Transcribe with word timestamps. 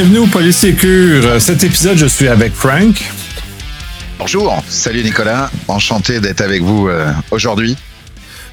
Bienvenue 0.00 0.18
au 0.18 0.26
Polysécure. 0.28 1.40
Cet 1.40 1.64
épisode, 1.64 1.96
je 1.98 2.06
suis 2.06 2.28
avec 2.28 2.54
Frank. 2.54 3.02
Bonjour, 4.16 4.62
salut 4.68 5.02
Nicolas, 5.02 5.50
enchanté 5.66 6.20
d'être 6.20 6.40
avec 6.40 6.62
vous 6.62 6.86
euh, 6.86 7.10
aujourd'hui. 7.32 7.76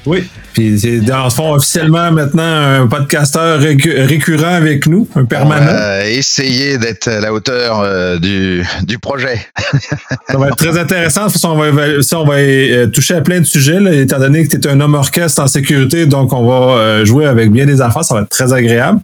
Oui, 0.06 0.24
puis 0.52 0.78
c'est 0.78 1.00
dans 1.00 1.28
ce 1.28 1.34
fond 1.34 1.54
officiellement 1.54 2.12
maintenant 2.12 2.42
un 2.42 2.86
podcasteur 2.86 3.58
récurrent 3.60 4.54
avec 4.54 4.86
nous, 4.86 5.08
un 5.16 5.24
permanent. 5.24 5.66
On 5.68 6.06
essayer 6.06 6.78
d'être 6.78 7.08
à 7.08 7.20
la 7.20 7.32
hauteur 7.32 7.80
euh, 7.80 8.18
du, 8.18 8.64
du 8.84 8.98
projet. 8.98 9.38
ça 10.30 10.38
va 10.38 10.48
être 10.48 10.56
très 10.56 10.78
intéressant. 10.78 11.26
De 11.26 11.32
toute 11.32 11.34
façon, 11.34 11.50
on 11.50 11.72
va, 11.72 12.02
ça, 12.02 12.20
on 12.20 12.24
va 12.24 12.36
euh, 12.36 12.86
toucher 12.86 13.14
à 13.14 13.20
plein 13.20 13.40
de 13.40 13.44
sujets, 13.44 13.80
là, 13.80 13.92
étant 13.92 14.18
donné 14.18 14.46
que 14.46 14.56
tu 14.56 14.56
es 14.56 14.70
un 14.70 14.80
homme 14.80 14.94
orchestre 14.94 15.42
en 15.42 15.46
sécurité, 15.46 16.06
donc 16.06 16.32
on 16.32 16.46
va 16.46 16.76
euh, 16.76 17.04
jouer 17.04 17.26
avec 17.26 17.50
bien 17.50 17.66
des 17.66 17.80
affaires, 17.80 18.04
ça 18.04 18.14
va 18.14 18.22
être 18.22 18.28
très 18.28 18.52
agréable. 18.52 19.00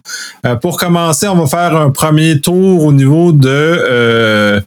pour 0.61 0.77
commencer, 0.77 1.27
on 1.27 1.35
va 1.35 1.47
faire 1.47 1.77
un 1.77 1.89
premier 1.89 2.39
tour 2.39 2.83
au 2.83 2.93
niveau 2.93 3.31
de 3.31 4.61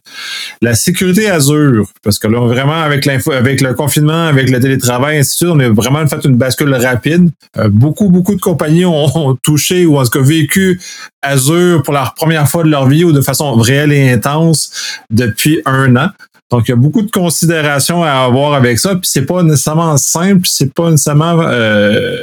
la 0.61 0.75
sécurité 0.75 1.29
Azure, 1.29 1.87
parce 2.03 2.19
que 2.19 2.27
là, 2.27 2.39
vraiment, 2.47 2.81
avec, 2.81 3.05
l'info, 3.05 3.31
avec 3.31 3.61
le 3.61 3.73
confinement, 3.73 4.27
avec 4.27 4.49
le 4.49 4.59
télétravail, 4.59 5.17
ainsi 5.17 5.31
de 5.31 5.37
suite, 5.37 5.49
on 5.51 5.59
a 5.59 5.69
vraiment 5.69 6.05
fait 6.07 6.26
une 6.27 6.37
bascule 6.37 6.73
rapide. 6.73 7.31
Euh, 7.57 7.69
beaucoup, 7.69 8.09
beaucoup 8.09 8.35
de 8.35 8.41
compagnies 8.41 8.85
ont, 8.85 9.35
touché 9.41 9.85
ou 9.85 9.97
en 9.97 10.03
tout 10.03 10.11
cas 10.11 10.21
vécu 10.21 10.79
Azure 11.21 11.83
pour 11.83 11.93
la 11.93 12.13
première 12.15 12.47
fois 12.47 12.63
de 12.63 12.69
leur 12.69 12.87
vie 12.87 13.03
ou 13.03 13.11
de 13.11 13.21
façon 13.21 13.55
réelle 13.55 13.91
et 13.91 14.11
intense 14.11 14.99
depuis 15.09 15.61
un 15.65 15.95
an. 15.95 16.09
Donc, 16.49 16.67
il 16.67 16.71
y 16.71 16.73
a 16.73 16.77
beaucoup 16.77 17.01
de 17.01 17.11
considérations 17.11 18.03
à 18.03 18.11
avoir 18.11 18.53
avec 18.53 18.79
ça. 18.79 18.95
Puis 18.95 19.09
c'est 19.11 19.25
pas 19.25 19.43
nécessairement 19.43 19.97
simple, 19.97 20.47
c'est 20.47 20.73
pas 20.73 20.91
nécessairement 20.91 21.41
euh, 21.41 22.15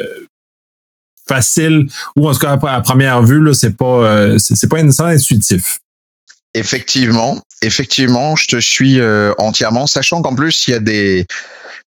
facile, 1.28 1.86
ou 2.16 2.28
en 2.28 2.32
tout 2.32 2.38
cas 2.38 2.58
à, 2.62 2.80
première 2.80 3.22
vue, 3.22 3.42
là, 3.42 3.52
c'est 3.52 3.76
pas 3.76 3.84
euh, 3.84 4.38
c'est 4.38 4.68
pas 4.68 4.82
nécessairement 4.82 5.12
intuitif. 5.12 5.80
Effectivement, 6.54 7.42
effectivement, 7.62 8.36
je 8.36 8.46
te 8.46 8.60
suis 8.60 8.98
entièrement, 9.38 9.86
sachant 9.86 10.22
qu'en 10.22 10.34
plus 10.34 10.68
il 10.68 10.70
y 10.70 10.74
a 10.74 10.80
des 10.80 11.26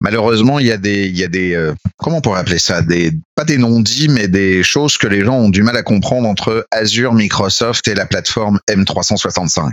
malheureusement, 0.01 0.59
il 0.59 0.67
y 0.67 0.71
a 0.71 0.77
des, 0.77 1.07
il 1.07 1.17
y 1.17 1.23
a 1.23 1.27
des, 1.27 1.53
euh, 1.53 1.73
comment 1.97 2.17
on 2.17 2.21
pourrait 2.21 2.39
appeler 2.39 2.59
ça, 2.59 2.81
des, 2.81 3.11
pas 3.35 3.43
des 3.43 3.57
non-dits, 3.57 4.09
mais 4.09 4.27
des 4.27 4.63
choses 4.63 4.97
que 4.97 5.07
les 5.07 5.23
gens 5.23 5.35
ont 5.35 5.49
du 5.49 5.63
mal 5.63 5.77
à 5.77 5.83
comprendre 5.83 6.27
entre 6.27 6.65
Azure, 6.71 7.13
Microsoft 7.13 7.87
et 7.87 7.95
la 7.95 8.05
plateforme 8.05 8.59
M365 8.69 9.71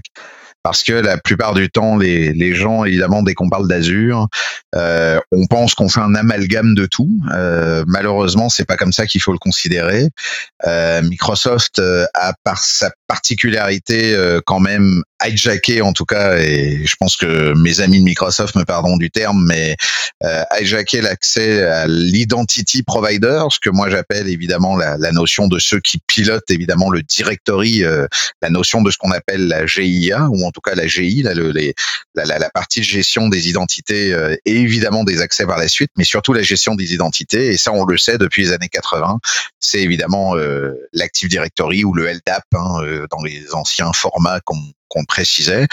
parce 0.66 0.82
que 0.82 0.94
la 0.94 1.16
plupart 1.16 1.54
du 1.54 1.70
temps, 1.70 1.96
les, 1.96 2.32
les 2.32 2.52
gens, 2.52 2.84
évidemment, 2.84 3.22
dès 3.22 3.34
qu'on 3.34 3.48
parle 3.48 3.68
d'Azure, 3.68 4.26
euh, 4.74 5.20
on 5.30 5.46
pense 5.46 5.76
qu'on 5.76 5.88
fait 5.88 6.00
un 6.00 6.16
amalgame 6.16 6.74
de 6.74 6.86
tout. 6.86 7.08
Euh, 7.32 7.84
malheureusement, 7.86 8.48
c'est 8.48 8.64
pas 8.64 8.76
comme 8.76 8.92
ça 8.92 9.06
qu'il 9.06 9.20
faut 9.20 9.30
le 9.30 9.38
considérer. 9.38 10.08
Euh, 10.66 11.02
Microsoft 11.02 11.78
euh, 11.78 12.04
a 12.14 12.34
par 12.42 12.58
sa 12.58 12.90
particularité 13.06 14.12
euh, 14.12 14.40
quand 14.44 14.58
même 14.58 15.04
hijacké 15.24 15.80
en 15.80 15.92
tout 15.92 16.04
cas, 16.04 16.38
et 16.38 16.84
je 16.84 16.96
pense 16.98 17.16
que 17.16 17.54
mes 17.54 17.80
amis 17.80 18.00
de 18.00 18.04
Microsoft 18.04 18.54
me 18.54 18.64
pardon 18.64 18.96
du 18.96 19.10
terme, 19.10 19.44
mais 19.46 19.76
euh, 20.24 20.42
hijacké 20.60 21.00
l'accès 21.00 21.62
à 21.62 21.86
l'identity 21.86 22.82
provider, 22.82 23.44
ce 23.50 23.58
que 23.60 23.70
moi 23.70 23.90
j'appelle 23.90 24.28
évidemment 24.28 24.76
la, 24.76 24.96
la, 24.98 25.12
notion 25.12 25.48
de 25.48 25.58
ceux 25.58 25.80
qui 25.80 25.98
pilotent 26.06 26.50
évidemment 26.50 26.90
le 26.90 27.02
directory, 27.02 27.84
euh, 27.84 28.06
la 28.42 28.50
notion 28.50 28.82
de 28.82 28.90
ce 28.90 28.98
qu'on 28.98 29.10
appelle 29.10 29.46
la 29.48 29.66
GIA 29.66 30.28
ou 30.30 30.44
en 30.44 30.50
tout 30.50 30.60
cas 30.60 30.74
la 30.74 30.86
GI, 30.86 31.22
la, 31.22 31.34
les, 31.34 31.74
la, 32.14 32.38
la, 32.38 32.50
partie 32.50 32.82
gestion 32.82 33.28
des 33.28 33.48
identités 33.48 34.12
euh, 34.12 34.34
et 34.44 34.56
évidemment 34.56 35.04
des 35.04 35.20
accès 35.20 35.46
par 35.46 35.58
la 35.58 35.68
suite, 35.68 35.90
mais 35.96 36.04
surtout 36.04 36.32
la 36.32 36.42
gestion 36.42 36.74
des 36.74 36.94
identités. 36.94 37.48
Et 37.48 37.58
ça, 37.58 37.72
on 37.72 37.84
le 37.84 37.98
sait 37.98 38.18
depuis 38.18 38.44
les 38.44 38.52
années 38.52 38.68
80. 38.68 39.18
C'est 39.60 39.80
évidemment 39.80 40.36
euh, 40.36 40.74
l'Active 40.92 41.28
Directory 41.28 41.84
ou 41.84 41.92
le 41.94 42.06
LDAP 42.06 42.44
hein, 42.54 42.82
euh, 42.82 43.06
dans 43.10 43.22
les 43.22 43.54
anciens 43.54 43.92
formats 43.92 44.40
qu'on 44.40 44.60
qu'on 44.96 45.04
précisait. 45.04 45.66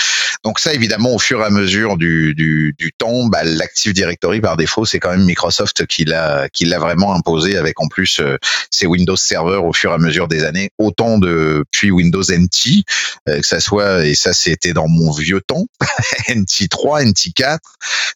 Donc 0.43 0.59
ça, 0.59 0.73
évidemment, 0.73 1.15
au 1.15 1.19
fur 1.19 1.39
et 1.39 1.45
à 1.45 1.49
mesure 1.49 1.97
du, 1.97 2.75
temps, 2.97 3.27
bah, 3.27 3.43
l'Active 3.43 3.93
Directory 3.93 4.41
par 4.41 4.57
défaut, 4.57 4.85
c'est 4.85 4.99
quand 4.99 5.11
même 5.11 5.23
Microsoft 5.23 5.85
qui 5.85 6.03
l'a 6.05 6.49
vraiment 6.79 7.15
imposé 7.15 7.57
avec 7.57 7.79
en 7.79 7.87
plus 7.87 8.19
euh, 8.19 8.37
ses 8.69 8.85
Windows 8.85 9.15
Server 9.15 9.57
au 9.57 9.73
fur 9.73 9.91
et 9.91 9.93
à 9.93 9.97
mesure 9.97 10.27
des 10.27 10.43
années, 10.43 10.69
autant 10.77 11.17
de 11.17 11.63
puis 11.71 11.91
Windows 11.91 12.21
NT, 12.21 12.83
euh, 13.29 13.39
que 13.39 13.45
ça 13.45 13.59
soit 13.59 14.05
et 14.05 14.15
ça 14.15 14.33
c'était 14.33 14.73
dans 14.73 14.87
mon 14.87 15.11
vieux 15.11 15.41
temps, 15.41 15.65
NT 16.29 16.67
3, 16.69 17.05
NT 17.05 17.33
4, 17.35 17.59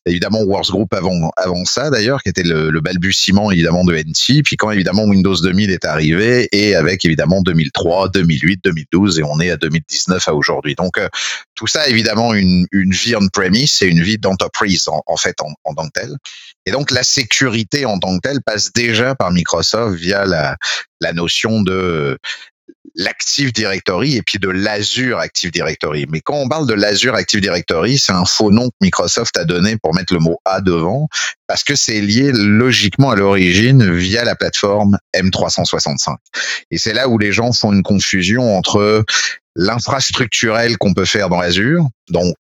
évidemment 0.06 0.44
Group 0.44 0.94
avant 0.94 1.32
avant 1.38 1.64
ça 1.66 1.90
d'ailleurs, 1.90 2.22
qui 2.24 2.30
était 2.30 2.44
le, 2.44 2.70
le, 2.70 2.82
balbutiement 2.82 3.52
évidemment 3.52 3.84
de 3.86 3.96
NT, 3.96 4.44
puis 4.44 4.58
quand 4.58 4.72
évidemment 4.72 5.06
Windows 5.06 5.36
2000 5.36 5.72
est 5.72 5.86
arrivé 5.86 6.50
et 6.52 6.76
avec 6.76 7.06
évidemment 7.06 7.42
2003, 7.42 8.10
2008, 8.10 8.64
2012 8.64 9.20
et 9.20 9.24
on 9.24 9.40
est 9.40 9.52
à 9.52 9.58
2019 9.58 10.28
à 10.28 10.34
aujourd'hui. 10.34 10.76
Donc 10.76 10.97
tout 11.56 11.68
ça, 11.68 11.88
évidemment, 11.88 12.34
une, 12.34 12.68
vie 12.72 13.16
on-premise, 13.16 13.72
c'est 13.72 13.88
une 13.88 14.02
vie 14.02 14.18
d'entreprise 14.18 14.88
en, 14.88 15.18
fait 15.18 15.40
en, 15.42 15.52
en, 15.64 15.74
tant 15.74 15.88
que 15.88 16.00
telle. 16.00 16.16
Et 16.66 16.72
donc 16.72 16.92
la 16.92 17.04
sécurité 17.04 17.86
en 17.86 18.00
tant 18.00 18.16
que 18.18 18.28
telle 18.28 18.42
passe 18.46 18.72
déjà 18.74 19.16
par 19.16 19.32
Microsoft 19.32 19.98
via 19.98 20.26
la, 20.26 20.58
la 21.02 21.14
notion 21.14 21.62
de 21.62 22.18
l'Active 22.96 23.54
Directory 23.54 24.16
et 24.16 24.22
puis 24.24 24.40
de 24.40 24.50
l'Azure 24.50 25.20
Active 25.20 25.52
Directory. 25.52 26.08
Mais 26.10 26.20
quand 26.20 26.36
on 26.36 26.50
parle 26.50 26.68
de 26.68 26.74
l'Azure 26.74 27.16
Active 27.16 27.42
Directory, 27.42 27.98
c'est 27.98 28.12
un 28.12 28.26
faux 28.26 28.52
nom 28.52 28.70
que 28.70 28.76
Microsoft 28.82 29.38
a 29.38 29.46
donné 29.46 29.78
pour 29.78 29.94
mettre 29.94 30.14
le 30.14 30.20
mot 30.20 30.40
A 30.46 30.62
devant, 30.62 31.08
parce 31.46 31.64
que 31.64 31.76
c'est 31.76 32.02
lié 32.02 32.32
logiquement 32.34 33.12
à 33.12 33.16
l'origine 33.16 33.96
via 33.96 34.24
la 34.24 34.36
plateforme 34.36 34.98
M365. 35.16 36.16
Et 36.72 36.78
c'est 36.78 36.94
là 36.94 37.08
où 37.08 37.18
les 37.18 37.32
gens 37.32 37.54
font 37.54 37.72
une 37.72 37.84
confusion 37.84 38.58
entre 38.58 39.06
l'infrastructurel 39.58 40.78
qu'on 40.78 40.94
peut 40.94 41.06
faire 41.06 41.30
dans 41.30 41.40
Azure, 41.40 41.84
donc 42.10 42.34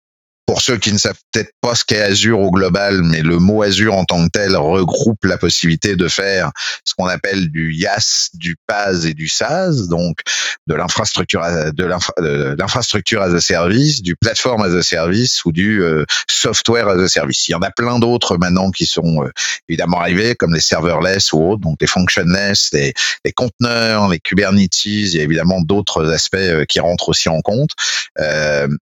pour 0.47 0.61
ceux 0.61 0.77
qui 0.77 0.93
ne 0.93 0.97
savent 0.97 1.19
peut-être 1.31 1.51
pas 1.59 1.75
ce 1.75 1.83
qu'est 1.83 2.01
Azure 2.01 2.39
au 2.39 2.51
global, 2.51 3.01
mais 3.03 3.21
le 3.21 3.37
mot 3.37 3.63
Azure 3.63 3.93
en 3.93 4.05
tant 4.05 4.25
que 4.25 4.29
tel 4.29 4.55
regroupe 4.55 5.25
la 5.25 5.37
possibilité 5.37 5.97
de 5.97 6.07
faire 6.07 6.51
ce 6.85 6.93
qu'on 6.95 7.07
appelle 7.07 7.51
du 7.51 7.73
IaaS, 7.73 8.29
du 8.33 8.55
PaaS 8.65 9.05
et 9.05 9.13
du 9.13 9.27
SaaS, 9.27 9.87
donc 9.89 10.21
de 10.67 10.73
l'infrastructure 10.73 11.41
de 11.75 12.55
l'infrastructure 12.55 13.21
as 13.21 13.33
a 13.33 13.41
service, 13.41 14.01
du 14.01 14.15
platform 14.15 14.61
as 14.61 14.73
a 14.73 14.81
service 14.83 15.43
ou 15.43 15.51
du 15.51 15.83
euh, 15.83 16.05
software 16.29 16.87
as 16.87 17.01
a 17.01 17.09
service. 17.09 17.49
Il 17.49 17.51
y 17.51 17.55
en 17.55 17.61
a 17.61 17.71
plein 17.71 17.99
d'autres 17.99 18.37
maintenant 18.37 18.71
qui 18.71 18.85
sont 18.85 19.23
euh, 19.23 19.31
évidemment 19.67 19.99
arrivés, 19.99 20.35
comme 20.35 20.53
les 20.53 20.61
serverless 20.61 21.33
ou 21.33 21.43
autres, 21.43 21.61
donc 21.61 21.77
les 21.81 21.87
functionless, 21.87 22.69
les, 22.71 22.93
les 23.25 23.33
conteneurs, 23.33 24.07
les 24.07 24.19
Kubernetes. 24.19 24.85
Il 24.85 25.13
y 25.13 25.19
a 25.19 25.23
évidemment 25.23 25.59
d'autres 25.59 26.09
aspects 26.09 26.35
euh, 26.35 26.63
qui 26.63 26.79
rentrent 26.79 27.09
aussi 27.09 27.27
en 27.27 27.41
compte. 27.41 27.71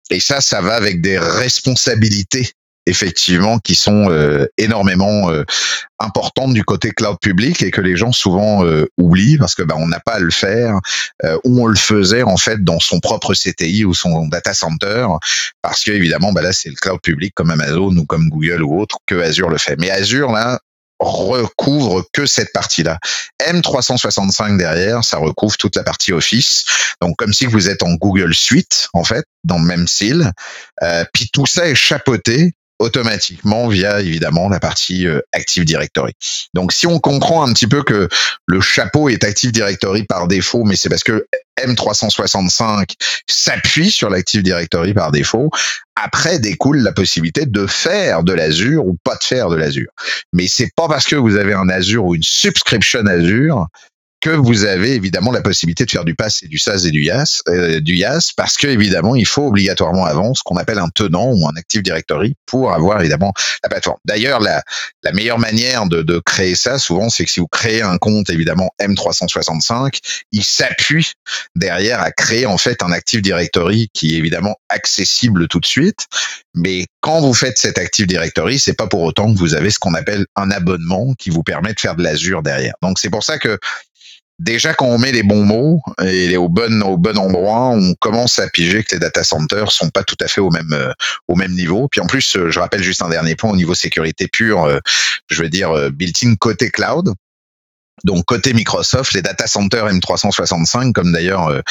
et 0.09 0.19
ça, 0.19 0.41
ça 0.41 0.61
va 0.61 0.73
avec 0.73 1.01
des 1.01 1.19
responsabilités 1.51 2.53
effectivement 2.87 3.59
qui 3.59 3.75
sont 3.75 4.09
euh, 4.09 4.47
énormément 4.57 5.29
euh, 5.29 5.43
importantes 5.99 6.53
du 6.53 6.63
côté 6.63 6.91
cloud 6.91 7.17
public 7.21 7.61
et 7.61 7.69
que 7.69 7.79
les 7.79 7.95
gens 7.95 8.11
souvent 8.11 8.65
euh, 8.65 8.87
oublient 8.97 9.37
parce 9.37 9.53
que 9.53 9.61
bah, 9.61 9.75
on 9.77 9.87
n'a 9.87 9.99
pas 9.99 10.13
à 10.13 10.19
le 10.19 10.31
faire 10.31 10.79
ou 11.43 11.61
on 11.61 11.67
le 11.67 11.75
faisait 11.75 12.23
en 12.23 12.37
fait 12.37 12.63
dans 12.63 12.79
son 12.79 12.99
propre 12.99 13.35
CTI 13.35 13.85
ou 13.85 13.93
son 13.93 14.27
data 14.27 14.55
center 14.55 15.05
parce 15.61 15.83
que 15.83 15.91
évidemment 15.91 16.31
bah 16.33 16.41
là 16.41 16.53
c'est 16.53 16.69
le 16.69 16.75
cloud 16.75 16.99
public 17.01 17.33
comme 17.35 17.51
Amazon 17.51 17.95
ou 17.95 18.05
comme 18.05 18.29
Google 18.29 18.63
ou 18.63 18.81
autre 18.81 18.97
que 19.05 19.21
Azure 19.21 19.49
le 19.49 19.59
fait. 19.59 19.75
Mais 19.79 19.91
Azure 19.91 20.31
là 20.31 20.59
recouvre 21.01 22.05
que 22.13 22.25
cette 22.25 22.53
partie-là. 22.53 22.99
M365 23.41 24.57
derrière, 24.57 25.03
ça 25.03 25.17
recouvre 25.17 25.57
toute 25.57 25.75
la 25.75 25.83
partie 25.83 26.13
Office. 26.13 26.65
Donc 27.01 27.15
comme 27.17 27.33
si 27.33 27.45
vous 27.45 27.69
êtes 27.69 27.83
en 27.83 27.93
Google 27.93 28.33
Suite 28.33 28.89
en 28.93 29.03
fait, 29.03 29.25
dans 29.43 29.57
le 29.57 29.65
même 29.65 29.87
style. 29.87 30.31
Euh, 30.83 31.03
puis 31.13 31.29
tout 31.33 31.45
ça 31.45 31.67
est 31.67 31.75
chapeauté 31.75 32.53
automatiquement 32.81 33.67
via 33.67 34.01
évidemment 34.01 34.49
la 34.49 34.59
partie 34.59 35.07
euh, 35.07 35.21
Active 35.31 35.63
Directory. 35.65 36.13
Donc 36.53 36.73
si 36.73 36.87
on 36.87 36.99
comprend 36.99 37.47
un 37.47 37.53
petit 37.53 37.67
peu 37.67 37.83
que 37.83 38.09
le 38.47 38.61
chapeau 38.61 39.07
est 39.09 39.23
Active 39.23 39.51
Directory 39.51 40.03
par 40.03 40.27
défaut, 40.27 40.63
mais 40.63 40.75
c'est 40.75 40.89
parce 40.89 41.03
que 41.03 41.25
M365 41.59 42.95
s'appuie 43.27 43.91
sur 43.91 44.09
l'Active 44.09 44.41
Directory 44.41 44.93
par 44.93 45.11
défaut, 45.11 45.49
après 45.95 46.39
découle 46.39 46.79
la 46.79 46.91
possibilité 46.91 47.45
de 47.45 47.67
faire 47.67 48.23
de 48.23 48.33
l'Azure 48.33 48.85
ou 48.85 48.97
pas 49.03 49.15
de 49.15 49.23
faire 49.23 49.49
de 49.49 49.55
l'Azure. 49.55 49.91
Mais 50.33 50.47
c'est 50.47 50.71
pas 50.75 50.87
parce 50.87 51.05
que 51.05 51.15
vous 51.15 51.35
avez 51.35 51.53
un 51.53 51.69
Azure 51.69 52.05
ou 52.05 52.15
une 52.15 52.23
subscription 52.23 53.05
Azure 53.05 53.67
que 54.21 54.29
vous 54.29 54.65
avez 54.65 54.93
évidemment 54.93 55.31
la 55.31 55.41
possibilité 55.41 55.85
de 55.85 55.91
faire 55.91 56.05
du 56.05 56.15
pass 56.15 56.43
et 56.43 56.47
du 56.47 56.57
SAS 56.57 56.85
et 56.85 56.91
du 56.91 57.03
YAS, 57.03 57.41
euh, 57.47 57.81
du 57.81 57.95
YAS 57.95 58.31
parce 58.37 58.55
que 58.57 58.67
évidemment 58.67 59.15
il 59.15 59.25
faut 59.25 59.47
obligatoirement 59.47 60.05
avant 60.05 60.33
ce 60.33 60.43
qu'on 60.43 60.57
appelle 60.57 60.77
un 60.77 60.89
tenant 60.89 61.31
ou 61.31 61.47
un 61.47 61.55
Active 61.57 61.81
Directory 61.81 62.35
pour 62.45 62.71
avoir 62.71 63.01
évidemment 63.01 63.33
la 63.63 63.69
plateforme. 63.69 63.97
D'ailleurs, 64.05 64.39
la, 64.39 64.63
la 65.03 65.11
meilleure 65.11 65.39
manière 65.39 65.87
de, 65.87 66.01
de 66.01 66.19
créer 66.19 66.55
ça 66.55 66.77
souvent, 66.77 67.09
c'est 67.09 67.25
que 67.25 67.31
si 67.31 67.39
vous 67.39 67.47
créez 67.47 67.81
un 67.81 67.97
compte 67.97 68.29
évidemment 68.29 68.69
M365, 68.79 69.99
il 70.31 70.43
s'appuie 70.43 71.13
derrière 71.55 71.99
à 72.01 72.11
créer 72.11 72.45
en 72.45 72.57
fait 72.57 72.83
un 72.83 72.91
Active 72.91 73.21
Directory 73.21 73.89
qui 73.93 74.15
est 74.15 74.17
évidemment 74.17 74.55
accessible 74.69 75.47
tout 75.47 75.59
de 75.59 75.65
suite. 75.65 76.05
Mais 76.53 76.85
quand 77.01 77.21
vous 77.21 77.33
faites 77.33 77.57
cet 77.57 77.77
Active 77.77 78.07
Directory, 78.07 78.59
c'est 78.59 78.73
pas 78.73 78.87
pour 78.87 79.01
autant 79.01 79.33
que 79.33 79.39
vous 79.39 79.55
avez 79.55 79.71
ce 79.71 79.79
qu'on 79.79 79.93
appelle 79.93 80.25
un 80.35 80.51
abonnement 80.51 81.13
qui 81.15 81.29
vous 81.29 81.43
permet 81.43 81.73
de 81.73 81.79
faire 81.79 81.95
de 81.95 82.03
l'Azure 82.03 82.43
derrière. 82.43 82.73
Donc 82.81 82.99
c'est 82.99 83.09
pour 83.09 83.23
ça 83.23 83.39
que 83.39 83.57
déjà 84.41 84.73
quand 84.73 84.87
on 84.87 84.97
met 84.97 85.11
les 85.11 85.23
bons 85.23 85.45
mots 85.45 85.81
et 86.03 86.35
au 86.35 86.49
bon 86.49 86.81
au 86.81 86.97
bon 86.97 87.17
endroit, 87.17 87.69
on 87.69 87.93
commence 87.95 88.39
à 88.39 88.49
piger 88.49 88.83
que 88.83 88.95
les 88.95 88.99
data 88.99 89.23
centers 89.23 89.71
sont 89.71 89.89
pas 89.89 90.03
tout 90.03 90.17
à 90.19 90.27
fait 90.27 90.41
au 90.41 90.49
même 90.49 90.73
euh, 90.73 91.47
niveau. 91.47 91.87
Puis 91.87 92.01
en 92.01 92.07
plus, 92.07 92.35
euh, 92.35 92.49
je 92.49 92.59
rappelle 92.59 92.83
juste 92.83 93.01
un 93.01 93.09
dernier 93.09 93.35
point 93.35 93.51
au 93.51 93.55
niveau 93.55 93.75
sécurité 93.75 94.27
pure, 94.27 94.65
euh, 94.65 94.79
je 95.29 95.43
veux 95.43 95.49
dire 95.49 95.91
built-in 95.91 96.35
côté 96.35 96.71
cloud. 96.71 97.13
Donc 98.03 98.25
côté 98.25 98.53
Microsoft, 98.53 99.13
les 99.13 99.21
data 99.21 99.45
centers 99.45 99.87
M365, 99.87 100.91
comme 100.91 101.11
d'ailleurs 101.11 101.61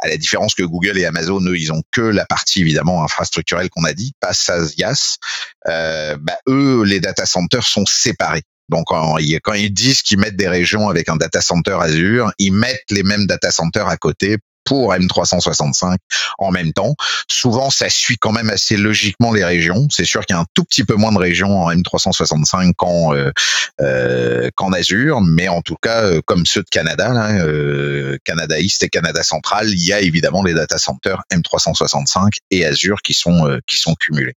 à 0.00 0.08
la 0.08 0.16
différence 0.16 0.54
que 0.54 0.62
Google 0.62 0.98
et 0.98 1.04
Amazon, 1.04 1.40
eux, 1.46 1.58
ils 1.58 1.72
ont 1.72 1.82
que 1.92 2.00
la 2.00 2.24
partie 2.24 2.60
évidemment 2.60 3.04
infrastructurelle 3.04 3.68
qu'on 3.68 3.84
a 3.84 3.92
dit, 3.92 4.12
pas 4.20 4.32
SaaS, 4.32 4.72
IaaS. 4.78 5.18
bah, 5.66 6.38
eux, 6.48 6.82
les 6.84 7.00
data 7.00 7.26
centers 7.26 7.66
sont 7.66 7.84
séparés. 7.84 8.42
Donc 8.68 8.86
quand, 8.86 9.18
ils 9.18 9.70
disent 9.70 10.02
qu'ils 10.02 10.18
mettent 10.18 10.36
des 10.36 10.48
régions 10.48 10.88
avec 10.88 11.08
un 11.08 11.16
data 11.16 11.40
center 11.40 11.76
Azure, 11.80 12.32
ils 12.38 12.52
mettent 12.52 12.90
les 12.90 13.02
mêmes 13.02 13.26
data 13.26 13.50
centers 13.50 13.88
à 13.88 13.96
côté 13.96 14.38
pour 14.64 14.94
M365 14.94 15.96
en 16.38 16.50
même 16.50 16.72
temps. 16.72 16.94
Souvent, 17.28 17.70
ça 17.70 17.88
suit 17.88 18.16
quand 18.16 18.32
même 18.32 18.50
assez 18.50 18.76
logiquement 18.76 19.32
les 19.32 19.44
régions. 19.44 19.86
C'est 19.90 20.04
sûr 20.04 20.24
qu'il 20.24 20.34
y 20.34 20.38
a 20.38 20.40
un 20.40 20.46
tout 20.54 20.64
petit 20.64 20.84
peu 20.84 20.94
moins 20.94 21.12
de 21.12 21.18
régions 21.18 21.62
en 21.62 21.70
M365 21.70 22.72
qu'en 22.74 23.14
euh, 23.14 23.30
euh, 23.80 24.50
qu'en 24.56 24.72
Azure, 24.72 25.20
mais 25.20 25.48
en 25.48 25.62
tout 25.62 25.76
cas, 25.80 26.02
euh, 26.04 26.20
comme 26.24 26.46
ceux 26.46 26.62
de 26.62 26.68
Canada, 26.70 27.10
là, 27.10 27.32
euh, 27.44 28.16
Canada 28.24 28.58
East 28.58 28.82
et 28.82 28.88
Canada 28.88 29.22
Central, 29.22 29.68
il 29.68 29.84
y 29.84 29.92
a 29.92 30.00
évidemment 30.00 30.42
les 30.42 30.54
data 30.54 30.78
centers 30.78 31.22
M365 31.32 32.38
et 32.50 32.64
Azure 32.64 33.02
qui 33.02 33.14
sont 33.14 33.46
euh, 33.46 33.58
qui 33.66 33.76
sont 33.76 33.94
cumulés. 33.94 34.34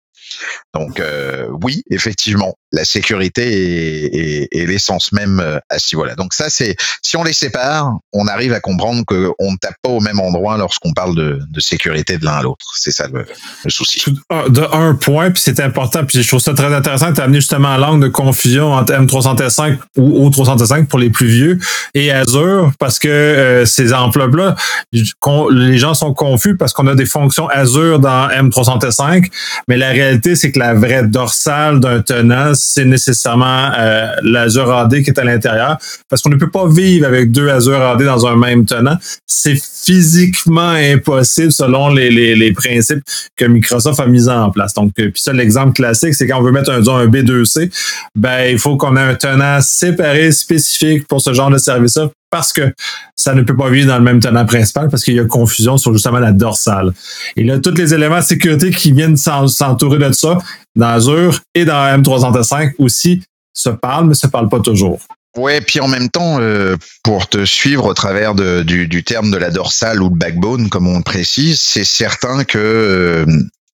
Donc 0.74 1.00
euh, 1.00 1.47
oui, 1.63 1.83
effectivement, 1.89 2.56
la 2.71 2.83
sécurité 2.83 4.47
est, 4.51 4.65
l'essence 4.67 5.11
même 5.13 5.39
euh, 5.39 5.59
à 5.69 5.79
ce 5.79 5.95
niveau-là. 5.95 6.15
Donc 6.15 6.33
ça, 6.33 6.49
c'est 6.49 6.75
si 7.01 7.15
on 7.15 7.23
les 7.23 7.33
sépare, 7.33 7.93
on 8.11 8.27
arrive 8.27 8.51
à 8.53 8.59
comprendre 8.59 9.03
qu'on 9.05 9.51
ne 9.51 9.57
tape 9.57 9.75
pas 9.81 9.89
au 9.89 10.01
même 10.01 10.19
endroit 10.19 10.57
lorsqu'on 10.57 10.93
parle 10.93 11.15
de, 11.15 11.39
sécurité 11.59 12.17
de 12.17 12.25
l'un 12.25 12.33
à 12.33 12.41
l'autre. 12.43 12.65
C'est 12.75 12.91
ça 12.91 13.07
le, 13.07 13.25
souci. 13.69 14.03
Ah, 14.29 14.43
de 14.47 14.61
un 14.73 14.95
point, 14.95 15.31
puis 15.31 15.41
c'est 15.43 15.59
important, 15.59 16.05
puis 16.05 16.21
je 16.21 16.27
trouve 16.27 16.39
ça 16.39 16.53
très 16.53 16.73
intéressant. 16.73 17.13
Tu 17.13 17.21
as 17.21 17.23
amené 17.23 17.39
justement 17.39 17.77
l'angle 17.77 18.03
de 18.03 18.09
confusion 18.09 18.73
entre 18.73 18.93
M365 18.93 19.77
ou 19.97 20.29
O365 20.29 20.87
pour 20.87 20.99
les 20.99 21.09
plus 21.09 21.27
vieux 21.27 21.59
et 21.93 22.11
Azure, 22.11 22.71
parce 22.79 22.99
que 22.99 23.07
euh, 23.07 23.65
ces 23.65 23.93
enveloppes-là, 23.93 24.55
les 24.91 25.77
gens 25.77 25.93
sont 25.93 26.13
confus 26.13 26.57
parce 26.57 26.73
qu'on 26.73 26.87
a 26.87 26.95
des 26.95 27.05
fonctions 27.05 27.47
Azure 27.47 27.99
dans 27.99 28.27
M365, 28.29 29.29
mais 29.67 29.77
la 29.77 29.89
réalité 29.89 30.35
c'est 30.35 30.51
que 30.51 30.59
la 30.59 30.73
vraie 30.73 31.03
dorsale 31.03 31.79
d'un 31.79 32.01
tenant, 32.01 32.53
c'est 32.57 32.86
nécessairement 32.86 33.71
euh, 33.77 34.07
l'Azure 34.24 34.71
AD 34.71 35.04
qui 35.04 35.09
est 35.09 35.19
à 35.19 35.24
l'intérieur, 35.24 35.77
parce 36.09 36.21
qu'on 36.21 36.30
ne 36.30 36.36
peut 36.36 36.50
pas 36.50 36.68
vivre 36.68 37.07
avec 37.07 37.31
deux 37.31 37.50
Azure 37.50 37.81
AD 37.81 38.04
dans 38.04 38.25
un 38.27 38.36
même 38.36 38.65
tenant. 38.65 38.98
C'est 39.25 39.56
physiquement 39.56 40.71
impossible 40.71 41.51
selon 41.51 41.89
les, 41.89 42.09
les, 42.09 42.54
principes 42.54 43.04
que 43.36 43.45
Microsoft 43.45 44.00
a 44.00 44.07
mis 44.07 44.27
en 44.27 44.50
place. 44.51 44.74
Donc, 44.74 44.92
euh, 45.00 45.09
puis 45.12 45.21
ça, 45.21 45.33
l'exemple 45.33 45.74
classique, 45.74 46.15
c'est 46.15 46.27
quand 46.27 46.39
on 46.39 46.44
veut 46.44 46.51
mettre 46.51 46.71
un, 46.71 46.80
un 46.80 47.07
B2C, 47.07 47.71
ben 48.15 48.51
il 48.51 48.60
faut 48.60 48.77
qu'on 48.77 48.98
ait 48.98 49.01
un 49.01 49.15
tenant 49.15 49.62
séparé, 49.62 50.31
spécifique 50.31 51.07
pour 51.07 51.21
ce 51.21 51.33
genre 51.33 51.50
de 51.50 51.57
service-là 51.57 52.10
parce 52.29 52.53
que 52.53 52.74
ça 53.15 53.33
ne 53.33 53.41
peut 53.41 53.56
pas 53.56 53.69
vivre 53.69 53.88
dans 53.88 53.97
le 53.97 54.03
même 54.03 54.19
tenant 54.19 54.45
principal 54.45 54.89
parce 54.89 55.03
qu'il 55.03 55.15
y 55.15 55.19
a 55.19 55.25
confusion 55.25 55.77
sur 55.77 55.94
justement 55.94 56.19
la 56.19 56.31
dorsale. 56.31 56.94
Et 57.35 57.44
là, 57.44 57.59
tous 57.59 57.75
les 57.75 57.94
éléments 57.94 58.19
de 58.19 58.24
sécurité 58.24 58.71
qui 58.71 58.91
viennent 58.91 59.18
s'entourer 59.18 60.00
de 60.00 60.12
ça, 60.12 60.38
dans 60.75 60.88
Azure 60.88 61.39
et 61.53 61.65
dans 61.65 62.01
M365 62.01 62.74
aussi, 62.79 63.24
se 63.53 63.69
parlent, 63.69 64.07
mais 64.07 64.13
se 64.13 64.27
parlent 64.27 64.50
pas 64.50 64.59
toujours. 64.59 65.00
Ouais, 65.35 65.62
puis 65.62 65.79
en 65.79 65.88
même 65.88 66.09
temps, 66.09 66.39
euh, 66.39 66.75
pour 67.03 67.27
te 67.29 67.45
suivre 67.45 67.85
au 67.85 67.94
travers 67.94 68.33
du, 68.33 69.03
terme 69.03 69.29
de 69.29 69.38
la 69.38 69.51
dorsale 69.51 70.01
ou 70.01 70.09
le 70.09 70.15
backbone, 70.15 70.69
comme 70.69 70.88
on 70.88 70.97
le 70.97 71.03
précise, 71.03 71.62
c'est 71.62 71.83
certain 71.83 72.44
que 72.44 72.57
euh, 72.57 73.25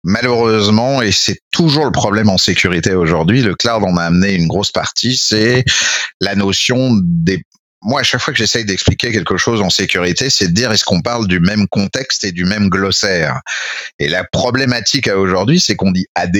malheureusement, 0.02 1.02
et 1.02 1.12
c'est 1.12 1.38
toujours 1.52 1.84
le 1.84 1.93
problème 1.93 2.28
en 2.28 2.38
sécurité 2.38 2.94
aujourd'hui, 2.94 3.43
le 3.43 3.54
cloud 3.54 3.84
en 3.84 3.96
a 3.96 4.02
amené 4.02 4.34
une 4.34 4.49
grosse 4.49 4.72
partie, 4.72 5.16
c'est 5.16 5.64
la 6.20 6.34
notion 6.34 6.90
des 7.00 7.44
moi, 7.82 8.00
à 8.00 8.02
chaque 8.02 8.20
fois 8.20 8.32
que 8.32 8.38
j'essaye 8.38 8.64
d'expliquer 8.64 9.12
quelque 9.12 9.37
chose 9.37 9.61
en 9.61 9.70
sécurité, 9.70 10.31
c'est 10.31 10.49
de 10.49 10.52
dire 10.52 10.70
est-ce 10.73 10.84
qu'on 10.84 11.02
parle 11.02 11.26
du 11.26 11.40
même 11.40 11.67
contexte 11.69 12.25
et 12.25 12.32
du 12.32 12.44
même 12.44 12.69
glossaire? 12.69 13.40
Et 13.99 14.08
la 14.08 14.25
problématique 14.25 15.08
à 15.08 15.19
aujourd'hui, 15.19 15.61
c'est 15.61 15.75
qu'on 15.75 15.90
dit 15.90 16.06
AD, 16.14 16.37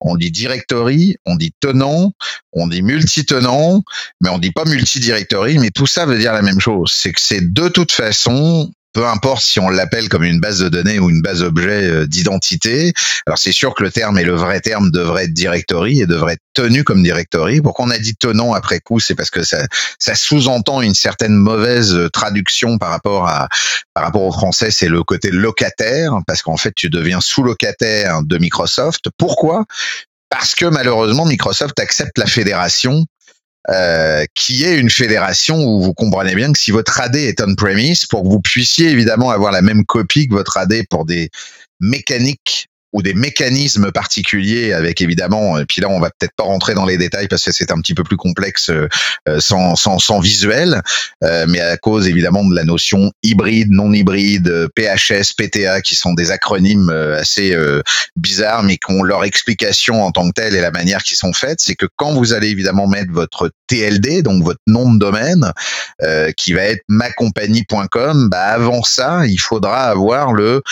on 0.00 0.16
dit 0.16 0.30
directory, 0.30 1.16
on 1.24 1.36
dit 1.36 1.52
tenant, 1.58 2.12
on 2.52 2.66
dit 2.66 2.82
multi-tenant, 2.82 3.82
mais 4.20 4.28
on 4.28 4.38
dit 4.38 4.52
pas 4.52 4.64
multi-directory, 4.64 5.58
mais 5.58 5.70
tout 5.70 5.86
ça 5.86 6.06
veut 6.06 6.18
dire 6.18 6.32
la 6.32 6.42
même 6.42 6.60
chose. 6.60 6.92
C'est 6.94 7.12
que 7.12 7.20
c'est 7.20 7.52
de 7.52 7.68
toute 7.68 7.92
façon 7.92 8.70
peu 8.94 9.06
importe 9.06 9.42
si 9.42 9.60
on 9.60 9.68
l'appelle 9.68 10.08
comme 10.08 10.24
une 10.24 10.40
base 10.40 10.60
de 10.60 10.68
données 10.68 10.98
ou 10.98 11.10
une 11.10 11.20
base 11.20 11.42
objet 11.42 11.84
euh, 11.84 12.06
d'identité. 12.06 12.94
Alors 13.26 13.38
c'est 13.38 13.52
sûr 13.52 13.74
que 13.74 13.82
le 13.82 13.90
terme 13.90 14.18
et 14.18 14.24
le 14.24 14.34
vrai 14.34 14.60
terme 14.60 14.90
devrait 14.90 15.24
être 15.24 15.34
directory 15.34 16.00
et 16.00 16.06
devrait 16.06 16.34
être 16.34 16.42
tenu 16.54 16.84
comme 16.84 17.02
directory. 17.02 17.60
Pourquoi 17.60 17.86
on 17.86 17.90
a 17.90 17.98
dit 17.98 18.14
tenant 18.14 18.54
après 18.54 18.80
coup, 18.80 19.00
c'est 19.00 19.16
parce 19.16 19.30
que 19.30 19.42
ça, 19.42 19.66
ça 19.98 20.14
sous-entend 20.14 20.80
une 20.80 20.94
certaine 20.94 21.34
mauvaise 21.34 22.08
traduction 22.12 22.78
par 22.78 22.90
rapport 22.90 23.28
à 23.28 23.48
par 23.92 24.04
rapport 24.04 24.22
au 24.22 24.32
français, 24.32 24.70
c'est 24.70 24.88
le 24.88 25.02
côté 25.02 25.30
locataire 25.30 26.12
parce 26.26 26.42
qu'en 26.42 26.56
fait 26.56 26.72
tu 26.74 26.88
deviens 26.88 27.20
sous-locataire 27.20 28.22
de 28.22 28.38
Microsoft. 28.38 29.06
Pourquoi? 29.18 29.64
Parce 30.30 30.54
que 30.54 30.66
malheureusement 30.66 31.26
Microsoft 31.26 31.78
accepte 31.80 32.16
la 32.16 32.26
fédération 32.26 33.06
euh, 33.70 34.24
qui 34.34 34.64
est 34.64 34.78
une 34.78 34.90
fédération 34.90 35.56
où 35.56 35.80
vous 35.80 35.94
comprenez 35.94 36.34
bien 36.34 36.52
que 36.52 36.58
si 36.58 36.70
votre 36.70 37.00
AD 37.00 37.16
est 37.16 37.40
on-premise, 37.40 38.06
pour 38.06 38.22
que 38.22 38.28
vous 38.28 38.40
puissiez 38.40 38.90
évidemment 38.90 39.30
avoir 39.30 39.52
la 39.52 39.62
même 39.62 39.84
copie 39.84 40.28
que 40.28 40.34
votre 40.34 40.58
AD 40.58 40.86
pour 40.90 41.04
des 41.04 41.30
mécaniques 41.80 42.68
ou 42.94 43.02
des 43.02 43.12
mécanismes 43.12 43.90
particuliers 43.90 44.72
avec 44.72 45.02
évidemment, 45.02 45.58
et 45.58 45.66
puis 45.66 45.82
là 45.82 45.88
on 45.88 45.98
va 45.98 46.10
peut-être 46.10 46.34
pas 46.36 46.44
rentrer 46.44 46.74
dans 46.74 46.86
les 46.86 46.96
détails 46.96 47.26
parce 47.26 47.42
que 47.42 47.52
c'est 47.52 47.72
un 47.72 47.80
petit 47.80 47.92
peu 47.92 48.04
plus 48.04 48.16
complexe 48.16 48.70
euh, 48.70 48.88
sans, 49.40 49.74
sans, 49.74 49.98
sans, 49.98 50.20
visuel, 50.20 50.80
euh, 51.24 51.44
mais 51.48 51.60
à 51.60 51.76
cause 51.76 52.06
évidemment 52.06 52.44
de 52.44 52.54
la 52.54 52.62
notion 52.62 53.10
hybride, 53.24 53.72
non 53.72 53.92
hybride, 53.92 54.68
PHS, 54.76 55.34
PTA, 55.36 55.80
qui 55.80 55.96
sont 55.96 56.14
des 56.14 56.30
acronymes 56.30 56.88
euh, 56.88 57.18
assez 57.18 57.56
bizarres, 58.16 58.62
mais 58.62 58.76
qui 58.76 58.92
ont 58.92 59.02
leur 59.02 59.24
explication 59.24 60.04
en 60.04 60.12
tant 60.12 60.28
que 60.28 60.34
telle 60.34 60.54
et 60.54 60.60
la 60.60 60.70
manière 60.70 61.02
qui 61.02 61.16
sont 61.16 61.32
faites, 61.32 61.60
c'est 61.60 61.74
que 61.74 61.86
quand 61.96 62.12
vous 62.14 62.32
allez 62.32 62.48
évidemment 62.48 62.86
mettre 62.86 63.12
votre 63.12 63.50
TLD, 63.66 64.22
donc 64.22 64.44
votre 64.44 64.60
nom 64.68 64.92
de 64.92 64.98
domaine, 65.00 65.52
qui 66.36 66.52
va 66.52 66.62
être 66.62 66.82
macompagnie.com, 66.88 68.28
bah 68.30 68.44
avant 68.44 68.84
ça, 68.84 69.26
il 69.26 69.38
faudra 69.38 69.84
avoir 69.84 70.32
le 70.32 70.62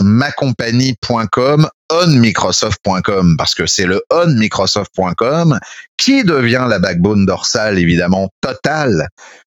macompagnie.com 0.00 1.68
onmicrosoft.com 1.90 3.36
parce 3.36 3.54
que 3.54 3.66
c'est 3.66 3.86
le 3.86 4.02
onmicrosoft.com 4.10 5.58
qui 5.96 6.24
devient 6.24 6.66
la 6.68 6.78
backbone 6.78 7.26
dorsale 7.26 7.78
évidemment 7.78 8.30
totale 8.40 9.08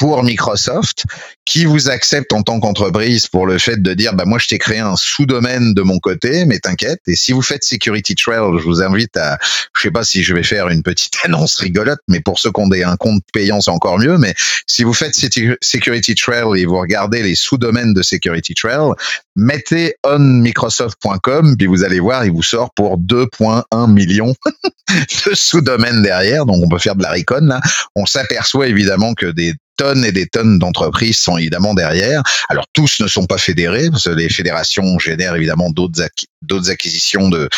pour 0.03 0.25
Microsoft 0.25 1.05
qui 1.45 1.65
vous 1.65 1.89
accepte 1.89 2.33
en 2.33 2.43
tant 2.43 2.59
qu'entreprise 2.59 3.29
pour 3.29 3.47
le 3.47 3.57
fait 3.59 3.81
de 3.81 3.95
dire 3.95 4.15
bah 4.15 4.25
moi 4.27 4.41
je 4.41 4.49
t'ai 4.49 4.59
créé 4.59 4.81
un 4.81 4.97
sous-domaine 4.97 5.75
de 5.75 5.83
mon 5.83 6.01
côté 6.01 6.45
mais 6.45 6.59
t'inquiète. 6.59 6.99
Et 7.07 7.15
si 7.15 7.31
vous 7.31 7.41
faites 7.41 7.63
Security 7.63 8.17
Trail 8.17 8.59
je 8.59 8.65
vous 8.65 8.83
invite 8.83 9.17
à 9.17 9.39
je 9.77 9.83
sais 9.83 9.93
pas 9.93 10.03
si 10.03 10.25
je 10.25 10.35
vais 10.35 10.43
faire 10.43 10.71
une 10.71 10.83
petite 10.83 11.15
annonce 11.23 11.55
rigolote 11.55 12.01
mais 12.09 12.19
pour 12.19 12.41
ceux 12.41 12.51
qui 12.51 12.61
ont 12.61 12.67
des, 12.67 12.83
un 12.83 12.97
compte 12.97 13.23
payant 13.33 13.61
c'est 13.61 13.71
encore 13.71 14.01
mieux. 14.01 14.19
Mais 14.19 14.35
si 14.67 14.83
vous 14.83 14.93
faites 14.93 15.15
Security 15.15 16.17
Trail 16.17 16.61
et 16.61 16.67
vous 16.67 16.81
regardez 16.81 17.23
les 17.23 17.37
sous-domaines 17.37 17.95
de 17.95 18.03
Security 18.03 18.55
Trail 18.55 18.91
mettez 19.37 19.95
onmicrosoft.com 20.05 21.55
puis 21.57 21.69
vous 21.69 21.85
allez 21.85 22.01
voir 22.01 22.25
il 22.25 22.33
vous 22.33 22.43
sort 22.43 22.75
pour 22.75 22.99
2.1 22.99 23.89
millions 23.89 24.35
de 25.27 25.35
sous-domaines 25.35 26.03
derrière. 26.03 26.45
Donc 26.45 26.57
on 26.61 26.69
peut 26.69 26.81
faire 26.81 26.97
de 26.97 27.05
la 27.05 27.13
recon 27.13 27.47
là. 27.47 27.61
On 27.95 28.05
s'aperçoit 28.05 28.67
évidemment 28.67 29.15
que 29.15 29.27
des 29.27 29.55
tonnes 29.77 30.05
et 30.05 30.13
des 30.13 30.27
tonnes 30.27 30.59
d'entreprises 30.59 31.19
sont 31.19 31.39
évidemment 31.39 31.75
derrière. 31.75 32.23
Alors 32.49 32.67
tous 32.73 33.01
ne 33.01 33.07
sont 33.07 33.27
pas 33.27 33.39
fédérés, 33.39 33.91
parce 33.91 34.05
que 34.05 34.11
les 34.11 34.29
fédérations 34.29 34.99
génèrent 34.99 35.37
évidemment 35.37 35.71
d'autres 35.71 36.03
d'autres 36.43 36.71
acquisitions 36.71 37.29
de, 37.29 37.49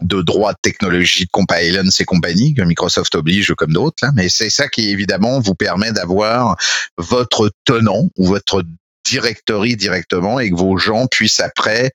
de 0.00 0.22
droits 0.22 0.52
de 0.52 0.58
technologie, 0.62 1.24
de 1.24 1.30
compliance 1.30 2.00
et 2.00 2.04
compagnie, 2.04 2.54
que 2.54 2.62
Microsoft 2.62 3.14
oblige 3.14 3.54
comme 3.56 3.72
d'autres. 3.72 4.04
Mais 4.14 4.28
c'est 4.28 4.50
ça 4.50 4.68
qui 4.68 4.90
évidemment 4.90 5.40
vous 5.40 5.54
permet 5.54 5.92
d'avoir 5.92 6.56
votre 6.96 7.50
tenant 7.64 8.08
ou 8.16 8.26
votre 8.26 8.62
directory 9.04 9.76
directement 9.76 10.38
et 10.38 10.50
que 10.50 10.56
vos 10.56 10.76
gens 10.76 11.06
puissent 11.06 11.40
après 11.40 11.90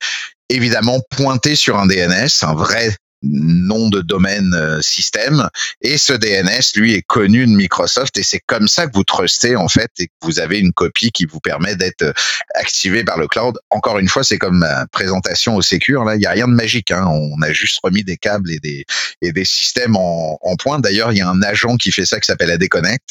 évidemment 0.48 1.00
pointer 1.10 1.56
sur 1.56 1.78
un 1.78 1.86
DNS, 1.86 2.28
un 2.42 2.54
vrai 2.54 2.96
nom 3.24 3.88
de 3.88 4.00
domaine 4.00 4.54
système. 4.80 5.48
Et 5.80 5.98
ce 5.98 6.12
DNS, 6.12 6.76
lui, 6.76 6.94
est 6.94 7.02
connu 7.02 7.46
de 7.46 7.52
Microsoft 7.52 8.16
et 8.16 8.22
c'est 8.22 8.40
comme 8.46 8.68
ça 8.68 8.86
que 8.86 8.92
vous 8.94 9.04
trustez 9.04 9.56
en 9.56 9.68
fait 9.68 9.90
et 9.98 10.06
que 10.06 10.12
vous 10.22 10.38
avez 10.38 10.58
une 10.58 10.72
copie 10.72 11.10
qui 11.10 11.24
vous 11.24 11.40
permet 11.40 11.76
d'être 11.76 12.12
activé 12.54 13.04
par 13.04 13.18
le 13.18 13.26
cloud. 13.26 13.58
Encore 13.70 13.98
une 13.98 14.08
fois, 14.08 14.24
c'est 14.24 14.38
comme 14.38 14.58
ma 14.58 14.86
présentation 14.88 15.56
au 15.56 15.62
Secure. 15.62 16.04
Là, 16.04 16.16
il 16.16 16.22
y 16.22 16.26
a 16.26 16.30
rien 16.30 16.48
de 16.48 16.54
magique. 16.54 16.90
Hein. 16.90 17.06
On 17.06 17.40
a 17.42 17.52
juste 17.52 17.78
remis 17.82 18.04
des 18.04 18.16
câbles 18.16 18.50
et 18.50 18.58
des 18.58 18.84
et 19.22 19.32
des 19.32 19.44
systèmes 19.44 19.96
en, 19.96 20.38
en 20.40 20.56
point. 20.56 20.78
D'ailleurs, 20.78 21.12
il 21.12 21.18
y 21.18 21.22
a 21.22 21.28
un 21.28 21.42
agent 21.42 21.76
qui 21.76 21.92
fait 21.92 22.06
ça 22.06 22.20
qui 22.20 22.26
s'appelle 22.26 22.50
ADConnect. 22.50 23.04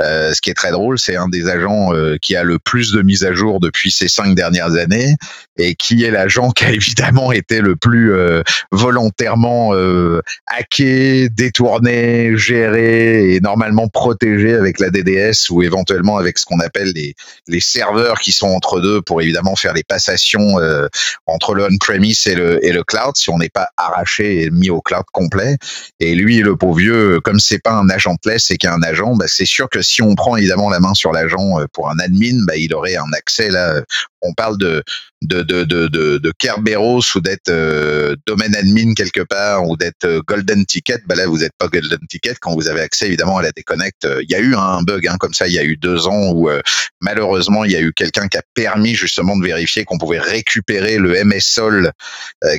Euh, 0.00 0.34
ce 0.34 0.40
qui 0.40 0.50
est 0.50 0.54
très 0.54 0.72
drôle, 0.72 0.98
c'est 0.98 1.16
un 1.16 1.28
des 1.28 1.48
agents 1.48 1.94
euh, 1.94 2.16
qui 2.20 2.36
a 2.36 2.42
le 2.42 2.58
plus 2.58 2.92
de 2.92 3.02
mises 3.02 3.24
à 3.24 3.32
jour 3.32 3.60
depuis 3.60 3.90
ces 3.90 4.08
cinq 4.08 4.34
dernières 4.34 4.74
années 4.74 5.14
et 5.56 5.74
qui 5.74 6.04
est 6.04 6.10
l'agent 6.10 6.50
qui 6.50 6.64
a 6.64 6.70
évidemment 6.72 7.32
été 7.32 7.60
le 7.60 7.76
plus 7.76 8.12
euh, 8.12 8.42
volontairement 8.72 9.53
euh, 9.74 10.20
hacké, 10.46 11.28
détourné, 11.28 12.36
géré 12.36 13.34
et 13.34 13.40
normalement 13.40 13.88
protégé 13.88 14.54
avec 14.54 14.80
la 14.80 14.90
DDS 14.90 15.50
ou 15.50 15.62
éventuellement 15.62 16.16
avec 16.16 16.38
ce 16.38 16.44
qu'on 16.44 16.60
appelle 16.60 16.92
les, 16.94 17.14
serveurs 17.60 18.20
qui 18.20 18.32
sont 18.32 18.48
entre 18.48 18.80
deux 18.80 19.00
pour 19.00 19.22
évidemment 19.22 19.56
faire 19.56 19.72
les 19.72 19.82
passations 19.82 20.58
euh, 20.60 20.86
entre 21.26 21.54
le 21.54 21.64
on-premise 21.64 22.26
et 22.26 22.34
le, 22.34 22.82
cloud 22.84 23.16
si 23.16 23.30
on 23.30 23.38
n'est 23.38 23.48
pas 23.48 23.68
arraché 23.76 24.42
et 24.42 24.50
mis 24.50 24.70
au 24.70 24.80
cloud 24.80 25.04
complet. 25.12 25.56
Et 26.00 26.14
lui, 26.14 26.40
le 26.40 26.56
pauvre 26.56 26.76
vieux, 26.76 27.20
comme 27.20 27.40
c'est 27.40 27.58
pas 27.58 27.72
un 27.72 27.88
agentless 27.88 28.50
et 28.50 28.58
qu'un 28.58 28.82
agent, 28.82 29.16
bah, 29.16 29.26
c'est 29.28 29.46
sûr 29.46 29.70
que 29.70 29.80
si 29.80 30.02
on 30.02 30.14
prend 30.14 30.36
évidemment 30.36 30.68
la 30.68 30.80
main 30.80 30.94
sur 30.94 31.12
l'agent 31.12 31.56
pour 31.72 31.90
un 31.90 31.98
admin, 31.98 32.44
bah, 32.46 32.56
il 32.56 32.74
aurait 32.74 32.96
un 32.96 33.12
accès 33.14 33.48
là. 33.48 33.80
On 34.24 34.34
parle 34.34 34.58
de 34.58 34.82
de, 35.24 35.42
de, 35.42 35.64
de, 35.64 35.88
de, 35.88 36.18
de 36.18 36.32
Kerberos 36.38 37.02
ou 37.14 37.20
d'être 37.20 37.48
euh, 37.48 38.14
domaine 38.26 38.54
admin 38.54 38.94
quelque 38.94 39.22
part 39.22 39.66
ou 39.66 39.76
d'être 39.76 40.04
euh, 40.04 40.20
golden 40.26 40.64
ticket, 40.66 40.98
bah 41.06 41.14
là 41.14 41.26
vous 41.26 41.38
n'êtes 41.38 41.52
pas 41.58 41.68
golden 41.68 42.00
ticket 42.08 42.34
quand 42.40 42.54
vous 42.54 42.68
avez 42.68 42.80
accès 42.80 43.06
évidemment 43.06 43.38
à 43.38 43.42
la 43.42 43.52
déconnecte. 43.52 44.06
Il 44.20 44.30
y 44.30 44.34
a 44.34 44.40
eu 44.40 44.54
un 44.54 44.82
bug 44.82 45.06
hein, 45.06 45.16
comme 45.18 45.34
ça, 45.34 45.48
il 45.48 45.54
y 45.54 45.58
a 45.58 45.64
eu 45.64 45.76
deux 45.76 46.06
ans 46.06 46.32
où 46.32 46.50
euh, 46.50 46.60
malheureusement 47.00 47.64
il 47.64 47.72
y 47.72 47.76
a 47.76 47.80
eu 47.80 47.92
quelqu'un 47.92 48.28
qui 48.28 48.36
a 48.36 48.42
permis 48.54 48.94
justement 48.94 49.36
de 49.36 49.44
vérifier 49.44 49.84
qu'on 49.84 49.98
pouvait 49.98 50.20
récupérer 50.20 50.98
le 50.98 51.24
MSOL 51.24 51.92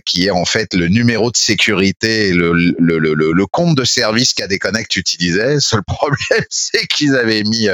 qui 0.05 0.25
est 0.25 0.31
en 0.31 0.45
fait 0.45 0.73
le 0.73 0.87
numéro 0.87 1.31
de 1.31 1.37
sécurité, 1.37 2.33
le, 2.33 2.53
le, 2.53 2.97
le, 2.97 3.13
le 3.13 3.45
compte 3.45 3.77
de 3.77 3.83
service 3.83 4.33
qu'a 4.33 4.47
déconnecte 4.47 4.95
utilisait. 4.95 5.59
Seul 5.59 5.83
problème 5.87 6.43
c'est 6.49 6.87
qu'ils 6.87 7.15
avaient 7.15 7.43
mis 7.43 7.67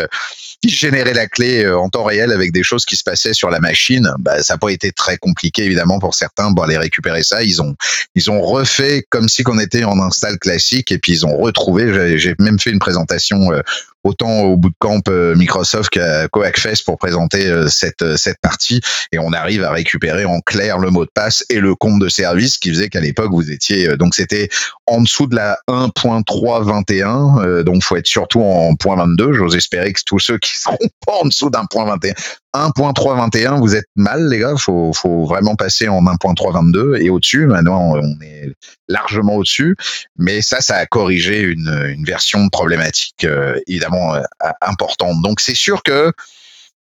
qui 0.61 0.69
générait 0.69 1.13
la 1.13 1.27
clé 1.27 1.67
en 1.67 1.89
temps 1.89 2.03
réel 2.03 2.31
avec 2.31 2.51
des 2.51 2.63
choses 2.63 2.85
qui 2.85 2.95
se 2.95 3.03
passaient 3.03 3.33
sur 3.33 3.49
la 3.49 3.59
machine, 3.59 4.13
bah, 4.19 4.43
ça 4.43 4.53
n'a 4.53 4.57
pas 4.57 4.69
été 4.69 4.91
très 4.91 5.17
compliqué 5.17 5.63
évidemment 5.63 5.99
pour 5.99 6.13
certains. 6.13 6.51
Bon 6.51 6.63
aller 6.63 6.77
récupérer 6.77 7.23
ça 7.23 7.43
ils 7.43 7.61
ont 7.61 7.75
ils 8.15 8.29
ont 8.29 8.41
refait 8.41 9.05
comme 9.09 9.29
si 9.29 9.43
qu'on 9.43 9.59
était 9.59 9.83
en 9.83 9.99
install 9.99 10.37
classique 10.37 10.91
et 10.91 10.97
puis 10.97 11.13
ils 11.13 11.25
ont 11.25 11.37
retrouvé. 11.37 12.17
J'ai 12.17 12.35
même 12.39 12.59
fait 12.59 12.71
une 12.71 12.79
présentation 12.79 13.51
euh, 13.51 13.61
autant 14.03 14.41
au 14.41 14.57
bootcamp 14.57 15.01
euh, 15.09 15.35
Microsoft 15.35 15.89
qu'à 15.89 16.27
CoacFest 16.27 16.83
pour 16.85 16.97
présenter 16.97 17.47
euh, 17.47 17.67
cette 17.67 18.01
euh, 18.01 18.17
cette 18.17 18.39
partie. 18.41 18.81
Et 19.11 19.19
on 19.19 19.31
arrive 19.33 19.63
à 19.63 19.71
récupérer 19.71 20.25
en 20.25 20.39
clair 20.41 20.77
le 20.77 20.89
mot 20.89 21.05
de 21.05 21.11
passe 21.13 21.45
et 21.49 21.59
le 21.59 21.75
compte 21.75 21.99
de 21.99 22.09
service 22.09 22.57
qui 22.57 22.69
faisait 22.69 22.89
qu'à 22.89 22.99
l'époque 22.99 23.31
vous 23.31 23.51
étiez 23.51 23.95
donc 23.97 24.15
c'était 24.15 24.49
en 24.87 25.01
dessous 25.01 25.27
de 25.27 25.35
la 25.35 25.57
1.321 25.67 27.63
donc 27.63 27.83
faut 27.83 27.95
être 27.97 28.07
surtout 28.07 28.41
en 28.41 28.75
point 28.75 28.95
22 28.95 29.33
j'ose 29.33 29.55
espérer 29.55 29.93
que 29.93 30.01
tous 30.05 30.19
ceux 30.19 30.37
qui 30.37 30.57
seront 30.57 30.77
pas 31.05 31.13
en 31.21 31.25
dessous 31.25 31.49
d'un 31.49 31.65
point 31.65 31.85
21 31.85 32.13
1.321 32.53 33.59
vous 33.59 33.75
êtes 33.75 33.87
mal 33.95 34.29
les 34.29 34.39
gars. 34.39 34.55
Faut 34.57 34.91
faut 34.93 35.25
vraiment 35.25 35.55
passer 35.55 35.87
en 35.87 36.01
1.322 36.01 37.01
et 37.01 37.09
au-dessus 37.09 37.45
maintenant 37.45 37.93
on 37.95 38.21
est 38.21 38.53
largement 38.87 39.35
au-dessus. 39.35 39.75
Mais 40.17 40.41
ça 40.41 40.61
ça 40.61 40.75
a 40.75 40.85
corrigé 40.85 41.41
une 41.41 41.85
une 41.89 42.03
version 42.03 42.49
problématique 42.49 43.25
évidemment 43.67 44.15
euh, 44.15 44.21
importante. 44.61 45.21
Donc 45.21 45.39
c'est 45.39 45.55
sûr 45.55 45.83
que 45.83 46.11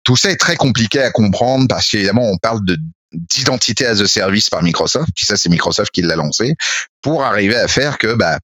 tout 0.04 0.16
ça 0.16 0.30
est 0.30 0.36
très 0.36 0.56
compliqué 0.56 1.00
à 1.00 1.10
comprendre 1.10 1.66
parce 1.68 1.88
qu'évidemment 1.88 2.30
on 2.30 2.38
parle 2.38 2.64
de 2.64 2.78
d'identité 3.12 3.86
as 3.86 4.00
a 4.00 4.06
service 4.06 4.50
par 4.50 4.62
Microsoft, 4.62 5.08
puis 5.14 5.24
ça 5.24 5.36
c'est 5.36 5.48
Microsoft 5.48 5.90
qui 5.90 6.02
l'a 6.02 6.16
lancé, 6.16 6.54
pour 7.02 7.24
arriver 7.24 7.56
à 7.56 7.68
faire 7.68 7.98
que 7.98 8.14
bah, 8.14 8.38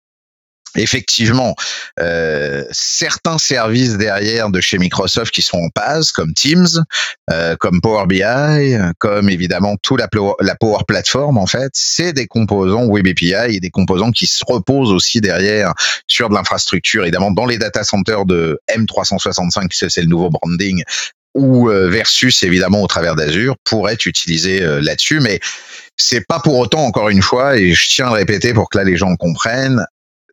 effectivement, 0.77 1.55
euh, 2.01 2.65
certains 2.71 3.39
services 3.39 3.97
derrière 3.97 4.51
de 4.51 4.61
chez 4.61 4.79
Microsoft 4.79 5.33
qui 5.33 5.43
sont 5.43 5.59
en 5.59 5.69
PaaS, 5.69 6.13
comme 6.15 6.35
Teams, 6.35 6.85
euh, 7.31 7.57
comme 7.57 7.81
Power 7.81 8.07
BI, 8.07 8.23
comme 8.99 9.29
évidemment 9.29 9.77
tout 9.83 9.97
la, 9.97 10.09
la 10.41 10.55
Power 10.55 10.83
Platform, 10.87 11.39
en 11.39 11.47
fait, 11.47 11.71
c'est 11.75 12.13
des 12.13 12.27
composants 12.27 12.85
Web 12.85 13.07
API 13.07 13.57
et 13.57 13.61
des 13.61 13.71
composants 13.71 14.11
qui 14.11 14.27
se 14.27 14.45
reposent 14.47 14.93
aussi 14.93 15.21
derrière 15.21 15.75
sur 16.07 16.29
de 16.29 16.35
l'infrastructure, 16.35 17.03
évidemment 17.03 17.31
dans 17.31 17.47
les 17.47 17.59
data 17.59 17.85
centers 17.85 18.25
de 18.25 18.59
M365, 18.71 19.69
c'est 19.89 20.03
le 20.03 20.09
nouveau 20.09 20.31
branding, 20.31 20.83
ou 21.35 21.69
euh, 21.69 21.89
versus 21.89 22.43
évidemment 22.43 22.83
au 22.83 22.87
travers 22.87 23.17
d'Azure, 23.17 23.57
pour 23.65 23.91
être 23.91 24.07
utilisé 24.07 24.63
euh, 24.63 24.81
là-dessus, 24.81 25.21
mais 25.21 25.41
c'est 25.97 26.27
pas 26.27 26.41
pour 26.41 26.59
autant, 26.59 26.85
encore 26.85 27.09
une 27.09 27.23
fois, 27.23 27.57
et 27.57 27.73
je 27.73 27.89
tiens 27.89 28.07
à 28.07 28.11
le 28.11 28.17
répéter 28.17 28.55
pour 28.55 28.69
que 28.69 28.79
là 28.79 28.85
les 28.85 28.97
gens 28.97 29.15
comprennent, 29.17 29.85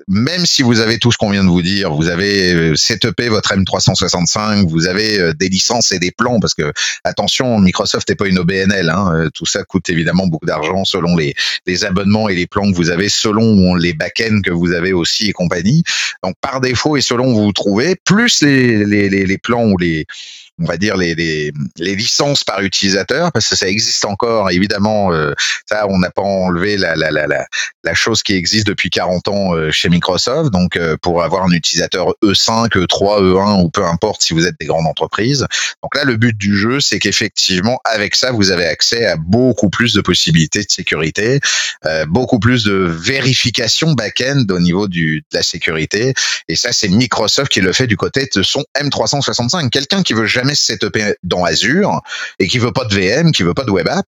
même 0.08 0.46
si 0.46 0.62
vous 0.62 0.80
avez 0.80 0.98
tout 0.98 1.12
ce 1.12 1.18
qu'on 1.18 1.30
vient 1.30 1.44
de 1.44 1.50
vous 1.50 1.62
dire, 1.62 1.94
vous 1.94 2.10
avez 2.10 2.54
euh, 2.54 2.76
setupé 2.76 3.30
votre 3.30 3.54
M365, 3.54 4.68
vous 4.68 4.88
avez 4.88 5.20
euh, 5.20 5.34
des 5.34 5.50
licences 5.50 5.92
et 5.92 6.00
des 6.00 6.12
plans, 6.12 6.40
parce 6.40 6.54
que 6.54 6.72
attention, 7.04 7.60
Microsoft 7.60 8.10
n'est 8.10 8.16
pas 8.16 8.28
une 8.28 8.40
OBNL, 8.40 8.90
hein, 8.90 9.14
euh, 9.14 9.30
tout 9.34 9.46
ça 9.46 9.64
coûte 9.64 9.90
évidemment 9.90 10.28
beaucoup 10.28 10.46
d'argent 10.46 10.86
selon 10.86 11.16
les, 11.18 11.34
les, 11.66 11.86
abonnements 11.86 12.30
et 12.30 12.36
les 12.36 12.48
plans 12.48 12.70
que 12.72 12.76
vous 12.76 12.90
avez, 12.90 13.10
selon 13.10 13.76
les 13.76 13.94
back-ends 13.94 14.42
que 14.44 14.52
vous 14.52 14.72
avez 14.72 14.94
aussi 14.94 15.30
et 15.30 15.34
compagnie. 15.34 15.84
Donc 16.24 16.36
par 16.42 16.62
défaut 16.62 16.98
et 16.98 17.02
selon 17.02 17.32
où 17.32 17.36
vous 17.36 17.44
vous 17.46 17.54
trouvez, 17.54 17.96
plus 17.96 18.42
les, 18.42 18.86
les, 18.86 19.10
les 19.10 19.38
plans 19.38 19.66
ou 19.66 19.78
les 19.78 20.06
on 20.60 20.66
va 20.66 20.78
dire 20.78 20.98
les, 20.98 21.16
les, 21.16 21.52
les, 21.78 21.96
licences 21.96 22.44
par 22.44 22.62
utilisateur 22.62 23.32
parce 23.32 23.48
que 23.48 23.56
ça 23.56 23.68
existe 23.68 24.06
encore 24.06 24.52
évidemment 24.52 25.14
euh, 25.14 25.34
ça 25.68 25.86
on 25.90 25.98
n'a 25.98 26.12
pas 26.12 26.22
enlevé 26.22 26.78
la, 26.78 26.96
la, 26.96 27.10
la, 27.10 27.28
la, 27.28 27.94
chose 27.94 28.24
qui 28.24 28.34
existe 28.34 28.68
depuis 28.68 28.90
40 28.90 29.28
ans 29.28 29.56
euh, 29.56 29.72
chez 29.72 29.90
Microsoft. 29.90 30.52
Donc 30.52 30.76
euh, 30.76 30.98
pour 31.02 31.24
avoir 31.24 31.44
un 31.44 31.52
utilisateur 31.52 32.14
E5 32.24 32.70
E3 32.70 33.22
E1 33.22 33.64
ou 33.64 33.70
peu 33.70 33.86
importe 33.86 34.24
si 34.24 34.34
vous 34.34 34.46
êtes 34.46 34.56
des 34.60 34.66
grandes 34.66 34.88
entreprises. 34.88 35.46
Donc 35.84 35.96
là 35.96 36.04
le 36.04 36.16
but 36.16 36.38
du 36.38 36.56
jeu 36.56 36.80
c'est 36.80 37.00
qu'effectivement 37.00 37.80
avec 37.86 38.16
ça 38.16 38.32
vous 38.32 38.52
avez 38.52 38.66
accès 38.66 39.06
à 39.06 39.16
beaucoup 39.18 39.70
plus 39.70 39.94
de 39.94 40.02
possibilités 40.02 40.64
de 40.64 40.70
sécurité 40.70 41.40
beaucoup 42.08 42.40
plus 42.40 42.64
de 42.64 42.74
vérification 42.74 43.94
back-end 43.94 44.46
au 44.50 44.60
niveau 44.60 44.88
du, 44.88 45.22
de 45.32 45.38
la 45.38 45.44
sécurité. 45.44 46.14
Et 46.48 46.56
ça 46.56 46.72
c'est 46.72 46.88
Microsoft 46.88 47.52
qui 47.52 47.62
le 47.62 47.74
fait 47.74 47.88
du 47.88 47.98
côté 47.98 48.30
de 48.36 48.44
son 48.44 48.64
M365 48.80 49.70
quelqu'un 49.70 50.04
qui 50.04 50.14
veut 50.14 50.28
se 50.50 50.74
dans 51.24 51.44
Azure 51.44 52.02
et 52.40 52.48
qui 52.48 52.60
veut 52.60 52.72
pas 52.72 52.86
de 52.86 52.94
VM, 52.94 53.32
qui 53.32 53.44
veut 53.44 53.54
pas 53.54 53.64
de 53.64 53.72
web 53.72 53.88
app, 53.88 54.06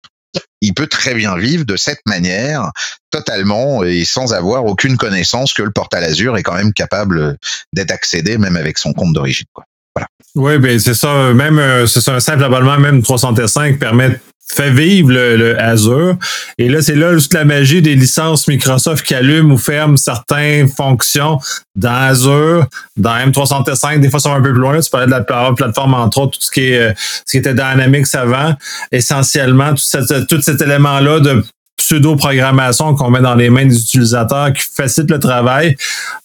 il 0.60 0.74
peut 0.74 0.86
très 0.86 1.14
bien 1.14 1.36
vivre 1.36 1.64
de 1.64 1.76
cette 1.76 2.00
manière, 2.06 2.70
totalement 3.10 3.84
et 3.84 4.04
sans 4.04 4.32
avoir 4.32 4.64
aucune 4.64 4.96
connaissance 4.96 5.52
que 5.52 5.62
le 5.62 5.70
portal 5.70 6.04
Azure 6.04 6.36
est 6.36 6.42
quand 6.42 6.54
même 6.54 6.72
capable 6.72 7.36
d'être 7.72 7.90
accédé, 7.90 8.38
même 8.38 8.56
avec 8.56 8.78
son 8.78 8.92
compte 8.92 9.12
d'origine. 9.12 9.46
Voilà. 9.94 10.08
Oui, 10.34 10.58
ben 10.58 10.78
c'est 10.78 10.94
ça. 10.94 11.34
Même 11.34 11.58
euh, 11.58 11.86
c'est 11.86 12.10
un 12.10 12.20
simple 12.20 12.44
abonnement, 12.44 12.78
même 12.78 13.02
305 13.02 13.78
permet 13.78 14.18
fait 14.54 14.70
vivre 14.70 15.10
le, 15.10 15.60
Azure. 15.60 16.16
Et 16.58 16.68
là, 16.68 16.82
c'est 16.82 16.94
là 16.94 17.14
juste 17.14 17.32
la 17.34 17.44
magie 17.44 17.82
des 17.82 17.94
licences 17.94 18.48
Microsoft 18.48 19.04
qui 19.04 19.14
allument 19.14 19.54
ou 19.54 19.58
ferment 19.58 19.96
certaines 19.96 20.68
fonctions 20.68 21.38
dans 21.74 21.94
Azure, 21.94 22.66
dans 22.96 23.16
M365. 23.16 24.00
Des 24.00 24.10
fois, 24.10 24.20
ça 24.20 24.28
va 24.28 24.36
un 24.36 24.42
peu 24.42 24.52
plus 24.52 24.60
loin. 24.60 24.78
tu 24.80 24.90
parlais 24.90 25.06
de 25.06 25.10
la 25.10 25.52
plateforme, 25.52 25.94
entre 25.94 26.18
autres, 26.18 26.38
tout 26.38 26.44
ce 26.44 26.50
qui, 26.50 26.60
est, 26.60 26.78
euh, 26.78 26.92
ce 27.26 27.32
qui 27.32 27.38
était 27.38 27.54
Dynamics 27.54 28.14
avant. 28.14 28.54
Essentiellement, 28.90 29.74
tout, 29.74 30.24
tout 30.28 30.42
cet 30.42 30.60
élément-là 30.60 31.20
de 31.20 31.42
pseudo-programmation 31.76 32.94
qu'on 32.94 33.10
met 33.10 33.20
dans 33.20 33.34
les 33.34 33.50
mains 33.50 33.66
des 33.66 33.78
utilisateurs 33.78 34.52
qui 34.52 34.62
facilite 34.74 35.10
le 35.10 35.18
travail, 35.18 35.76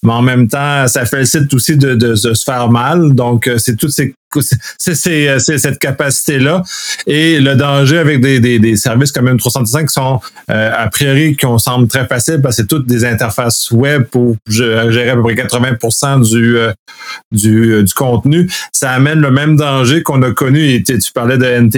mais 0.02 0.12
en 0.12 0.22
même 0.22 0.48
temps, 0.48 0.86
ça 0.86 1.04
facilite 1.04 1.52
aussi 1.52 1.76
de, 1.76 1.94
de, 1.94 2.10
de 2.10 2.14
se 2.14 2.44
faire 2.44 2.70
mal. 2.70 3.14
Donc, 3.14 3.46
euh, 3.46 3.58
c'est 3.58 3.76
toutes 3.76 3.90
ces 3.90 4.14
c'est 4.78 5.28
euh, 5.28 5.38
cette 5.38 5.78
capacité-là. 5.78 6.62
Et 7.06 7.40
le 7.40 7.54
danger 7.54 7.98
avec 7.98 8.20
des, 8.20 8.40
des, 8.40 8.58
des 8.58 8.76
services 8.76 9.12
comme 9.12 9.28
M365 9.28 9.86
qui 9.86 9.94
sont 9.94 10.20
euh, 10.50 10.70
a 10.76 10.88
priori 10.88 11.36
qui 11.36 11.46
on 11.46 11.58
semble 11.58 11.88
très 11.88 12.06
faciles 12.06 12.40
parce 12.42 12.56
que 12.56 12.62
c'est 12.62 12.68
toutes 12.68 12.86
des 12.86 13.04
interfaces 13.04 13.70
web 13.70 14.04
pour 14.04 14.36
gérer 14.48 15.10
à 15.10 15.14
peu 15.14 15.22
près 15.22 15.34
80% 15.34 16.28
du, 16.28 16.58
euh, 16.58 16.72
du, 17.32 17.82
du, 17.82 17.94
contenu. 17.94 18.50
Ça 18.72 18.90
amène 18.90 19.20
le 19.20 19.30
même 19.30 19.56
danger 19.56 20.02
qu'on 20.02 20.22
a 20.22 20.30
connu. 20.32 20.82
Tu, 20.82 20.98
parlais 21.14 21.38
de 21.38 21.46
NT, 21.46 21.76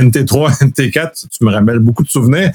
NT3, 0.00 0.62
NT4, 0.70 1.26
tu 1.30 1.44
me 1.44 1.52
rappelles 1.52 1.78
beaucoup 1.78 2.02
de 2.02 2.08
souvenirs. 2.08 2.50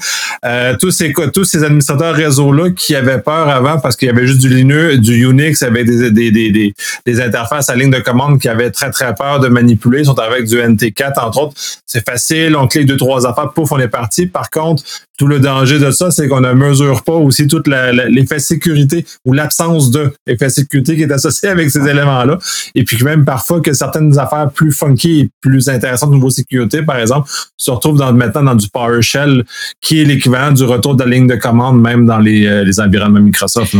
tous, 0.78 0.90
ces, 0.90 1.12
tous 1.32 1.44
ces 1.44 1.64
administrateurs 1.64 2.14
réseau-là 2.14 2.70
qui 2.70 2.94
avaient 2.94 3.20
peur 3.20 3.48
avant 3.48 3.78
parce 3.78 3.96
qu'il 3.96 4.06
y 4.06 4.10
avait 4.10 4.26
juste 4.26 4.40
du 4.40 4.48
Linux, 4.48 4.98
du 4.98 5.24
Unix 5.24 5.62
avec 5.62 5.86
des, 5.86 6.10
des, 6.10 6.30
des, 6.30 6.74
des 7.06 7.20
interfaces 7.20 7.70
à 7.70 7.74
ligne 7.74 7.90
de 7.90 7.98
commande 7.98 8.40
qui 8.40 8.48
avaient 8.48 8.70
très, 8.70 8.90
très 8.90 9.14
peur 9.14 9.29
de 9.38 9.48
manipuler, 9.48 10.00
ils 10.00 10.06
sont 10.06 10.18
avec 10.18 10.46
du 10.46 10.56
NT4, 10.56 11.20
entre 11.20 11.42
autres. 11.42 11.54
C'est 11.86 12.04
facile, 12.04 12.56
on 12.56 12.66
clique 12.66 12.86
deux, 12.86 12.96
trois 12.96 13.26
affaires, 13.26 13.52
pouf, 13.52 13.70
on 13.72 13.78
est 13.78 13.88
parti. 13.88 14.26
Par 14.26 14.50
contre, 14.50 14.82
tout 15.18 15.26
le 15.26 15.38
danger 15.38 15.78
de 15.78 15.90
ça, 15.90 16.10
c'est 16.10 16.28
qu'on 16.28 16.40
ne 16.40 16.52
mesure 16.52 17.02
pas 17.02 17.12
aussi 17.12 17.46
tout 17.46 17.62
l'effet 17.66 18.38
sécurité 18.38 19.04
ou 19.26 19.32
l'absence 19.32 19.90
de 19.90 20.12
sécurité 20.48 20.96
qui 20.96 21.02
est 21.02 21.12
associé 21.12 21.50
avec 21.50 21.70
ces 21.70 21.86
éléments-là. 21.86 22.38
Et 22.74 22.84
puis 22.84 23.02
même 23.04 23.24
parfois 23.24 23.60
que 23.60 23.72
certaines 23.72 24.18
affaires 24.18 24.50
plus 24.50 24.72
funky 24.72 25.20
et 25.20 25.30
plus 25.42 25.68
intéressantes 25.68 26.10
au 26.10 26.14
niveau 26.14 26.30
sécurité, 26.30 26.82
par 26.82 26.96
exemple, 26.96 27.30
se 27.56 27.70
retrouvent 27.70 28.00
maintenant 28.14 28.42
dans 28.42 28.54
du 28.54 28.68
PowerShell, 28.70 29.44
qui 29.80 30.00
est 30.00 30.04
l'équivalent 30.04 30.52
du 30.52 30.64
retour 30.64 30.94
de 30.94 31.04
la 31.04 31.10
ligne 31.10 31.26
de 31.26 31.36
commande, 31.36 31.80
même 31.80 32.06
dans 32.06 32.18
les, 32.18 32.46
euh, 32.46 32.64
les 32.64 32.80
environnements 32.80 33.20
Microsoft. 33.20 33.74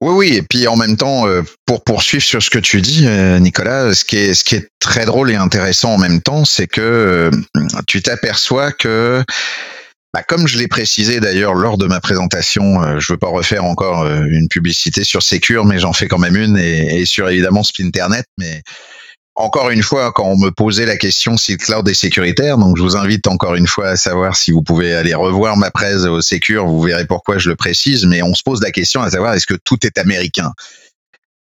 Oui, 0.00 0.14
oui, 0.14 0.36
et 0.36 0.42
puis 0.42 0.68
en 0.68 0.76
même 0.76 0.96
temps, 0.96 1.26
euh, 1.26 1.42
pour 1.66 1.82
poursuivre 1.82 2.22
sur 2.22 2.40
ce 2.40 2.50
que 2.50 2.58
tu 2.60 2.80
dis, 2.80 3.04
euh, 3.06 3.40
Nicolas, 3.40 3.94
ce 3.94 4.04
qui 4.04 4.16
est, 4.16 4.70
très 4.78 5.04
drôle 5.04 5.30
et 5.30 5.34
intéressant 5.34 5.94
en 5.94 5.98
même 5.98 6.22
temps, 6.22 6.44
c'est 6.44 6.68
que 6.68 6.80
euh, 6.80 7.30
tu 7.88 8.00
t'aperçois 8.00 8.70
que, 8.70 9.24
bah, 10.14 10.22
comme 10.22 10.46
je 10.46 10.56
l'ai 10.56 10.68
précisé 10.68 11.18
d'ailleurs 11.18 11.54
lors 11.54 11.78
de 11.78 11.86
ma 11.86 12.00
présentation, 12.00 13.00
je 13.00 13.12
veux 13.12 13.18
pas 13.18 13.28
refaire 13.28 13.64
encore 13.64 14.06
une 14.06 14.48
publicité 14.48 15.02
sur 15.04 15.22
Secure, 15.22 15.66
mais 15.66 15.80
j'en 15.80 15.92
fais 15.92 16.06
quand 16.06 16.18
même 16.18 16.36
une 16.36 16.56
et, 16.56 17.00
et 17.00 17.04
sur 17.04 17.28
évidemment 17.28 17.64
Splinternet, 17.64 18.24
mais 18.38 18.62
encore 19.38 19.70
une 19.70 19.84
fois, 19.84 20.10
quand 20.12 20.24
on 20.24 20.36
me 20.36 20.50
posait 20.50 20.84
la 20.84 20.96
question 20.96 21.36
si 21.36 21.52
le 21.52 21.58
cloud 21.58 21.88
est 21.88 21.94
sécuritaire, 21.94 22.58
donc 22.58 22.76
je 22.76 22.82
vous 22.82 22.96
invite 22.96 23.28
encore 23.28 23.54
une 23.54 23.68
fois 23.68 23.90
à 23.90 23.96
savoir 23.96 24.34
si 24.34 24.50
vous 24.50 24.62
pouvez 24.62 24.94
aller 24.94 25.14
revoir 25.14 25.56
ma 25.56 25.70
presse 25.70 26.04
au 26.04 26.20
Secure, 26.20 26.66
vous 26.66 26.82
verrez 26.82 27.06
pourquoi 27.06 27.38
je 27.38 27.48
le 27.48 27.54
précise, 27.54 28.04
mais 28.04 28.20
on 28.20 28.34
se 28.34 28.42
pose 28.42 28.60
la 28.60 28.72
question 28.72 29.00
à 29.00 29.10
savoir 29.10 29.34
est-ce 29.34 29.46
que 29.46 29.54
tout 29.54 29.78
est 29.86 29.96
américain? 29.96 30.52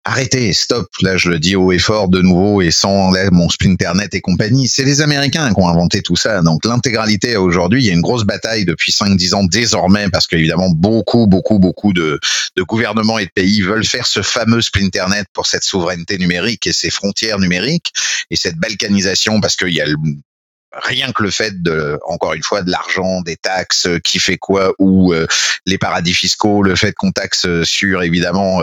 Arrêtez, 0.05 0.53
stop. 0.53 0.89
Là, 1.01 1.17
je 1.17 1.31
le 1.31 1.39
dis 1.39 1.57
haut 1.57 1.73
et 1.73 1.79
fort 1.79 2.09
de 2.09 2.21
nouveau 2.21 2.63
et 2.63 2.71
sans 2.71 3.13
mon 3.33 3.49
Splinternet 3.49 4.15
et 4.15 4.21
compagnie. 4.21 4.69
C'est 4.69 4.85
les 4.85 5.01
Américains 5.01 5.53
qui 5.53 5.61
ont 5.61 5.69
inventé 5.69 6.03
tout 6.03 6.17
ça. 6.17 6.43
Donc, 6.43 6.65
l'intégralité 6.65 7.37
aujourd'hui, 7.37 7.83
il 7.83 7.87
y 7.87 7.91
a 7.91 7.93
une 7.93 8.01
grosse 8.01 8.25
bataille 8.25 8.65
depuis 8.65 8.93
5-10 8.93 9.35
ans 9.35 9.45
désormais 9.45 10.09
parce 10.11 10.27
qu'évidemment, 10.27 10.71
beaucoup, 10.71 11.27
beaucoup, 11.27 11.59
beaucoup 11.59 11.93
de, 11.93 12.21
de 12.57 12.63
gouvernements 12.63 13.19
et 13.19 13.27
de 13.27 13.31
pays 13.35 13.63
veulent 13.63 13.87
faire 13.87 14.07
ce 14.07 14.23
fameux 14.23 14.61
Splinternet 14.61 15.27
pour 15.33 15.47
cette 15.47 15.65
souveraineté 15.65 16.19
numérique 16.19 16.67
et 16.67 16.73
ces 16.73 16.91
frontières 16.91 17.39
numériques 17.39 17.93
et 18.31 18.37
cette 18.37 18.57
balkanisation 18.57 19.41
parce 19.41 19.57
qu'il 19.57 19.73
y 19.73 19.81
a 19.81 19.87
le 19.87 19.97
rien 20.83 21.13
que 21.13 21.23
le 21.23 21.31
fait 21.31 21.63
de, 21.63 21.99
encore 22.07 22.35
une 22.35 22.43
fois, 22.43 22.63
de 22.63 22.71
l'argent, 22.71 23.23
des 23.23 23.37
taxes, 23.37 23.87
euh, 23.87 23.99
qui 23.99 24.19
fait 24.19 24.37
quoi, 24.37 24.73
ou 24.79 25.13
euh, 25.13 25.27
les 25.67 25.79
paradis 25.79 26.15
fiscaux, 26.15 26.63
le 26.63 26.75
fait 26.77 26.93
qu'on 26.93 27.13
taxe 27.13 27.47
euh, 27.47 27.65
sur 27.65 28.03
évidemment 28.03 28.63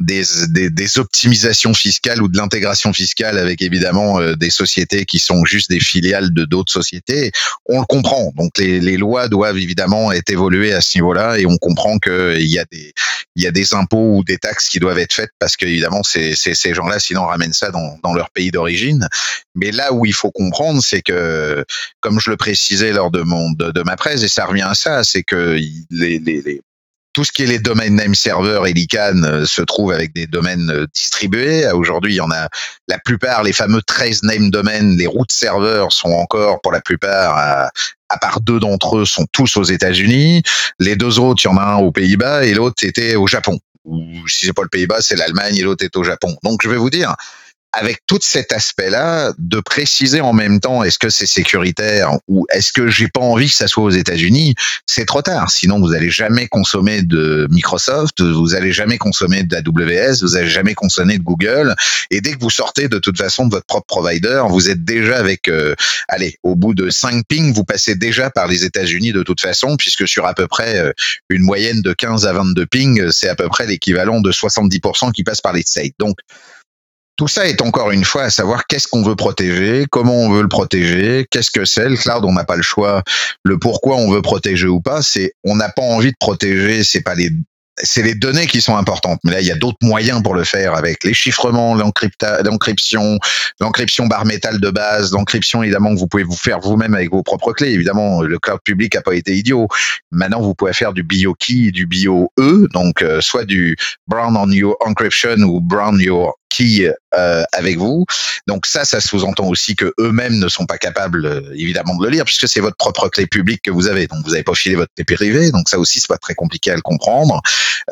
des, 0.00 0.22
des, 0.48 0.70
des, 0.70 0.98
optimisations 0.98 1.74
fiscales 1.74 2.22
ou 2.22 2.28
de 2.28 2.36
l'intégration 2.36 2.92
fiscale 2.92 3.38
avec 3.38 3.62
évidemment 3.62 4.20
des 4.34 4.50
sociétés 4.50 5.04
qui 5.04 5.18
sont 5.18 5.44
juste 5.44 5.70
des 5.70 5.80
filiales 5.80 6.32
de 6.32 6.44
d'autres 6.44 6.72
sociétés, 6.72 7.32
on 7.66 7.80
le 7.80 7.86
comprend. 7.86 8.32
Donc 8.36 8.58
les, 8.58 8.80
les 8.80 8.96
lois 8.96 9.28
doivent 9.28 9.58
évidemment 9.58 10.12
être 10.12 10.30
évoluées 10.30 10.72
à 10.72 10.80
ce 10.80 10.98
niveau-là 10.98 11.38
et 11.38 11.46
on 11.46 11.56
comprend 11.58 11.98
qu'il 11.98 12.46
y 12.46 12.58
a 12.58 12.64
des 12.70 12.92
il 13.34 13.42
y 13.42 13.46
a 13.46 13.50
des 13.50 13.74
impôts 13.74 14.16
ou 14.16 14.24
des 14.24 14.38
taxes 14.38 14.68
qui 14.68 14.78
doivent 14.78 14.98
être 14.98 15.12
faites 15.12 15.32
parce 15.38 15.56
qu'évidemment 15.56 16.02
c'est 16.02 16.34
ces 16.34 16.74
gens-là 16.74 16.98
sinon 16.98 17.26
ramènent 17.26 17.52
ça 17.52 17.70
dans, 17.70 17.98
dans 18.02 18.14
leur 18.14 18.30
pays 18.30 18.50
d'origine. 18.50 19.08
Mais 19.54 19.72
là 19.72 19.92
où 19.92 20.06
il 20.06 20.12
faut 20.12 20.30
comprendre, 20.30 20.82
c'est 20.82 21.02
que 21.02 21.35
euh, 21.36 21.64
comme 22.00 22.20
je 22.20 22.30
le 22.30 22.36
précisais 22.36 22.92
lors 22.92 23.10
de 23.10 23.22
mon 23.22 23.50
de, 23.52 23.82
ma 23.82 23.96
presse, 23.96 24.22
et 24.22 24.28
ça 24.28 24.46
revient 24.46 24.62
à 24.62 24.74
ça, 24.74 25.04
c'est 25.04 25.22
que 25.22 25.58
les, 25.90 26.60
tout 27.16 27.24
ce 27.24 27.32
qui 27.32 27.42
est 27.42 27.46
les 27.46 27.58
domaines 27.58 27.94
name 27.94 28.14
server 28.14 28.60
et 28.66 28.74
l'ICANN 28.74 29.24
euh, 29.24 29.46
se 29.46 29.62
trouve 29.62 29.90
avec 29.90 30.14
des 30.14 30.26
domaines 30.26 30.70
euh, 30.70 30.86
distribués. 30.94 31.66
Aujourd'hui, 31.72 32.12
il 32.12 32.16
y 32.16 32.20
en 32.20 32.30
a 32.30 32.48
la 32.88 32.98
plupart, 32.98 33.42
les 33.42 33.54
fameux 33.54 33.80
13 33.80 34.22
name 34.24 34.50
domaines, 34.50 34.98
les 34.98 35.06
root 35.06 35.24
serveurs 35.30 35.92
sont 35.92 36.10
encore 36.10 36.60
pour 36.60 36.72
la 36.72 36.82
plupart 36.82 37.38
à, 37.38 37.70
à 38.10 38.18
part 38.18 38.42
deux 38.42 38.60
d'entre 38.60 38.98
eux 38.98 39.06
sont 39.06 39.26
tous 39.32 39.56
aux 39.56 39.64
États-Unis. 39.64 40.42
Les 40.78 40.94
deux 40.94 41.18
autres, 41.18 41.42
il 41.44 41.48
y 41.48 41.50
en 41.50 41.56
a 41.56 41.62
un 41.62 41.76
aux 41.76 41.90
Pays-Bas 41.90 42.44
et 42.44 42.52
l'autre 42.52 42.84
était 42.84 43.16
au 43.16 43.26
Japon. 43.26 43.58
Ou 43.84 44.28
si 44.28 44.44
c'est 44.44 44.52
pas 44.52 44.62
le 44.62 44.68
Pays-Bas, 44.68 45.00
c'est 45.00 45.16
l'Allemagne 45.16 45.56
et 45.56 45.62
l'autre 45.62 45.84
est 45.84 45.96
au 45.96 46.04
Japon. 46.04 46.36
Donc 46.42 46.60
je 46.62 46.68
vais 46.68 46.76
vous 46.76 46.90
dire, 46.90 47.14
avec 47.78 48.00
tout 48.06 48.18
cet 48.22 48.52
aspect-là, 48.52 49.34
de 49.36 49.60
préciser 49.60 50.22
en 50.22 50.32
même 50.32 50.60
temps 50.60 50.82
est-ce 50.82 50.98
que 50.98 51.10
c'est 51.10 51.26
sécuritaire 51.26 52.12
ou 52.26 52.46
est-ce 52.50 52.72
que 52.72 52.88
j'ai 52.88 53.08
pas 53.08 53.20
envie 53.20 53.48
que 53.48 53.54
ça 53.54 53.68
soit 53.68 53.84
aux 53.84 53.90
États-Unis, 53.90 54.54
c'est 54.86 55.04
trop 55.04 55.20
tard. 55.20 55.50
Sinon, 55.50 55.78
vous 55.78 55.92
allez 55.92 56.08
jamais 56.08 56.48
consommer 56.48 57.02
de 57.02 57.46
Microsoft, 57.50 58.22
vous 58.22 58.54
allez 58.54 58.72
jamais 58.72 58.96
consommer 58.96 59.42
de 59.42 59.54
AWS, 59.54 60.22
vous 60.22 60.36
allez 60.36 60.48
jamais 60.48 60.72
consommer 60.72 61.18
de 61.18 61.22
Google. 61.22 61.74
Et 62.10 62.22
dès 62.22 62.32
que 62.32 62.40
vous 62.40 62.48
sortez 62.48 62.88
de 62.88 62.98
toute 62.98 63.18
façon 63.18 63.46
de 63.46 63.50
votre 63.50 63.66
propre 63.66 63.86
provider, 63.86 64.44
vous 64.48 64.70
êtes 64.70 64.82
déjà 64.82 65.18
avec, 65.18 65.48
euh, 65.48 65.74
allez, 66.08 66.38
au 66.42 66.56
bout 66.56 66.72
de 66.72 66.88
5 66.88 67.26
pings, 67.28 67.52
vous 67.52 67.64
passez 67.64 67.94
déjà 67.94 68.30
par 68.30 68.46
les 68.46 68.64
États-Unis 68.64 69.12
de 69.12 69.22
toute 69.22 69.42
façon, 69.42 69.76
puisque 69.76 70.08
sur 70.08 70.24
à 70.24 70.32
peu 70.32 70.46
près 70.46 70.78
euh, 70.78 70.92
une 71.28 71.42
moyenne 71.42 71.82
de 71.82 71.92
15 71.92 72.26
à 72.26 72.32
22 72.32 72.64
pings, 72.64 73.10
c'est 73.10 73.28
à 73.28 73.34
peu 73.34 73.48
près 73.48 73.66
l'équivalent 73.66 74.22
de 74.22 74.32
70% 74.32 75.12
qui 75.12 75.24
passent 75.24 75.42
par 75.42 75.52
les 75.52 75.62
States. 75.62 75.92
Donc, 75.98 76.16
tout 77.16 77.28
ça 77.28 77.46
est 77.46 77.62
encore 77.62 77.90
une 77.90 78.04
fois 78.04 78.24
à 78.24 78.30
savoir 78.30 78.66
qu'est-ce 78.66 78.88
qu'on 78.88 79.02
veut 79.02 79.16
protéger, 79.16 79.86
comment 79.90 80.14
on 80.14 80.30
veut 80.30 80.42
le 80.42 80.48
protéger, 80.48 81.26
qu'est-ce 81.30 81.50
que 81.50 81.64
c'est. 81.64 81.88
Le 81.88 81.96
cloud, 81.96 82.24
on 82.24 82.32
n'a 82.32 82.44
pas 82.44 82.56
le 82.56 82.62
choix. 82.62 83.02
Le 83.42 83.58
pourquoi 83.58 83.96
on 83.96 84.10
veut 84.10 84.22
protéger 84.22 84.66
ou 84.66 84.80
pas, 84.80 85.02
c'est 85.02 85.32
on 85.44 85.56
n'a 85.56 85.68
pas 85.68 85.82
envie 85.82 86.10
de 86.10 86.16
protéger, 86.18 86.84
c'est 86.84 87.02
pas 87.02 87.14
les 87.14 87.30
c'est 87.82 88.02
les 88.02 88.14
données 88.14 88.46
qui 88.46 88.60
sont 88.60 88.76
importantes. 88.76 89.20
Mais 89.24 89.32
là, 89.32 89.40
il 89.40 89.46
y 89.46 89.50
a 89.50 89.56
d'autres 89.56 89.78
moyens 89.82 90.22
pour 90.22 90.34
le 90.34 90.44
faire 90.44 90.74
avec 90.74 91.04
les 91.04 91.12
chiffrements, 91.12 91.74
l'encryption, 91.74 93.18
l'encryption 93.60 94.06
bar 94.06 94.24
métal 94.24 94.60
de 94.60 94.70
base, 94.70 95.12
l'encryption 95.12 95.62
évidemment 95.62 95.94
que 95.94 95.98
vous 95.98 96.06
pouvez 96.06 96.22
vous 96.22 96.36
faire 96.36 96.60
vous-même 96.60 96.94
avec 96.94 97.10
vos 97.10 97.22
propres 97.22 97.52
clés. 97.52 97.72
Évidemment, 97.72 98.22
le 98.22 98.38
cloud 98.38 98.60
public 98.64 98.94
n'a 98.94 99.02
pas 99.02 99.14
été 99.14 99.34
idiot. 99.34 99.68
Maintenant, 100.10 100.40
vous 100.40 100.54
pouvez 100.54 100.72
faire 100.72 100.92
du 100.92 101.02
BioKey 101.02 101.66
et 101.66 101.70
du 101.70 101.86
BioE, 101.86 102.68
donc 102.72 103.02
euh, 103.02 103.20
soit 103.20 103.44
du 103.44 103.76
Brown 104.06 104.36
on 104.36 104.50
Your 104.50 104.76
Encryption 104.80 105.36
ou 105.42 105.60
Brown 105.60 106.00
Your 106.00 106.38
Key 106.48 106.92
euh, 107.14 107.44
avec 107.52 107.78
vous. 107.78 108.04
Donc 108.46 108.66
ça, 108.66 108.84
ça 108.84 109.00
sous-entend 109.00 109.46
aussi 109.48 109.74
que 109.74 109.92
eux-mêmes 109.98 110.38
ne 110.38 110.48
sont 110.48 110.66
pas 110.66 110.78
capables, 110.78 111.26
euh, 111.26 111.54
évidemment, 111.54 111.96
de 111.96 112.04
le 112.04 112.10
lire, 112.10 112.24
puisque 112.24 112.48
c'est 112.48 112.60
votre 112.60 112.76
propre 112.76 113.08
clé 113.08 113.26
publique 113.26 113.62
que 113.62 113.70
vous 113.70 113.88
avez. 113.88 114.06
Donc 114.06 114.24
vous 114.24 114.32
n'avez 114.32 114.44
pas 114.44 114.54
filé 114.54 114.74
votre 114.74 114.92
clé 114.94 115.04
privée. 115.04 115.50
Donc 115.50 115.68
ça 115.68 115.78
aussi, 115.78 116.00
c'est 116.00 116.08
pas 116.08 116.18
très 116.18 116.34
compliqué 116.34 116.70
à 116.70 116.74
le 116.74 116.82
comprendre. 116.82 117.40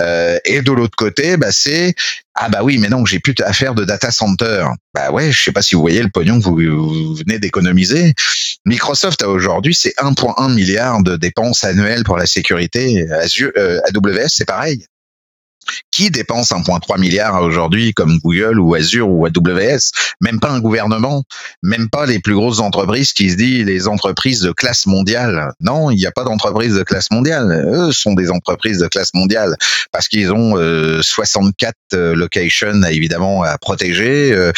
Euh, 0.00 0.38
et 0.44 0.62
de 0.62 0.72
l'autre 0.72 0.96
côté, 0.96 1.36
bah, 1.36 1.52
c'est 1.52 1.94
ah 2.36 2.48
bah 2.48 2.60
oui, 2.64 2.78
mais 2.78 2.88
non, 2.88 3.06
j'ai 3.06 3.20
plus 3.20 3.34
à 3.44 3.52
faire 3.52 3.74
de 3.74 3.84
data 3.84 4.10
center. 4.10 4.66
Bah 4.92 5.12
ouais, 5.12 5.30
je 5.30 5.40
sais 5.40 5.52
pas 5.52 5.62
si 5.62 5.76
vous 5.76 5.80
voyez 5.80 6.02
le 6.02 6.10
pognon 6.10 6.40
que 6.40 6.44
vous, 6.44 7.14
venez 7.14 7.38
d'économiser. 7.38 8.14
Microsoft 8.66 9.22
a 9.22 9.28
aujourd'hui 9.28 9.74
c'est 9.74 9.94
1,1 9.98 10.52
milliard 10.52 11.02
de 11.02 11.16
dépenses 11.16 11.62
annuelles 11.62 12.02
pour 12.02 12.16
la 12.16 12.26
sécurité. 12.26 13.08
Azure, 13.12 13.52
euh, 13.56 13.78
AWS 13.86 14.28
c'est 14.28 14.46
pareil 14.46 14.84
qui 15.90 16.10
dépense 16.10 16.50
1,3 16.50 16.98
milliard 16.98 17.42
aujourd'hui 17.42 17.92
comme 17.92 18.18
Google 18.18 18.58
ou 18.58 18.74
Azure 18.74 19.08
ou 19.08 19.26
AWS 19.26 19.90
Même 20.20 20.40
pas 20.40 20.50
un 20.50 20.60
gouvernement, 20.60 21.24
même 21.62 21.88
pas 21.88 22.06
les 22.06 22.18
plus 22.18 22.34
grosses 22.34 22.60
entreprises 22.60 23.12
qui 23.12 23.30
se 23.30 23.36
disent 23.36 23.64
les 23.64 23.88
entreprises 23.88 24.40
de 24.40 24.52
classe 24.52 24.86
mondiale. 24.86 25.52
Non, 25.60 25.90
il 25.90 25.96
n'y 25.96 26.06
a 26.06 26.12
pas 26.12 26.24
d'entreprise 26.24 26.74
de 26.74 26.82
classe 26.82 27.10
mondiale. 27.10 27.64
Eux 27.72 27.92
sont 27.92 28.14
des 28.14 28.30
entreprises 28.30 28.78
de 28.78 28.88
classe 28.88 29.14
mondiale 29.14 29.56
parce 29.92 30.08
qu'ils 30.08 30.32
ont 30.32 30.54
64 31.02 31.74
euh, 31.94 31.96
euh, 31.96 32.14
locations 32.14 32.82
évidemment 32.84 33.42
à 33.42 33.58
protéger, 33.58 34.32
euh, 34.32 34.52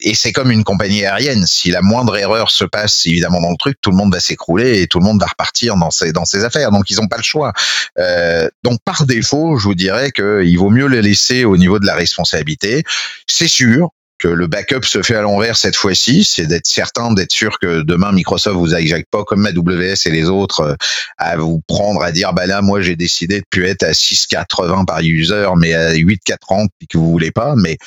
et 0.00 0.14
c'est 0.14 0.32
comme 0.32 0.50
une 0.50 0.64
compagnie 0.64 1.04
aérienne. 1.04 1.46
Si 1.46 1.70
la 1.70 1.82
moindre 1.82 2.16
erreur 2.16 2.50
se 2.50 2.64
passe 2.64 3.06
évidemment 3.06 3.40
dans 3.40 3.50
le 3.50 3.56
truc, 3.56 3.78
tout 3.80 3.90
le 3.90 3.96
monde 3.96 4.12
va 4.12 4.20
s'écrouler 4.20 4.82
et 4.82 4.86
tout 4.86 4.98
le 4.98 5.04
monde 5.04 5.20
va 5.20 5.26
repartir 5.26 5.76
dans 5.76 5.90
ses 5.90 6.12
dans 6.12 6.24
ses 6.24 6.44
affaires. 6.44 6.70
Donc 6.70 6.90
ils 6.90 6.96
n'ont 6.96 7.08
pas 7.08 7.16
le 7.16 7.22
choix. 7.22 7.52
Euh, 7.98 8.48
donc 8.64 8.78
par 8.84 9.06
défaut, 9.06 9.56
je 9.58 9.64
vous 9.64 9.74
dirais 9.74 10.10
qu'il 10.10 10.58
vaut 10.58 10.70
mieux 10.70 10.88
le 10.88 11.00
laisser 11.00 11.44
au 11.44 11.56
niveau 11.56 11.78
de 11.78 11.86
la 11.86 11.94
responsabilité. 11.94 12.84
C'est 13.26 13.48
sûr, 13.48 13.90
que 14.18 14.28
le 14.28 14.46
backup 14.48 14.84
se 14.84 15.02
fait 15.02 15.14
à 15.14 15.22
l'envers 15.22 15.56
cette 15.56 15.76
fois-ci, 15.76 16.24
c'est 16.24 16.46
d'être 16.46 16.66
certain, 16.66 17.12
d'être 17.12 17.32
sûr 17.32 17.58
que 17.60 17.82
demain 17.82 18.12
Microsoft 18.12 18.56
vous 18.56 18.74
hijack 18.74 19.06
pas 19.10 19.24
comme 19.24 19.46
AWS 19.46 19.94
et 20.06 20.10
les 20.10 20.28
autres 20.28 20.60
euh, 20.60 20.74
à 21.18 21.36
vous 21.36 21.60
prendre 21.66 22.02
à 22.02 22.10
dire 22.10 22.32
bah 22.32 22.46
là 22.46 22.60
moi 22.60 22.80
j'ai 22.80 22.96
décidé 22.96 23.40
de 23.40 23.44
plus 23.48 23.66
être 23.66 23.84
à 23.84 23.92
6,80 23.92 24.84
par 24.86 25.00
user 25.00 25.48
mais 25.56 25.72
à 25.72 25.94
8,40 25.94 26.66
puis 26.78 26.88
que 26.88 26.98
vous 26.98 27.10
voulez 27.10 27.30
pas, 27.30 27.54
mais 27.56 27.78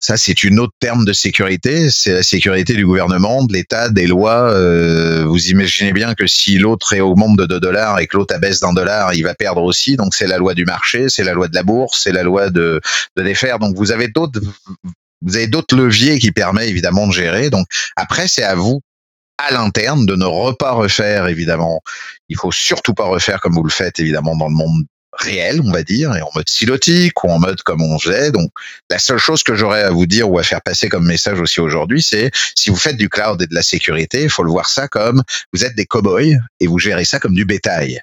ça, 0.00 0.16
c'est 0.16 0.44
une 0.44 0.58
autre 0.58 0.72
terme 0.80 1.04
de 1.04 1.12
sécurité. 1.12 1.90
C'est 1.90 2.14
la 2.14 2.22
sécurité 2.22 2.72
du 2.72 2.86
gouvernement, 2.86 3.44
de 3.44 3.52
l'État, 3.52 3.90
des 3.90 4.06
lois. 4.06 4.50
Euh, 4.50 5.26
vous 5.26 5.50
imaginez 5.50 5.92
bien 5.92 6.14
que 6.14 6.26
si 6.26 6.56
l'autre 6.56 6.98
augmente 7.00 7.36
de 7.36 7.44
2 7.44 7.60
dollars 7.60 7.98
et 8.00 8.06
que 8.06 8.16
l'autre 8.16 8.34
abaisse 8.34 8.60
d'un 8.60 8.72
dollar, 8.72 9.12
il 9.12 9.24
va 9.24 9.34
perdre 9.34 9.62
aussi. 9.62 9.96
Donc, 9.96 10.14
c'est 10.14 10.26
la 10.26 10.38
loi 10.38 10.54
du 10.54 10.64
marché, 10.64 11.10
c'est 11.10 11.22
la 11.22 11.34
loi 11.34 11.48
de 11.48 11.54
la 11.54 11.62
bourse, 11.62 12.00
c'est 12.02 12.12
la 12.12 12.22
loi 12.22 12.48
de, 12.48 12.80
de 13.16 13.22
les 13.22 13.34
faire. 13.34 13.58
Donc, 13.58 13.76
vous 13.76 13.92
avez 13.92 14.08
d'autres, 14.08 14.40
vous 15.20 15.36
avez 15.36 15.48
d'autres 15.48 15.76
leviers 15.76 16.18
qui 16.18 16.32
permettent 16.32 16.70
évidemment 16.70 17.06
de 17.06 17.12
gérer. 17.12 17.50
Donc, 17.50 17.66
après, 17.94 18.26
c'est 18.26 18.42
à 18.42 18.54
vous 18.54 18.80
à 19.36 19.52
l'interne 19.52 20.06
de 20.06 20.16
ne 20.16 20.52
pas 20.54 20.72
refaire 20.72 21.26
évidemment. 21.26 21.82
Il 22.28 22.36
faut 22.36 22.52
surtout 22.52 22.94
pas 22.94 23.04
refaire 23.04 23.40
comme 23.40 23.54
vous 23.54 23.62
le 23.62 23.70
faites 23.70 23.98
évidemment 23.98 24.36
dans 24.36 24.48
le 24.48 24.54
monde 24.54 24.84
réel, 25.20 25.60
on 25.64 25.70
va 25.70 25.82
dire, 25.82 26.14
et 26.16 26.22
en 26.22 26.30
mode 26.34 26.48
silotique 26.48 27.22
ou 27.24 27.30
en 27.30 27.38
mode 27.38 27.62
comme 27.62 27.82
on 27.82 27.98
faisait. 27.98 28.30
Donc, 28.30 28.50
la 28.90 28.98
seule 28.98 29.18
chose 29.18 29.42
que 29.42 29.54
j'aurais 29.54 29.82
à 29.82 29.90
vous 29.90 30.06
dire 30.06 30.30
ou 30.30 30.38
à 30.38 30.42
faire 30.42 30.62
passer 30.62 30.88
comme 30.88 31.06
message 31.06 31.40
aussi 31.40 31.60
aujourd'hui, 31.60 32.02
c'est 32.02 32.30
si 32.56 32.70
vous 32.70 32.76
faites 32.76 32.96
du 32.96 33.08
cloud 33.08 33.40
et 33.42 33.46
de 33.46 33.54
la 33.54 33.62
sécurité, 33.62 34.22
il 34.22 34.30
faut 34.30 34.42
le 34.42 34.50
voir 34.50 34.68
ça 34.68 34.88
comme 34.88 35.22
vous 35.52 35.64
êtes 35.64 35.74
des 35.74 35.86
cow-boys 35.86 36.36
et 36.60 36.66
vous 36.66 36.78
gérez 36.78 37.04
ça 37.04 37.18
comme 37.18 37.34
du 37.34 37.44
bétail. 37.44 38.00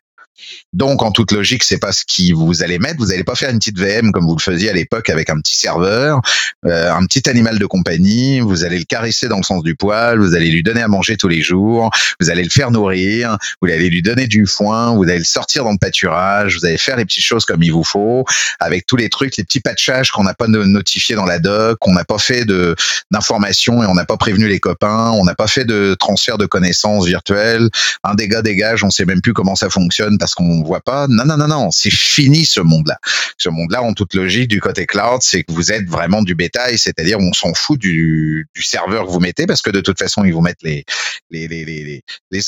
Donc, 0.73 1.03
en 1.03 1.11
toute 1.11 1.31
logique, 1.31 1.63
c'est 1.63 1.79
pas 1.79 1.91
ce 1.91 2.03
qui 2.05 2.31
vous 2.31 2.63
allez 2.63 2.79
mettre. 2.79 2.97
Vous 2.99 3.07
n'allez 3.07 3.23
pas 3.23 3.35
faire 3.35 3.49
une 3.49 3.59
petite 3.59 3.79
VM 3.79 4.11
comme 4.11 4.25
vous 4.25 4.35
le 4.35 4.41
faisiez 4.41 4.69
à 4.69 4.73
l'époque 4.73 5.09
avec 5.09 5.29
un 5.29 5.39
petit 5.39 5.55
serveur, 5.55 6.21
euh, 6.65 6.91
un 6.91 7.05
petit 7.05 7.29
animal 7.29 7.59
de 7.59 7.65
compagnie. 7.65 8.39
Vous 8.39 8.63
allez 8.63 8.79
le 8.79 8.85
caresser 8.85 9.27
dans 9.27 9.37
le 9.37 9.43
sens 9.43 9.63
du 9.63 9.75
poil. 9.75 10.19
Vous 10.19 10.35
allez 10.35 10.49
lui 10.49 10.63
donner 10.63 10.81
à 10.81 10.87
manger 10.87 11.17
tous 11.17 11.27
les 11.27 11.41
jours. 11.41 11.89
Vous 12.19 12.29
allez 12.29 12.43
le 12.43 12.49
faire 12.49 12.71
nourrir. 12.71 13.37
Vous 13.61 13.69
allez 13.69 13.89
lui 13.89 14.01
donner 14.01 14.27
du 14.27 14.45
foin. 14.45 14.95
Vous 14.95 15.03
allez 15.03 15.19
le 15.19 15.23
sortir 15.23 15.63
dans 15.63 15.71
le 15.71 15.77
pâturage. 15.77 16.57
Vous 16.57 16.65
allez 16.65 16.77
faire 16.77 16.97
les 16.97 17.05
petites 17.05 17.23
choses 17.23 17.45
comme 17.45 17.63
il 17.63 17.71
vous 17.71 17.83
faut, 17.83 18.25
avec 18.59 18.85
tous 18.85 18.97
les 18.97 19.09
trucs, 19.09 19.37
les 19.37 19.43
petits 19.43 19.59
patchages 19.59 20.11
qu'on 20.11 20.23
n'a 20.23 20.33
pas 20.33 20.47
notifiés 20.47 21.15
dans 21.15 21.25
la 21.25 21.39
doc, 21.39 21.77
qu'on 21.79 21.93
n'a 21.93 22.05
pas 22.05 22.17
fait 22.17 22.45
de 22.45 22.75
d'informations 23.11 23.83
et 23.83 23.85
on 23.85 23.93
n'a 23.93 24.05
pas 24.05 24.17
prévenu 24.17 24.47
les 24.47 24.59
copains. 24.59 25.11
On 25.11 25.23
n'a 25.23 25.35
pas 25.35 25.47
fait 25.47 25.65
de 25.65 25.95
transfert 25.99 26.37
de 26.37 26.45
connaissances 26.45 27.05
virtuelles. 27.05 27.69
Un 28.03 28.15
dégât 28.15 28.41
dégage, 28.41 28.83
on 28.83 28.89
sait 28.89 29.05
même 29.05 29.21
plus 29.21 29.33
comment 29.33 29.55
ça 29.55 29.69
fonctionne 29.69 30.17
parce 30.27 30.35
qu'on 30.35 30.61
voit 30.61 30.81
pas. 30.81 31.07
Non, 31.07 31.23
non, 31.23 31.37
non, 31.37 31.47
non, 31.47 31.71
c'est 31.71 31.89
fini 31.89 32.43
ce 32.43 32.59
monde-là. 32.59 32.97
Ce 33.37 33.47
monde-là, 33.47 33.81
en 33.81 33.93
toute 33.93 34.13
logique, 34.13 34.49
du 34.49 34.59
côté 34.59 34.85
cloud, 34.85 35.21
c'est 35.21 35.43
que 35.43 35.53
vous 35.53 35.71
êtes 35.71 35.87
vraiment 35.87 36.21
du 36.21 36.35
bétail, 36.35 36.77
c'est-à-dire 36.77 37.17
on 37.17 37.31
s'en 37.31 37.53
fout 37.53 37.79
du, 37.79 38.45
serveur 38.59 39.05
que 39.05 39.11
vous 39.11 39.21
mettez 39.21 39.47
parce 39.47 39.61
que 39.61 39.69
de 39.69 39.79
toute 39.79 39.97
façon, 39.97 40.25
ils 40.25 40.33
vous 40.33 40.41
mettent 40.41 40.63
les, 40.63 40.83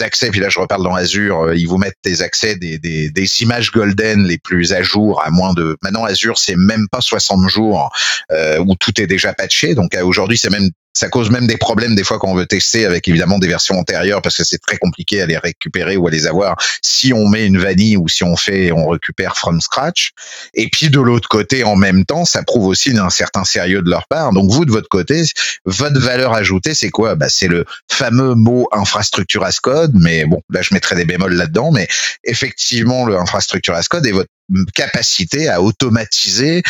accès. 0.02 0.30
Puis 0.30 0.42
là, 0.42 0.50
je 0.50 0.60
reparle 0.60 0.84
dans 0.84 0.94
Azure, 0.94 1.40
euh, 1.40 1.56
ils 1.56 1.68
vous 1.68 1.78
mettent 1.78 1.96
des 2.04 2.22
accès 2.22 2.58
des 2.58 3.42
images 3.42 3.72
golden 3.72 4.26
les 4.26 4.38
plus 4.38 4.74
à 4.74 4.82
jour 4.82 5.22
à 5.24 5.30
moins 5.30 5.54
de. 5.54 5.78
Maintenant, 5.82 6.04
Azure, 6.04 6.38
c'est 6.38 6.58
même 6.58 6.88
pas 6.92 7.00
60 7.00 7.48
jours 7.48 7.94
euh, 8.34 8.60
où 8.60 8.76
tout 8.76 9.00
est 9.00 9.08
déjà 9.08 9.34
patché. 9.34 9.74
Donc 9.74 9.96
aujourd'hui, 10.04 10.38
c'est 10.38 10.50
même 10.50 10.70
ça 11.00 11.08
cause 11.08 11.30
même 11.30 11.48
des 11.48 11.56
problèmes 11.56 11.96
des 11.96 12.04
fois 12.04 12.20
quand 12.20 12.28
on 12.28 12.36
veut 12.36 12.46
tester 12.46 12.86
avec 12.86 13.08
évidemment 13.08 13.40
des 13.40 13.48
versions 13.48 13.80
antérieures 13.80 14.22
parce 14.22 14.36
que 14.36 14.44
c'est 14.44 14.58
très 14.58 14.76
compliqué 14.76 15.22
à 15.22 15.26
les 15.26 15.38
récupérer 15.38 15.96
ou 15.96 16.06
à 16.10 16.12
les 16.12 16.28
avoir 16.28 16.58
si 16.82 17.14
on 17.14 17.30
met 17.30 17.46
une 17.46 17.58
vanille 17.58 17.96
ou 17.96 18.10
si 18.10 18.26
on 18.26 18.36
fait 18.36 18.74
on 18.74 18.90
récupère 18.90 19.38
from 19.38 19.62
scratch. 19.62 20.12
Et 20.54 20.70
puis 20.70 20.90
de 20.90 21.00
l'autre 21.00 21.30
côté, 21.30 21.64
en 21.64 21.78
même 21.78 22.04
temps, 22.04 22.26
ça 22.26 22.44
prouve 22.44 22.66
aussi 22.66 22.92
d'un 22.92 23.10
certain 23.10 23.46
sérieux 23.46 23.82
de 23.82 23.90
leur 23.90 24.08
part. 24.10 24.34
Donc 24.34 24.52
vous 24.52 24.66
de 24.66 24.72
votre 24.72 24.90
côté, 24.90 25.24
votre 25.64 25.98
valeur 26.02 26.34
ajoutée, 26.34 26.74
c'est 26.74 26.90
quoi? 26.90 27.16
Bah, 27.16 27.30
c'est 27.30 27.48
le 27.48 27.64
fameux 27.90 28.36
mot 28.36 28.68
infrastructure 28.74 29.46
as 29.46 29.62
code. 29.62 29.94
Mais 29.96 30.26
bon, 30.26 30.42
là 30.50 30.62
je 30.62 30.74
mettrai 30.74 30.98
des 30.98 31.06
bémols 31.06 31.36
là-dedans. 31.36 31.72
Mais 31.72 31.88
effectivement, 32.26 33.06
le 33.06 33.18
infrastructure 33.18 33.74
as 33.74 33.88
code 33.88 34.06
est 34.06 34.12
votre 34.12 34.30
capacité 34.74 35.48
à 35.48 35.62
automatiser 35.62 36.62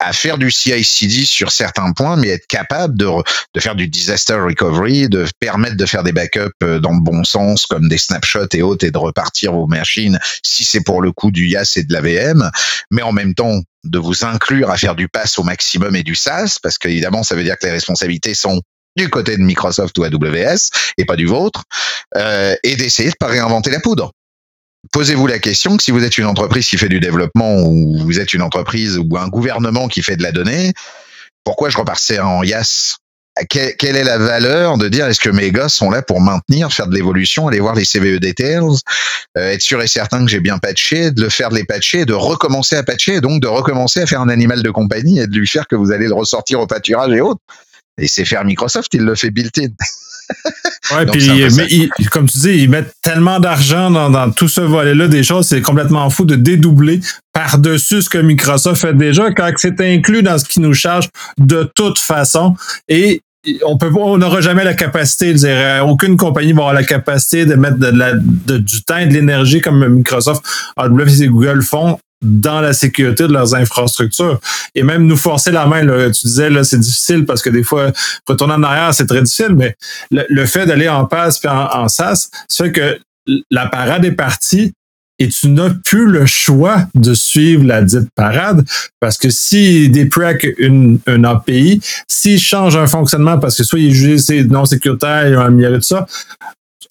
à 0.00 0.12
faire 0.12 0.38
du 0.38 0.50
CI/CD 0.50 1.24
sur 1.24 1.52
certains 1.52 1.92
points, 1.92 2.16
mais 2.16 2.28
être 2.28 2.46
capable 2.46 2.96
de, 2.96 3.06
de 3.54 3.60
faire 3.60 3.74
du 3.74 3.86
disaster 3.86 4.34
recovery, 4.34 5.08
de 5.08 5.26
permettre 5.38 5.76
de 5.76 5.86
faire 5.86 6.02
des 6.02 6.12
backups 6.12 6.50
euh, 6.62 6.80
dans 6.80 6.92
le 6.92 7.00
bon 7.00 7.22
sens, 7.22 7.66
comme 7.66 7.88
des 7.88 7.98
snapshots 7.98 8.48
et 8.54 8.62
autres, 8.62 8.86
et 8.86 8.90
de 8.90 8.98
repartir 8.98 9.52
vos 9.52 9.66
machines 9.66 10.18
si 10.42 10.64
c'est 10.64 10.80
pour 10.80 11.02
le 11.02 11.12
coup 11.12 11.30
du 11.30 11.46
YAS 11.46 11.74
et 11.76 11.84
de 11.84 11.92
la 11.92 12.00
VM, 12.00 12.50
mais 12.90 13.02
en 13.02 13.12
même 13.12 13.34
temps 13.34 13.60
de 13.84 13.98
vous 13.98 14.24
inclure 14.24 14.70
à 14.70 14.76
faire 14.76 14.94
du 14.94 15.08
pass 15.08 15.38
au 15.38 15.42
maximum 15.42 15.94
et 15.96 16.02
du 16.02 16.14
SaaS, 16.14 16.58
parce 16.62 16.78
qu'évidemment, 16.78 17.22
ça 17.22 17.34
veut 17.34 17.44
dire 17.44 17.58
que 17.58 17.66
les 17.66 17.72
responsabilités 17.72 18.34
sont 18.34 18.60
du 18.96 19.08
côté 19.08 19.36
de 19.36 19.42
Microsoft 19.42 19.96
ou 19.98 20.04
AWS 20.04 20.70
et 20.98 21.04
pas 21.04 21.16
du 21.16 21.26
vôtre, 21.26 21.62
euh, 22.16 22.56
et 22.62 22.76
d'essayer 22.76 23.10
de 23.10 23.16
pas 23.18 23.28
réinventer 23.28 23.70
la 23.70 23.80
poudre 23.80 24.12
posez-vous 24.92 25.26
la 25.26 25.38
question 25.38 25.76
que 25.76 25.82
si 25.82 25.90
vous 25.90 26.04
êtes 26.04 26.18
une 26.18 26.26
entreprise 26.26 26.66
qui 26.68 26.76
fait 26.76 26.88
du 26.88 27.00
développement 27.00 27.62
ou 27.62 27.98
vous 27.98 28.20
êtes 28.20 28.34
une 28.34 28.42
entreprise 28.42 28.98
ou 28.98 29.16
un 29.16 29.28
gouvernement 29.28 29.88
qui 29.88 30.02
fait 30.02 30.16
de 30.16 30.22
la 30.22 30.32
donnée, 30.32 30.72
pourquoi 31.44 31.70
je 31.70 31.78
repassais 31.78 32.18
en 32.18 32.42
YAS? 32.42 32.96
Quelle 33.48 33.96
est 33.96 34.04
la 34.04 34.18
valeur 34.18 34.76
de 34.76 34.88
dire 34.88 35.06
est-ce 35.06 35.20
que 35.20 35.30
mes 35.30 35.50
gars 35.50 35.68
sont 35.68 35.88
là 35.90 36.02
pour 36.02 36.20
maintenir, 36.20 36.72
faire 36.72 36.88
de 36.88 36.94
l'évolution, 36.94 37.48
aller 37.48 37.60
voir 37.60 37.74
les 37.74 37.86
CVE 37.86 38.18
details, 38.18 38.76
euh, 39.38 39.52
être 39.52 39.62
sûr 39.62 39.80
et 39.80 39.86
certain 39.86 40.24
que 40.24 40.30
j'ai 40.30 40.40
bien 40.40 40.58
patché, 40.58 41.10
de 41.10 41.22
le 41.22 41.28
faire 41.30 41.48
de 41.48 41.54
les 41.54 41.64
patcher, 41.64 42.04
de 42.04 42.12
recommencer 42.12 42.76
à 42.76 42.82
patcher, 42.82 43.20
donc 43.20 43.40
de 43.40 43.46
recommencer 43.46 44.00
à 44.02 44.06
faire 44.06 44.20
un 44.20 44.28
animal 44.28 44.62
de 44.62 44.70
compagnie 44.70 45.20
et 45.20 45.26
de 45.26 45.34
lui 45.34 45.46
faire 45.46 45.68
que 45.68 45.76
vous 45.76 45.92
allez 45.92 46.08
le 46.08 46.14
ressortir 46.14 46.60
au 46.60 46.66
pâturage 46.66 47.12
et 47.12 47.20
autres? 47.20 47.40
Et 47.98 48.08
c'est 48.08 48.24
faire 48.24 48.44
Microsoft, 48.44 48.92
il 48.94 49.02
le 49.02 49.14
fait 49.14 49.30
built-in. 49.30 49.68
Ouais, 50.92 51.06
puis 51.06 51.28
mais 51.56 51.88
comme 52.10 52.28
tu 52.28 52.38
dis, 52.38 52.62
ils 52.62 52.70
mettent 52.70 52.94
tellement 53.02 53.38
d'argent 53.38 53.90
dans, 53.90 54.30
tout 54.30 54.48
ce 54.48 54.60
volet-là 54.60 55.08
des 55.08 55.22
choses, 55.22 55.46
c'est 55.46 55.60
complètement 55.60 56.08
fou 56.10 56.24
de 56.24 56.36
dédoubler 56.36 57.00
par-dessus 57.32 58.02
ce 58.02 58.08
que 58.08 58.18
Microsoft 58.18 58.80
fait 58.80 58.94
déjà 58.94 59.30
quand 59.32 59.50
c'est 59.56 59.80
inclus 59.80 60.22
dans 60.22 60.38
ce 60.38 60.44
qui 60.44 60.60
nous 60.60 60.74
charge 60.74 61.08
de 61.38 61.70
toute 61.74 61.98
façon. 61.98 62.54
Et 62.88 63.22
on 63.64 63.78
peut 63.78 63.90
on 63.96 64.18
n'aura 64.18 64.40
jamais 64.40 64.64
la 64.64 64.74
capacité, 64.74 65.32
dire, 65.32 65.86
aucune 65.86 66.16
compagnie 66.16 66.52
va 66.52 66.60
avoir 66.60 66.74
la 66.74 66.84
capacité 66.84 67.46
de 67.46 67.54
mettre 67.54 67.78
de 67.78 67.86
la, 67.86 68.12
du 68.14 68.82
temps 68.82 68.98
et 68.98 69.06
de 69.06 69.14
l'énergie 69.14 69.60
comme 69.60 69.86
Microsoft, 69.88 70.42
AWS 70.76 71.22
et 71.22 71.28
Google 71.28 71.62
font 71.62 71.98
dans 72.22 72.60
la 72.60 72.72
sécurité 72.72 73.26
de 73.26 73.32
leurs 73.32 73.54
infrastructures. 73.54 74.40
Et 74.74 74.82
même 74.82 75.06
nous 75.06 75.16
forcer 75.16 75.50
la 75.50 75.66
main, 75.66 75.82
là, 75.82 76.10
tu 76.10 76.26
disais, 76.26 76.50
là, 76.50 76.64
c'est 76.64 76.78
difficile 76.78 77.24
parce 77.24 77.42
que 77.42 77.50
des 77.50 77.62
fois, 77.62 77.92
retourner 78.26 78.54
en 78.54 78.62
arrière, 78.62 78.92
c'est 78.94 79.06
très 79.06 79.22
difficile, 79.22 79.54
mais 79.56 79.76
le, 80.10 80.46
fait 80.46 80.66
d'aller 80.66 80.88
en 80.88 81.06
passe 81.06 81.38
puis 81.38 81.48
en, 81.48 81.88
SAS, 81.88 82.30
c'est 82.48 82.72
que 82.72 82.98
la 83.50 83.66
parade 83.66 84.04
est 84.04 84.12
partie 84.12 84.72
et 85.18 85.28
tu 85.28 85.48
n'as 85.48 85.70
plus 85.84 86.06
le 86.06 86.24
choix 86.24 86.88
de 86.94 87.12
suivre 87.12 87.64
la 87.64 87.82
dite 87.82 88.08
parade 88.14 88.64
parce 89.00 89.18
que 89.18 89.28
si 89.28 89.90
déploie 89.90 90.32
une, 90.58 90.98
un 91.06 91.24
API, 91.24 91.80
s'il 92.08 92.40
change 92.40 92.76
un 92.76 92.86
fonctionnement 92.86 93.38
parce 93.38 93.56
que 93.56 93.62
soit 93.62 93.78
il 93.78 93.90
est 93.90 93.94
jugé 93.94 94.18
c'est 94.18 94.44
non 94.44 94.64
sécuritaire, 94.64 95.28
il 95.28 95.34
a 95.34 95.42
un 95.42 95.50
de 95.50 95.80
ça, 95.80 96.06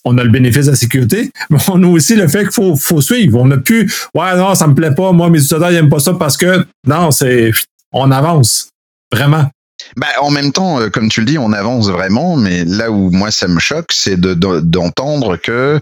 on 0.10 0.17
a 0.17 0.24
le 0.24 0.30
bénéfice 0.30 0.65
de 0.65 0.72
la 0.72 0.78
sécurité, 0.78 1.32
mais 1.50 1.60
on 1.69 1.84
a 1.84 1.88
aussi 1.88 2.15
le 2.15 2.28
fait 2.28 2.43
qu'il 2.43 2.54
faut, 2.54 2.76
faut 2.76 3.02
suivre. 3.02 3.39
On 3.39 3.45
n'a 3.45 3.58
plus, 3.58 3.91
ouais, 4.15 4.36
non, 4.36 4.56
ça 4.56 4.67
me 4.67 4.76
plaît 4.76 4.93
pas, 4.93 5.12
moi, 5.12 5.30
mes 5.30 5.38
utilisateurs 5.38 5.72
n'aiment 5.72 5.89
pas 5.89 6.00
ça 6.00 6.13
parce 6.13 6.38
que, 6.38 6.65
non, 6.86 7.12
c'est, 7.12 7.52
on 7.91 8.12
avance. 8.12 8.69
Vraiment. 9.12 9.50
Bah, 9.95 10.08
en 10.22 10.30
même 10.30 10.52
temps, 10.52 10.80
euh, 10.80 10.89
comme 10.89 11.10
tu 11.10 11.22
le 11.22 11.26
dis, 11.26 11.38
on 11.38 11.52
avance 11.54 11.89
vraiment, 11.89 12.36
mais 12.36 12.63
là 12.65 12.91
où 12.91 13.10
moi 13.12 13.32
ça 13.32 13.48
me 13.48 13.60
choque, 13.60 13.91
c'est 13.91 14.19
d'entendre 14.19 15.38
que 15.38 15.80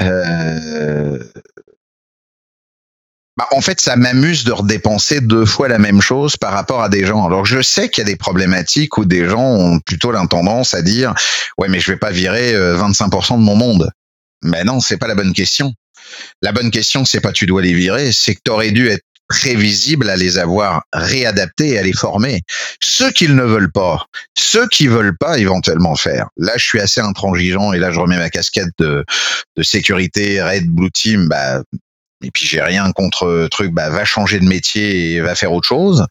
euh, 0.00 1.18
bah, 3.36 3.46
en 3.50 3.60
fait, 3.60 3.80
ça 3.80 3.96
m'amuse 3.96 4.44
de 4.44 4.52
redépenser 4.52 5.20
deux 5.20 5.44
fois 5.44 5.68
la 5.68 5.78
même 5.78 6.00
chose 6.00 6.36
par 6.36 6.52
rapport 6.52 6.82
à 6.82 6.88
des 6.88 7.04
gens. 7.04 7.26
Alors, 7.26 7.44
je 7.44 7.60
sais 7.60 7.90
qu'il 7.90 8.02
y 8.02 8.06
a 8.06 8.10
des 8.10 8.16
problématiques 8.16 8.96
où 8.96 9.04
des 9.04 9.28
gens 9.28 9.44
ont 9.44 9.78
plutôt 9.80 10.10
l'intendance 10.10 10.72
à 10.72 10.80
dire, 10.80 11.14
ouais, 11.58 11.68
mais 11.68 11.80
je 11.80 11.92
vais 11.92 11.98
pas 11.98 12.10
virer 12.10 12.54
25% 12.54 13.34
euh, 13.34 13.36
de 13.36 13.42
mon 13.42 13.56
monde. 13.56 13.90
Mais 14.42 14.64
non, 14.64 14.80
c'est 14.80 14.96
pas 14.96 15.06
la 15.06 15.14
bonne 15.14 15.34
question. 15.34 15.74
La 16.40 16.52
bonne 16.52 16.70
question, 16.70 17.04
c'est 17.04 17.20
pas 17.20 17.32
tu 17.32 17.46
dois 17.46 17.62
les 17.62 17.74
virer, 17.74 18.12
c'est 18.12 18.34
que 18.34 18.40
tu 18.44 18.50
aurais 18.50 18.70
dû 18.70 18.88
être 18.88 19.04
prévisible 19.28 20.08
à 20.08 20.16
les 20.16 20.38
avoir 20.38 20.84
réadaptés 20.92 21.70
et 21.70 21.78
à 21.78 21.82
les 21.82 21.92
former. 21.92 22.42
Ceux 22.80 23.10
qui 23.10 23.28
ne 23.28 23.42
veulent 23.42 23.72
pas, 23.72 24.06
ceux 24.36 24.68
qui 24.68 24.86
veulent 24.86 25.16
pas 25.18 25.38
éventuellement 25.38 25.96
faire. 25.96 26.28
Là, 26.36 26.52
je 26.56 26.64
suis 26.64 26.80
assez 26.80 27.00
intransigeant 27.00 27.72
et 27.72 27.78
là, 27.78 27.90
je 27.90 27.98
remets 27.98 28.18
ma 28.18 28.30
casquette 28.30 28.70
de, 28.78 29.04
de 29.56 29.62
sécurité 29.62 30.40
Red 30.40 30.68
Blue 30.68 30.92
Team. 30.92 31.28
Bah, 31.28 31.62
et 32.26 32.30
puis 32.30 32.44
j'ai 32.44 32.60
rien 32.60 32.90
contre 32.92 33.26
euh, 33.26 33.48
truc, 33.48 33.72
bah 33.72 33.88
va 33.90 34.04
changer 34.04 34.38
de 34.40 34.44
métier 34.44 35.12
et 35.12 35.20
va 35.20 35.34
faire 35.34 35.52
autre 35.52 35.66
chose, 35.66 36.06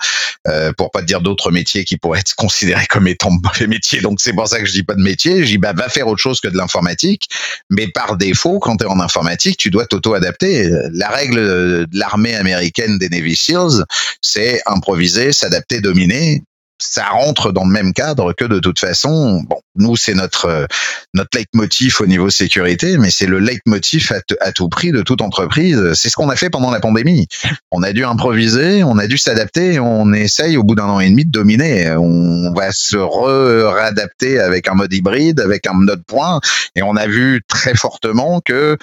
euh, 0.48 0.72
pour 0.74 0.92
pas 0.92 1.02
te 1.02 1.06
dire 1.06 1.22
d'autres 1.22 1.52
métiers 1.52 1.84
qui 1.84 1.98
pourraient 1.98 2.20
être 2.20 2.36
considérés 2.38 2.88
comme 2.88 3.08
étant 3.08 3.32
mauvais 3.44 3.68
métiers. 3.68 4.02
Donc 4.02 4.20
c'est 4.22 4.34
pour 4.34 4.48
ça 4.48 4.60
que 4.60 4.66
je 4.66 4.72
dis 4.72 4.84
pas 4.84 4.96
de 4.96 5.02
métier, 5.02 5.44
je 5.44 5.48
dis 5.48 5.58
bah 5.58 5.74
va 5.74 5.90
faire 5.90 6.08
autre 6.08 6.22
chose 6.22 6.40
que 6.40 6.48
de 6.48 6.58
l'informatique, 6.58 7.30
mais 7.70 7.88
par 7.88 8.18
défaut 8.18 8.60
quand 8.60 8.78
tu 8.78 8.86
es 8.86 8.88
en 8.88 9.00
informatique, 9.00 9.58
tu 9.58 9.70
dois 9.70 9.86
t'auto-adapter. 9.86 10.70
La 10.92 11.10
règle 11.10 11.36
de 11.36 11.88
l'armée 11.94 12.36
américaine 12.36 12.98
des 12.98 13.10
Navy 13.10 13.36
Seals, 13.36 13.84
c'est 14.22 14.62
improviser, 14.66 15.34
s'adapter, 15.34 15.82
dominer 15.82 16.42
ça 16.78 17.06
rentre 17.06 17.52
dans 17.52 17.64
le 17.64 17.72
même 17.72 17.94
cadre 17.94 18.34
que 18.34 18.46
de 18.46 18.60
toute 18.60 18.80
façon, 18.80 19.42
bon, 19.48 19.60
nous 19.76 19.96
c'est 19.96 20.14
notre 20.14 20.46
euh, 20.46 20.66
notre 21.14 21.38
leitmotiv 21.38 22.02
au 22.02 22.06
niveau 22.06 22.30
sécurité, 22.30 22.98
mais 22.98 23.12
c'est 23.12 23.28
le 23.28 23.40
leitmotiv 23.40 24.12
à, 24.42 24.52
tout 24.52 24.68
prix 24.68 24.92
de 24.92 25.02
toute 25.02 25.22
entreprise. 25.22 25.94
C'est 25.94 26.10
ce 26.10 26.16
qu'on 26.16 26.30
a 26.30 26.36
fait 26.36 26.50
pendant 26.50 26.72
la 26.72 26.80
pandémie. 26.80 27.28
On 27.72 27.82
a 27.84 27.94
dû 27.94 28.04
improviser, 28.04 28.84
on 28.84 28.98
a 28.98 29.08
dû 29.08 29.18
s'adapter, 29.18 29.80
on 29.80 30.12
essaye 30.14 30.58
au 30.58 30.64
bout 30.64 30.76
d'un 30.76 30.86
an 30.86 31.00
et 31.00 31.10
demi 31.10 31.26
de 31.26 31.32
dominer. 31.32 31.92
On 31.98 32.54
va 32.54 32.72
se 32.72 32.98
réadapter 32.98 34.40
avec 34.40 34.68
un 34.68 34.74
mode 34.74 34.94
hybride, 34.94 35.40
avec 35.40 35.68
un 35.68 35.74
mode 35.74 36.04
point, 36.06 36.40
et 36.76 36.84
on 36.84 36.96
a 36.96 37.08
vu 37.08 37.42
très 37.48 37.76
fortement 37.76 38.42
que 38.42 38.78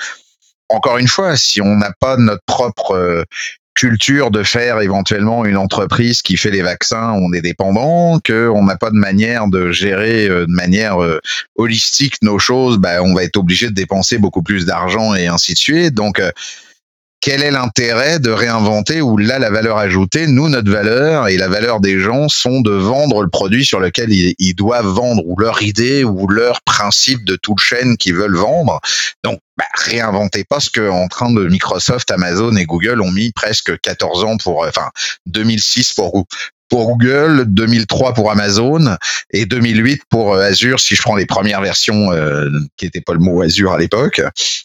encore 0.73 0.99
une 0.99 1.09
fois, 1.09 1.37
si 1.37 1.61
on 1.61 1.77
n'a 1.77 1.93
pas 1.93 2.17
notre 2.17 2.43
propre 2.47 2.93
euh, 2.93 3.25
culture 3.75 4.31
de 4.31 4.43
faire 4.43 4.81
éventuellement 4.81 5.45
une 5.45 5.57
entreprise 5.57 6.23
qui 6.23 6.37
fait 6.37 6.51
les 6.51 6.63
vaccins, 6.63 7.13
on 7.13 7.33
est 7.33 7.41
dépendant, 7.41 8.21
qu'on 8.25 8.65
n'a 8.65 8.77
pas 8.77 8.91
de 8.91 8.97
manière 8.97 9.49
de 9.49 9.71
gérer 9.71 10.29
euh, 10.29 10.47
de 10.47 10.53
manière 10.53 11.03
euh, 11.03 11.21
holistique 11.57 12.17
nos 12.23 12.39
choses, 12.39 12.79
bah, 12.79 13.03
on 13.03 13.15
va 13.15 13.25
être 13.25 13.37
obligé 13.37 13.69
de 13.69 13.75
dépenser 13.75 14.19
beaucoup 14.19 14.43
plus 14.43 14.67
d'argent 14.67 15.15
et 15.15 15.27
ainsi 15.27 15.55
de 15.55 15.59
suite. 15.59 15.95
Donc, 15.95 16.21
euh, 16.21 16.31
quel 17.23 17.41
est 17.45 17.53
l'intérêt 17.53 18.19
de 18.19 18.31
réinventer 18.31 19.01
où 19.01 19.17
là 19.17 19.39
la 19.39 19.49
valeur 19.49 19.79
ajoutée, 19.79 20.27
nous 20.27 20.49
notre 20.49 20.71
valeur 20.71 21.29
et 21.29 21.37
la 21.37 21.47
valeur 21.47 21.79
des 21.79 22.01
gens 22.01 22.29
sont 22.29 22.61
de 22.61 22.73
vendre 22.73 23.23
le 23.23 23.31
produit 23.31 23.65
sur 23.65 23.79
lequel 23.79 24.13
ils, 24.13 24.55
doivent 24.55 24.89
vendre 24.89 25.23
ou 25.25 25.39
leur 25.39 25.63
idée 25.63 26.03
ou 26.03 26.27
leur 26.27 26.61
principe 26.63 27.25
de 27.25 27.37
toute 27.37 27.61
chaîne 27.61 27.97
qu'ils 27.97 28.17
veulent 28.17 28.37
vendre. 28.37 28.81
Donc 29.23 29.39
bah, 29.57 29.65
réinventez 29.75 30.43
pas 30.43 30.59
ce 30.59 30.69
que 30.69 30.91
en 30.91 31.07
train 31.07 31.31
de 31.31 31.47
Microsoft, 31.47 32.11
Amazon 32.11 32.57
et 32.57 32.65
Google 32.65 33.01
ont 33.01 33.13
mis 33.13 33.31
presque 33.31 33.79
14 33.81 34.25
ans 34.25 34.37
pour, 34.37 34.67
enfin 34.67 34.91
2006 35.27 35.93
pour 35.93 36.27
pour 36.69 36.89
Google, 36.89 37.45
2003 37.49 38.15
pour 38.15 38.31
Amazon 38.31 38.97
et 39.31 39.47
2008 39.47 40.03
pour 40.09 40.35
euh, 40.35 40.43
Azure 40.43 40.81
si 40.81 40.95
je 40.95 41.03
prends 41.03 41.17
les 41.17 41.27
premières 41.27 41.61
versions 41.61 42.13
euh, 42.13 42.49
qui 42.77 42.87
n'étaient 42.87 43.01
pas 43.01 43.13
le 43.13 43.19
mot 43.19 43.43
Azure 43.43 43.73
à 43.73 43.79
l'époque. 43.79 44.23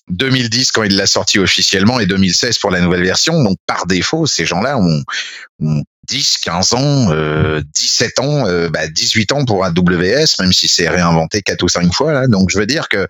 2010 0.10 0.72
quand 0.72 0.84
il 0.84 0.96
l'a 0.96 1.08
sorti 1.08 1.40
officiellement 1.40 2.00
et 2.00 2.06
2016 2.06 2.60
pour 2.60 2.72
la 2.72 2.80
nouvelle 2.80 3.04
version. 3.04 3.44
Donc 3.44 3.58
par 3.66 3.86
défaut, 3.86 4.26
ces 4.26 4.46
gens-là 4.46 4.78
ont, 4.78 5.04
10, 6.08 6.38
15 6.44 6.74
ans, 6.74 7.12
euh, 7.12 7.62
17 7.74 8.20
ans, 8.20 8.48
euh, 8.48 8.70
bah 8.70 8.88
18 8.88 9.34
ans 9.34 9.46
pour 9.46 9.66
AWS, 9.66 10.40
même 10.40 10.54
si 10.54 10.68
c'est 10.68 10.88
réinventé 10.88 11.42
quatre 11.42 11.64
ou 11.64 11.70
cinq 11.70 11.94
fois 11.94 12.14
là. 12.14 12.28
Donc 12.28 12.50
je 12.50 12.58
veux 12.58 12.66
dire 12.66 12.88
que 12.88 13.08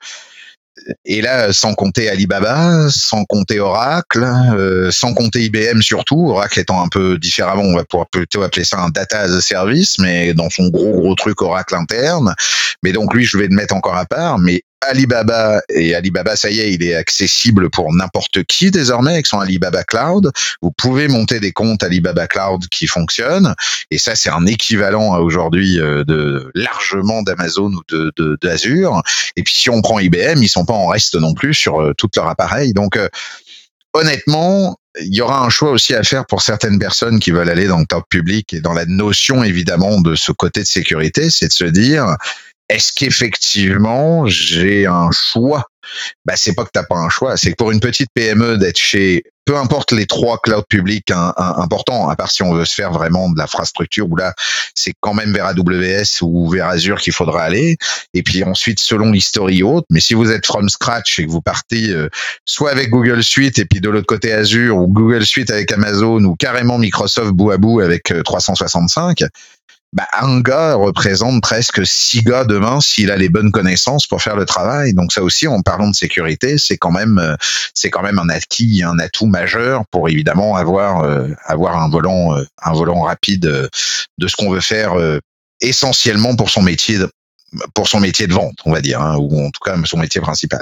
et 1.06 1.22
là, 1.22 1.54
sans 1.54 1.74
compter 1.74 2.10
Alibaba, 2.10 2.90
sans 2.90 3.26
compter 3.26 3.60
Oracle, 3.60 4.24
euh, 4.24 4.90
sans 4.92 5.14
compter 5.14 5.44
IBM 5.44 5.82
surtout, 5.82 6.30
Oracle 6.30 6.60
étant 6.60 6.82
un 6.82 6.88
peu 6.88 7.18
différemment, 7.18 7.64
on 7.64 7.76
va 7.76 7.84
pouvoir 7.84 8.08
plutôt 8.10 8.44
appeler 8.44 8.64
ça 8.64 8.80
un 8.80 8.90
data 8.90 9.22
as 9.22 9.34
a 9.34 9.42
service, 9.42 10.00
mais 10.00 10.34
dans 10.34 10.50
son 10.50 10.70
gros 10.70 10.92
gros 10.94 11.16
truc 11.16 11.42
Oracle 11.42 11.76
interne. 11.76 12.36
Mais 12.84 12.92
donc 12.92 13.14
lui, 13.14 13.26
je 13.26 13.38
vais 13.38 13.48
le 13.48 13.56
mettre 13.56 13.76
encore 13.76 13.96
à 13.96 14.06
part. 14.06 14.40
Mais 14.40 14.62
Alibaba 14.82 15.62
et 15.70 15.96
Alibaba, 15.96 16.36
ça 16.36 16.50
y 16.50 16.60
est, 16.60 16.74
il 16.74 16.84
est 16.84 16.96
accessible 16.96 17.70
pour 17.70 17.94
n'importe 17.94 18.44
qui 18.44 18.72
désormais 18.72 19.14
avec 19.14 19.28
son 19.28 19.40
Alibaba 19.40 19.84
Cloud. 19.84 20.32
Vous 20.62 20.72
pouvez 20.72 21.08
monter 21.08 21.40
des 21.40 21.52
comptes 21.52 21.84
Alibaba 21.84 22.28
Cloud 22.28 22.68
qui 22.70 22.88
fonctionnent 22.88 23.56
et 23.90 23.98
ça 23.98 24.16
c'est 24.16 24.30
un 24.30 24.46
équivalent 24.46 25.18
aujourd'hui 25.18 25.80
euh, 25.80 26.04
de 26.04 26.52
largement 26.54 27.24
d'Amazon 27.24 27.72
ou 27.72 27.82
de 27.90 28.38
d'Azure. 28.42 29.02
Et 29.36 29.44
puis 29.44 29.54
si 29.54 29.70
on 29.70 29.82
prend 29.82 30.00
IBM, 30.00 30.42
ils 30.42 30.50
sont 30.50 30.66
pas 30.66 30.74
en 30.74 30.88
reste 30.88 31.16
non 31.16 31.34
plus 31.34 31.54
sur 31.54 31.82
euh, 31.82 31.94
tout 31.98 32.10
leur 32.16 32.28
appareil. 32.28 32.74
Donc 32.74 32.98
euh, 32.98 33.10
honnêtement, 33.94 34.78
il 35.02 35.14
y 35.14 35.22
aura 35.22 35.44
un 35.44 35.50
choix 35.50 35.72
aussi 35.72 35.96
à 35.96 36.04
faire 36.04 36.26
pour 36.26 36.42
certaines 36.42 36.78
personnes 36.78 37.20
qui 37.20 37.32
veulent 37.32 37.50
aller 37.50 37.68
dans 37.68 37.80
le 37.80 37.86
top 37.86 38.06
public 38.10 38.54
et 38.54 38.62
dans 38.62 38.74
la 38.74 38.86
notion 38.86 39.44
évidemment 39.44 40.00
de 40.02 40.16
ce 40.16 40.32
côté 40.32 40.62
de 40.62 40.68
sécurité, 40.68 41.30
c'est 41.30 41.48
de 41.48 41.54
se 41.54 41.66
dire 41.66 42.16
est-ce 42.70 42.92
qu'effectivement 42.94 44.26
j'ai 44.28 44.86
un 44.86 45.10
choix? 45.12 45.66
Bah 46.26 46.34
c'est 46.36 46.54
pas 46.54 46.66
que 46.66 46.72
t'as 46.74 46.84
pas 46.84 46.98
un 46.98 47.10
choix, 47.10 47.38
c'est 47.38 47.52
que 47.52 47.56
pour 47.56 47.72
une 47.72 47.80
petite 47.80 48.10
PME 48.14 48.58
d'être 48.58 48.78
chez 48.78 49.24
peu 49.48 49.56
importe 49.56 49.94
les 49.94 50.06
trois 50.06 50.40
clouds 50.40 50.66
publics 50.70 51.10
importants, 51.10 52.10
à 52.10 52.18
part 52.18 52.30
si 52.30 52.44
on 52.44 52.54
veut 52.54 52.66
se 52.66 52.74
faire 52.74 52.92
vraiment 52.92 53.30
de 53.30 53.38
l'infrastructure 53.38 54.06
où 54.12 54.18
là 54.18 54.34
c'est 54.76 54.94
quand 55.00 55.14
même 55.14 55.32
vers 55.32 55.46
AWS 55.46 56.22
ou 56.22 56.50
vers 56.50 56.68
Azure 56.68 57.00
qu'il 57.00 57.14
faudra 57.14 57.44
aller. 57.44 57.78
Et 58.14 58.24
puis 58.24 58.44
ensuite 58.44 58.82
selon 58.82 59.12
l'historie 59.12 59.64
haute, 59.64 59.86
mais 59.90 60.02
si 60.02 60.14
vous 60.14 60.32
êtes 60.32 60.46
from 60.46 60.68
scratch 60.68 61.20
et 61.20 61.26
que 61.26 61.32
vous 61.32 61.42
partez 61.42 61.92
euh, 61.92 62.10
soit 62.44 62.72
avec 62.72 62.90
Google 62.90 63.24
Suite 63.24 63.58
et 63.58 63.66
puis 63.66 63.80
de 63.80 63.90
l'autre 63.90 64.06
côté 64.06 64.34
Azure 64.34 64.76
ou 64.76 64.88
Google 64.88 65.26
Suite 65.26 65.50
avec 65.50 65.72
Amazon 65.72 66.22
ou 66.26 66.36
carrément 66.36 66.78
Microsoft 66.78 67.32
bout 67.32 67.52
à 67.52 67.58
bout 67.58 67.80
avec 67.80 68.12
365, 68.26 69.22
euh, 69.22 69.28
bah, 69.94 70.08
un 70.20 70.42
gars 70.42 70.76
représente 70.76 71.42
presque 71.42 71.86
six 71.86 72.22
gars 72.22 72.44
demain 72.44 72.82
s'il 72.82 73.10
a 73.10 73.16
les 73.16 73.30
bonnes 73.30 73.52
connaissances 73.52 74.06
pour 74.06 74.22
faire 74.22 74.36
le 74.36 74.46
travail. 74.46 74.94
Donc 74.94 75.14
ça 75.14 75.24
aussi, 75.24 75.48
en 75.48 75.62
parlant 75.62 75.90
de 75.90 75.96
sécurité, 75.96 76.58
c'est 76.58 76.78
quand 76.78 76.92
même 76.92 77.18
euh, 77.20 77.36
c'est 77.74 77.90
quand 77.90 78.04
même 78.04 78.20
un 78.20 78.30
acquis, 78.30 78.84
un 78.84 79.00
atout 79.00 79.28
majeur 79.28 79.86
pour 79.90 80.10
évidemment 80.10 80.56
avoir 80.56 81.04
euh, 81.04 81.30
avoir 81.46 81.82
un 81.82 81.90
volant 81.90 82.38
euh, 82.38 82.44
un 82.62 82.74
volant 82.74 83.02
rapide 83.02 83.42
de 83.42 84.28
ce 84.28 84.36
qu'on 84.36 84.50
veut 84.50 84.62
faire 84.62 84.94
essentiellement 85.62 86.36
pour 86.36 86.50
son 86.50 86.62
métier 86.62 86.98
de, 86.98 87.10
pour 87.74 87.88
son 87.88 88.00
métier 88.00 88.28
de 88.28 88.34
vente, 88.34 88.58
on 88.66 88.74
va 88.74 88.82
dire, 88.82 89.02
hein, 89.02 89.16
ou 89.18 89.46
en 89.46 89.50
tout 89.52 89.62
cas 89.64 89.76
son 89.86 89.98
métier 89.98 90.22
principal. 90.22 90.62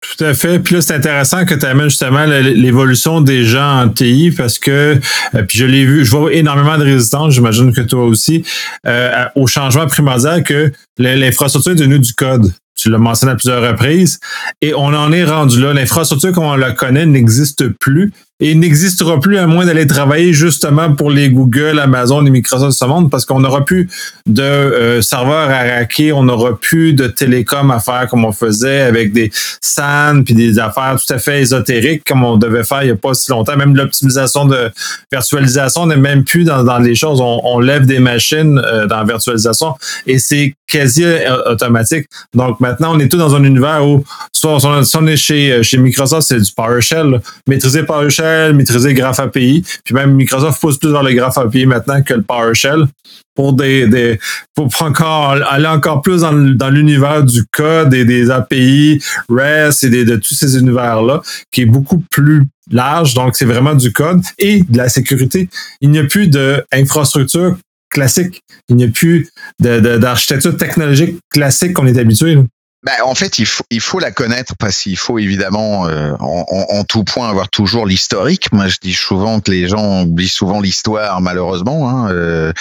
Tout 0.00 0.24
à 0.24 0.32
fait. 0.32 0.58
Puis 0.60 0.74
là, 0.74 0.80
c'est 0.80 0.94
intéressant 0.94 1.44
que 1.44 1.54
tu 1.54 1.66
amènes 1.66 1.90
justement 1.90 2.24
l'évolution 2.24 3.20
des 3.20 3.44
gens 3.44 3.82
en 3.82 3.88
TI 3.90 4.30
parce 4.34 4.58
que, 4.58 4.98
euh, 5.34 5.42
puis 5.46 5.58
je 5.58 5.66
l'ai 5.66 5.84
vu, 5.84 6.06
je 6.06 6.10
vois 6.10 6.32
énormément 6.32 6.78
de 6.78 6.84
résistance, 6.84 7.34
j'imagine 7.34 7.72
que 7.74 7.82
toi 7.82 8.04
aussi, 8.04 8.42
euh, 8.86 9.26
au 9.34 9.46
changement 9.46 9.86
primordial 9.86 10.42
que 10.42 10.72
l'infrastructure 10.96 11.72
est 11.72 11.76
devenue 11.76 11.98
du 11.98 12.14
code. 12.14 12.50
Tu 12.76 12.88
l'as 12.88 12.98
mentionné 12.98 13.32
à 13.32 13.36
plusieurs 13.36 13.62
reprises. 13.62 14.20
Et 14.62 14.72
on 14.72 14.86
en 14.86 15.12
est 15.12 15.24
rendu 15.24 15.60
là. 15.60 15.74
L'infrastructure 15.74 16.32
comme 16.32 16.44
on 16.44 16.56
la 16.56 16.72
connaît 16.72 17.04
n'existe 17.04 17.68
plus 17.78 18.10
et 18.40 18.54
n'existera 18.54 19.20
plus 19.20 19.38
à 19.38 19.46
moins 19.46 19.66
d'aller 19.66 19.86
travailler 19.86 20.32
justement 20.32 20.92
pour 20.92 21.10
les 21.10 21.28
Google, 21.28 21.78
Amazon 21.78 22.24
et 22.24 22.30
Microsoft 22.30 22.70
de 22.72 22.74
ce 22.74 22.84
monde 22.84 23.10
parce 23.10 23.24
qu'on 23.24 23.40
n'aura 23.40 23.64
plus 23.64 23.88
de 24.26 24.42
euh, 24.42 25.02
serveurs 25.02 25.50
à 25.50 25.62
raquer, 25.76 26.12
on 26.12 26.22
n'aura 26.22 26.58
plus 26.58 26.94
de 26.94 27.06
télécom 27.06 27.70
à 27.70 27.80
faire 27.80 28.08
comme 28.08 28.24
on 28.24 28.32
faisait 28.32 28.80
avec 28.80 29.12
des 29.12 29.30
SAN 29.60 30.22
puis 30.24 30.34
des 30.34 30.58
affaires 30.58 30.96
tout 30.98 31.12
à 31.12 31.18
fait 31.18 31.40
ésotériques 31.40 32.04
comme 32.04 32.24
on 32.24 32.36
devait 32.36 32.64
faire 32.64 32.82
il 32.82 32.86
n'y 32.86 32.92
a 32.92 32.96
pas 32.96 33.14
si 33.14 33.30
longtemps. 33.30 33.56
Même 33.56 33.76
l'optimisation 33.76 34.46
de 34.46 34.70
virtualisation 35.12 35.86
n'est 35.86 35.96
même 35.96 36.24
plus 36.24 36.44
dans, 36.44 36.64
dans 36.64 36.78
les 36.78 36.94
choses. 36.94 37.20
On, 37.20 37.60
lève 37.60 37.84
des 37.84 37.98
machines 37.98 38.58
euh, 38.64 38.86
dans 38.86 38.96
la 38.96 39.04
virtualisation 39.04 39.74
et 40.06 40.18
c'est 40.18 40.54
quasi 40.70 41.04
euh, 41.04 41.52
automatique. 41.52 42.06
Donc 42.34 42.60
maintenant, 42.60 42.94
on 42.94 42.98
est 43.00 43.08
tout 43.08 43.16
dans 43.16 43.34
un 43.34 43.44
univers 43.44 43.86
où 43.86 44.04
soit 44.32 44.58
on, 44.64 45.06
est 45.06 45.16
chez, 45.16 45.62
chez 45.62 45.78
Microsoft, 45.78 46.28
c'est 46.28 46.40
du 46.40 46.52
PowerShell, 46.52 47.20
maîtriser 47.46 47.82
PowerShell 47.82 48.54
maîtriser 48.54 48.94
Graph 48.94 49.20
API. 49.20 49.64
Puis 49.84 49.94
même 49.94 50.14
Microsoft 50.14 50.60
pousse 50.60 50.78
plus 50.78 50.90
vers 50.90 51.02
le 51.02 51.12
Graph 51.12 51.38
API 51.38 51.66
maintenant 51.66 52.02
que 52.02 52.14
le 52.14 52.22
PowerShell 52.22 52.86
pour 53.34 53.52
des, 53.52 53.86
des 53.86 54.18
pour 54.54 54.70
encore 54.80 55.30
aller 55.30 55.66
encore 55.66 56.02
plus 56.02 56.22
dans, 56.22 56.70
l'univers 56.70 57.22
du 57.22 57.44
code 57.50 57.94
et 57.94 58.04
des 58.04 58.30
API 58.30 59.02
REST 59.28 59.84
et 59.84 60.04
de 60.04 60.16
tous 60.16 60.34
ces 60.34 60.58
univers 60.58 61.02
là 61.02 61.22
qui 61.50 61.62
est 61.62 61.66
beaucoup 61.66 62.02
plus 62.10 62.44
large 62.70 63.14
donc 63.14 63.36
c'est 63.36 63.44
vraiment 63.44 63.74
du 63.74 63.92
code 63.92 64.20
et 64.38 64.62
de 64.62 64.76
la 64.76 64.88
sécurité 64.88 65.48
il 65.80 65.90
n'y 65.90 65.98
a 65.98 66.04
plus 66.04 66.28
d'infrastructure 66.28 67.56
classique. 67.90 68.42
Il 68.68 68.76
n'y 68.76 68.84
a 68.84 68.88
plus 68.88 69.28
d'architecture 69.58 70.56
technologique 70.56 71.18
classique 71.28 71.74
qu'on 71.74 71.86
est 71.86 71.98
habitué 71.98 72.38
ben, 72.82 72.94
en 73.04 73.14
fait, 73.14 73.38
il 73.38 73.44
faut, 73.44 73.64
il 73.70 73.80
faut 73.80 73.98
la 73.98 74.10
connaître 74.10 74.54
parce 74.56 74.78
qu'il 74.78 74.96
faut 74.96 75.18
évidemment 75.18 75.86
euh, 75.86 76.14
en, 76.18 76.46
en, 76.48 76.84
tout 76.84 77.04
point 77.04 77.28
avoir 77.28 77.50
toujours 77.50 77.84
l'historique. 77.84 78.50
Moi, 78.52 78.68
je 78.68 78.78
dis 78.80 78.94
souvent 78.94 79.40
que 79.40 79.50
les 79.50 79.68
gens 79.68 80.04
oublient 80.04 80.28
souvent 80.28 80.62
l'histoire, 80.62 81.20
malheureusement. 81.20 81.90
Hein. 81.90 82.10
Euh, 82.10 82.52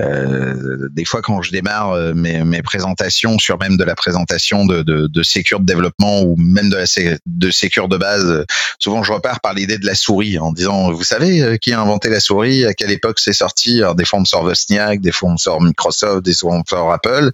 euh, 0.00 0.88
des 0.90 1.04
fois, 1.04 1.20
quand 1.20 1.42
je 1.42 1.50
démarre 1.52 1.90
euh, 1.90 2.14
mes, 2.14 2.44
mes, 2.44 2.62
présentations 2.62 3.38
sur 3.38 3.58
même 3.58 3.76
de 3.76 3.84
la 3.84 3.94
présentation 3.94 4.64
de, 4.64 4.82
de, 4.82 5.06
de 5.06 5.22
sécure 5.22 5.60
de 5.60 5.66
développement 5.66 6.22
ou 6.22 6.34
même 6.38 6.70
de 6.70 6.76
la 6.76 6.84
de 7.26 7.50
sécure 7.50 7.88
de 7.88 7.98
base, 7.98 8.46
souvent 8.78 9.02
je 9.02 9.12
repars 9.12 9.40
par 9.40 9.52
l'idée 9.52 9.76
de 9.76 9.86
la 9.86 9.94
souris 9.94 10.38
en 10.38 10.52
disant, 10.52 10.92
vous 10.92 11.04
savez 11.04 11.58
qui 11.60 11.72
a 11.72 11.80
inventé 11.80 12.08
la 12.08 12.20
souris, 12.20 12.64
à 12.64 12.72
quelle 12.72 12.90
époque 12.90 13.20
c'est 13.20 13.34
sorti? 13.34 13.82
Alors, 13.82 13.94
Des 13.94 14.04
fois 14.04 14.18
on 14.18 14.22
me 14.22 14.26
sort 14.26 14.44
Wozniak, 14.44 15.00
des 15.00 15.12
fois 15.12 15.28
on 15.28 15.32
me 15.32 15.38
sort 15.38 15.60
Microsoft, 15.60 16.24
des 16.24 16.34
fois 16.34 16.54
on 16.54 16.58
me 16.58 16.64
sort 16.66 16.90
Apple, 16.92 17.30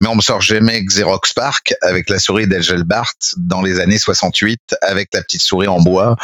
mais 0.00 0.08
on 0.08 0.16
me 0.16 0.20
sort 0.20 0.40
jamais 0.40 0.82
Xerox 0.82 1.32
Park 1.32 1.74
avec 1.82 2.10
la 2.10 2.18
souris 2.18 2.46
d'Elgelbart 2.46 3.14
dans 3.36 3.62
les 3.62 3.80
années 3.80 3.98
68 3.98 4.76
avec 4.82 5.08
la 5.12 5.22
petite 5.22 5.42
souris 5.42 5.68
en 5.68 5.80
bois 5.80 6.16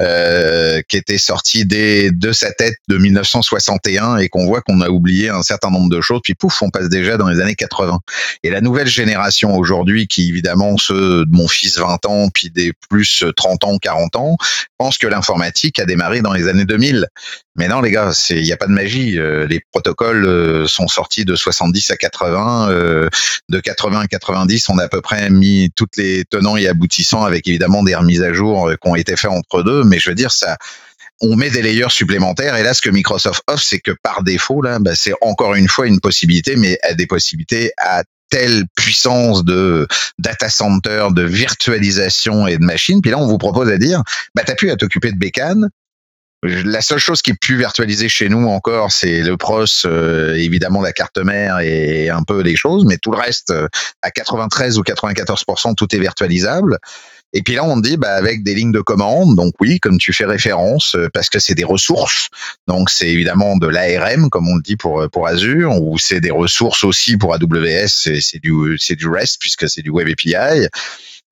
euh, 0.00 0.80
qui 0.88 0.96
était 0.96 1.18
sortie 1.18 1.64
des, 1.64 2.10
de 2.10 2.32
sa 2.32 2.52
tête 2.52 2.76
de 2.88 2.96
1961 2.96 4.18
et 4.18 4.28
qu'on 4.28 4.46
voit 4.46 4.60
qu'on 4.62 4.80
a 4.80 4.88
oublié 4.88 5.28
un 5.28 5.42
certain 5.42 5.70
nombre 5.70 5.90
de 5.90 6.00
choses 6.00 6.20
puis 6.22 6.34
pouf 6.34 6.62
on 6.62 6.70
passe 6.70 6.88
déjà 6.88 7.16
dans 7.16 7.28
les 7.28 7.40
années 7.40 7.54
80 7.54 7.98
et 8.42 8.50
la 8.50 8.60
nouvelle 8.60 8.88
génération 8.88 9.56
aujourd'hui 9.56 10.06
qui 10.06 10.28
évidemment 10.28 10.76
ceux 10.76 11.24
de 11.24 11.30
mon 11.30 11.48
fils 11.48 11.78
20 11.78 12.06
ans 12.06 12.28
puis 12.32 12.50
des 12.50 12.72
plus 12.88 13.24
30 13.36 13.64
ans 13.64 13.78
40 13.78 14.16
ans 14.16 14.36
pense 14.78 14.98
que 14.98 15.06
l'informatique 15.06 15.78
a 15.78 15.84
démarré 15.84 16.22
dans 16.22 16.32
les 16.32 16.48
années 16.48 16.64
2000 16.64 17.06
mais 17.56 17.68
non, 17.68 17.82
les 17.82 17.90
gars, 17.90 18.12
il 18.30 18.42
n'y 18.42 18.52
a 18.52 18.56
pas 18.56 18.66
de 18.66 18.72
magie. 18.72 19.18
Euh, 19.18 19.46
les 19.46 19.60
protocoles 19.72 20.24
euh, 20.24 20.66
sont 20.66 20.88
sortis 20.88 21.26
de 21.26 21.34
70 21.36 21.90
à 21.90 21.96
80. 21.96 22.70
Euh, 22.70 23.08
de 23.50 23.60
80 23.60 24.00
à 24.00 24.06
90, 24.06 24.68
on 24.70 24.78
a 24.78 24.84
à 24.84 24.88
peu 24.88 24.99
près 25.00 25.30
mis 25.30 25.70
toutes 25.74 25.96
les 25.96 26.24
tenants 26.24 26.56
et 26.56 26.68
aboutissants 26.68 27.24
avec 27.24 27.46
évidemment 27.48 27.82
des 27.82 27.94
remises 27.94 28.22
à 28.22 28.32
jour 28.32 28.70
qui 28.70 28.88
ont 28.88 28.96
été 28.96 29.16
faites 29.16 29.30
entre 29.30 29.62
deux. 29.62 29.84
Mais 29.84 29.98
je 29.98 30.10
veux 30.10 30.14
dire, 30.14 30.32
ça, 30.32 30.56
on 31.20 31.36
met 31.36 31.50
des 31.50 31.62
layers 31.62 31.90
supplémentaires. 31.90 32.56
Et 32.56 32.62
là, 32.62 32.74
ce 32.74 32.82
que 32.82 32.90
Microsoft 32.90 33.42
offre, 33.46 33.62
c'est 33.62 33.80
que 33.80 33.92
par 34.02 34.22
défaut, 34.22 34.62
là, 34.62 34.78
bah, 34.78 34.92
c'est 34.94 35.12
encore 35.20 35.54
une 35.54 35.68
fois 35.68 35.86
une 35.86 36.00
possibilité, 36.00 36.56
mais 36.56 36.78
à 36.82 36.94
des 36.94 37.06
possibilités 37.06 37.72
à 37.78 38.02
telle 38.30 38.64
puissance 38.76 39.44
de 39.44 39.86
data 40.18 40.48
center, 40.48 41.08
de 41.10 41.22
virtualisation 41.22 42.46
et 42.46 42.56
de 42.56 42.64
machines. 42.64 43.02
Puis 43.02 43.10
là, 43.10 43.18
on 43.18 43.26
vous 43.26 43.38
propose 43.38 43.68
à 43.68 43.76
dire, 43.76 44.02
bah, 44.34 44.42
t'as 44.46 44.54
plus 44.54 44.70
à 44.70 44.76
t'occuper 44.76 45.12
de 45.12 45.18
bécane, 45.18 45.68
la 46.42 46.80
seule 46.80 46.98
chose 46.98 47.20
qui 47.20 47.32
est 47.32 47.38
plus 47.38 47.56
virtualisée 47.56 48.08
chez 48.08 48.28
nous 48.28 48.48
encore, 48.48 48.92
c'est 48.92 49.22
le 49.22 49.36
pros, 49.36 49.64
euh, 49.84 50.34
évidemment 50.36 50.80
la 50.80 50.92
carte 50.92 51.18
mère 51.18 51.60
et 51.60 52.08
un 52.08 52.22
peu 52.22 52.40
les 52.40 52.56
choses, 52.56 52.84
mais 52.86 52.96
tout 52.96 53.10
le 53.10 53.18
reste, 53.18 53.50
euh, 53.50 53.68
à 54.00 54.10
93 54.10 54.78
ou 54.78 54.82
94%, 54.82 55.74
tout 55.74 55.94
est 55.94 55.98
virtualisable. 55.98 56.78
Et 57.32 57.42
puis 57.42 57.54
là, 57.54 57.64
on 57.64 57.76
dit 57.76 57.96
bah, 57.96 58.14
avec 58.14 58.42
des 58.42 58.54
lignes 58.54 58.72
de 58.72 58.80
commande, 58.80 59.36
donc 59.36 59.52
oui, 59.60 59.78
comme 59.80 59.98
tu 59.98 60.14
fais 60.14 60.24
référence, 60.24 60.94
euh, 60.96 61.08
parce 61.12 61.28
que 61.28 61.38
c'est 61.38 61.54
des 61.54 61.64
ressources, 61.64 62.28
donc 62.66 62.88
c'est 62.88 63.08
évidemment 63.08 63.56
de 63.56 63.68
l'ARM, 63.68 64.30
comme 64.30 64.48
on 64.48 64.56
le 64.56 64.62
dit 64.62 64.76
pour 64.76 65.08
pour 65.10 65.28
Azure, 65.28 65.80
ou 65.80 65.98
c'est 65.98 66.20
des 66.20 66.30
ressources 66.30 66.84
aussi 66.84 67.18
pour 67.18 67.34
AWS, 67.34 67.88
c'est 67.88 68.40
du 68.42 68.76
c'est 68.78 68.96
du 68.96 69.08
REST 69.08 69.38
puisque 69.38 69.68
c'est 69.68 69.82
du 69.82 69.90
Web 69.90 70.08
API. 70.08 70.68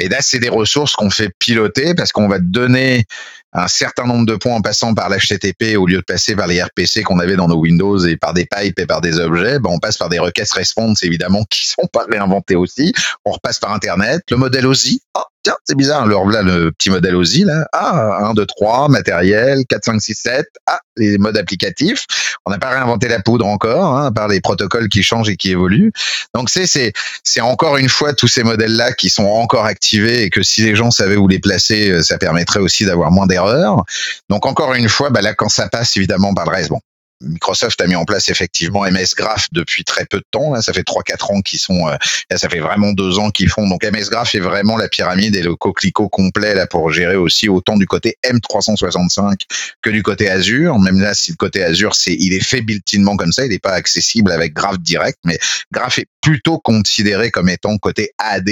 Et 0.01 0.09
là, 0.09 0.19
c'est 0.21 0.39
des 0.39 0.49
ressources 0.49 0.95
qu'on 0.95 1.11
fait 1.11 1.31
piloter 1.39 1.95
parce 1.95 2.13
qu'on 2.13 2.29
va 2.29 2.39
donner 2.39 3.05
un 3.53 3.69
certain 3.69 4.05
nombre 4.05 4.27
de 4.27 4.37
points 4.37 4.55
en 4.55 4.61
passant 4.61 4.95
par 4.95 5.09
l'HTTP 5.09 5.77
au 5.77 5.87
lieu 5.87 5.99
de 5.99 6.03
passer 6.03 6.37
par 6.37 6.47
les 6.47 6.63
RPC 6.63 7.03
qu'on 7.03 7.19
avait 7.19 7.37
dans 7.37 7.49
nos 7.49 7.59
Windows 7.59 7.99
et 7.99 8.17
par 8.17 8.35
des 8.35 8.47
pipes 8.47 8.79
et 8.79 8.87
par 8.87 9.01
des 9.01 9.19
objets. 9.19 9.59
Ben, 9.59 9.71
on 9.71 9.79
passe 9.79 9.97
par 9.97 10.09
des 10.09 10.19
requêtes 10.19 10.51
response, 10.53 11.03
évidemment, 11.03 11.45
qui 11.49 11.67
sont 11.67 11.87
pas 11.93 12.05
réinventées 12.11 12.57
aussi. 12.57 12.93
On 13.25 13.33
repasse 13.33 13.59
par 13.59 13.73
Internet. 13.73 14.23
Le 14.31 14.37
modèle 14.37 14.67
OSI, 14.67 15.01
oh, 15.17 15.23
c'est 15.65 15.77
bizarre. 15.77 16.03
Alors 16.03 16.29
là, 16.29 16.43
le 16.43 16.73
petit 16.73 16.91
modèle 16.91 17.15
OSI, 17.17 17.45
là. 17.45 17.67
Ah, 17.73 18.19
1, 18.31 18.35
2, 18.35 18.47
3, 18.47 18.89
matériel, 18.89 19.65
4, 19.69 19.85
5, 19.85 20.01
6, 20.01 20.15
7. 20.15 20.47
Ah, 20.67 20.81
les 20.97 21.19
modes 21.19 21.37
applicatifs. 21.37 22.07
On 22.47 22.51
n'a 22.51 22.59
pas 22.59 22.71
réinventé 22.71 23.09
la 23.09 23.21
poudre 23.21 23.47
encore, 23.47 23.97
hein, 23.97 24.07
à 24.07 24.11
part 24.11 24.29
les 24.29 24.41
protocoles 24.41 24.89
qui 24.89 25.03
changent 25.03 25.29
et 25.29 25.37
qui 25.37 25.51
évoluent. 25.51 25.93
Donc 26.35 26.51
c'est, 26.51 26.67
c'est, 26.67 26.93
c'est 27.25 27.41
encore 27.41 27.77
une 27.77 27.89
fois 27.89 28.15
tous 28.15 28.29
ces 28.29 28.43
modèles-là 28.43 28.93
qui 28.93 29.11
sont 29.11 29.27
encore 29.27 29.67
activés 29.67 30.23
et 30.23 30.31
que 30.31 30.43
si 30.43 30.63
les 30.63 30.75
gens 30.75 30.91
savaient 30.91 31.17
où 31.17 31.29
les 31.29 31.39
placer, 31.39 31.91
euh, 31.91 32.03
ça 32.03 32.19
permettrait 32.19 32.61
aussi 32.61 32.85
d'avoir 32.85 33.11
moins 33.11 33.27
d'erreurs. 33.27 33.85
Donc 34.29 34.47
encore 34.47 34.75
une 34.75 34.89
fois, 34.89 35.11
bah 35.11 35.23
là, 35.23 35.35
quand 35.35 35.49
ça 35.49 35.69
passe 35.69 35.97
évidemment 35.97 36.35
par 36.35 36.47
le 36.47 36.51
reste, 36.51 36.71
bon, 36.71 36.81
Microsoft 37.21 37.81
a 37.81 37.87
mis 37.87 37.97
en 37.97 38.05
place 38.05 38.29
effectivement 38.29 38.83
MS 38.83 39.15
Graph 39.17 39.49
depuis 39.53 39.85
très 39.85 40.07
peu 40.07 40.19
de 40.19 40.25
temps. 40.31 40.53
Là, 40.53 40.63
ça 40.63 40.73
fait 40.73 40.87
3-4 40.87 41.33
ans 41.33 41.41
qu'ils 41.41 41.59
sont, 41.59 41.89
euh, 41.89 41.97
ça 42.37 42.49
fait 42.49 42.61
vraiment 42.61 42.93
deux 42.93 43.19
ans 43.19 43.31
qu'ils 43.31 43.49
font. 43.49 43.69
Donc 43.69 43.85
MS 43.85 44.11
Graph 44.11 44.35
est 44.35 44.41
vraiment 44.41 44.77
la 44.77 44.89
pyramide 44.89 45.35
et 45.35 45.43
le 45.43 45.57
coquelicot 45.57 46.09
complet 46.09 46.55
là 46.55 46.67
pour 46.67 46.91
gérer 46.93 47.17
aussi 47.17 47.49
autant 47.49 47.77
du 47.77 47.87
côté 47.87 48.17
M365 48.25 49.41
que 49.83 49.91
du 49.91 50.03
côté 50.03 50.31
Azure. 50.31 50.79
Même 50.79 51.01
là, 51.01 51.15
si 51.15 51.33
le 51.33 51.37
côté 51.37 51.63
Azure, 51.63 51.95
c'est, 51.95 52.15
il 52.15 52.33
est 52.33 52.45
fait 52.45 52.61
built-inement 52.61 53.17
comme 53.17 53.33
ça, 53.33 53.45
il 53.45 53.51
n'est 53.51 53.59
pas 53.59 53.73
accessible 53.73 54.31
avec 54.31 54.55
Graph 54.55 54.79
direct, 54.79 55.19
mais 55.25 55.39
Graph 55.73 55.99
est 55.99 56.07
plutôt 56.21 56.59
considéré 56.59 57.31
comme 57.31 57.49
étant 57.49 57.77
côté 57.79 58.11
AD 58.19 58.49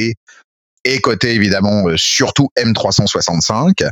et 0.87 1.01
côté 1.01 1.33
évidemment 1.33 1.89
euh, 1.89 1.97
surtout 1.97 2.49
M365. 2.57 3.89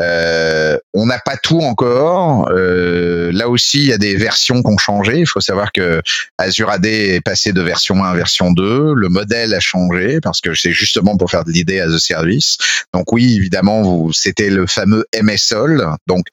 Euh, 0.00 0.78
on 0.92 1.06
n'a 1.06 1.18
pas 1.18 1.36
tout 1.36 1.60
encore. 1.60 2.48
Euh, 2.50 3.30
là 3.32 3.48
aussi, 3.48 3.78
il 3.78 3.86
y 3.86 3.92
a 3.92 3.98
des 3.98 4.16
versions 4.16 4.62
qui 4.62 4.70
ont 4.70 4.78
changé. 4.78 5.18
Il 5.18 5.26
faut 5.26 5.40
savoir 5.40 5.70
que 5.72 6.02
Azure 6.38 6.70
AD 6.70 6.86
est 6.86 7.20
passé 7.20 7.52
de 7.52 7.62
version 7.62 8.02
1 8.04 8.10
à 8.10 8.14
version 8.14 8.50
2. 8.50 8.94
Le 8.94 9.08
modèle 9.08 9.54
a 9.54 9.60
changé 9.60 10.20
parce 10.20 10.40
que 10.40 10.54
c'est 10.54 10.72
justement 10.72 11.16
pour 11.16 11.30
faire 11.30 11.44
de 11.44 11.52
l'idée 11.52 11.80
as 11.80 11.92
a 11.92 11.98
service. 11.98 12.58
Donc 12.92 13.12
oui, 13.12 13.36
évidemment, 13.36 13.82
vous, 13.82 14.12
c'était 14.12 14.50
le 14.50 14.66
fameux 14.66 15.04
MSOL. 15.22 15.86
Donc 16.08 16.26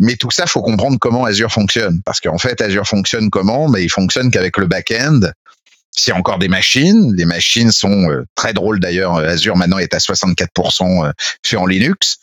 mais 0.00 0.16
tout 0.16 0.30
ça, 0.30 0.46
faut 0.46 0.62
comprendre 0.62 0.96
comment 0.98 1.26
Azure 1.26 1.52
fonctionne. 1.52 2.00
Parce 2.06 2.20
qu'en 2.20 2.38
fait, 2.38 2.62
Azure 2.62 2.88
fonctionne 2.88 3.28
comment? 3.28 3.68
Mais 3.68 3.84
il 3.84 3.90
fonctionne 3.90 4.30
qu'avec 4.30 4.56
le 4.56 4.66
back-end 4.66 5.20
c'est 6.00 6.12
encore 6.12 6.38
des 6.38 6.48
machines. 6.48 7.14
Les 7.14 7.26
machines 7.26 7.70
sont 7.72 8.10
euh, 8.10 8.24
très 8.34 8.52
drôles 8.52 8.80
d'ailleurs. 8.80 9.16
Azure 9.16 9.56
maintenant 9.56 9.78
est 9.78 9.92
à 9.94 9.98
64% 9.98 11.06
euh, 11.06 11.12
fait 11.44 11.56
en 11.56 11.66
Linux. 11.66 12.16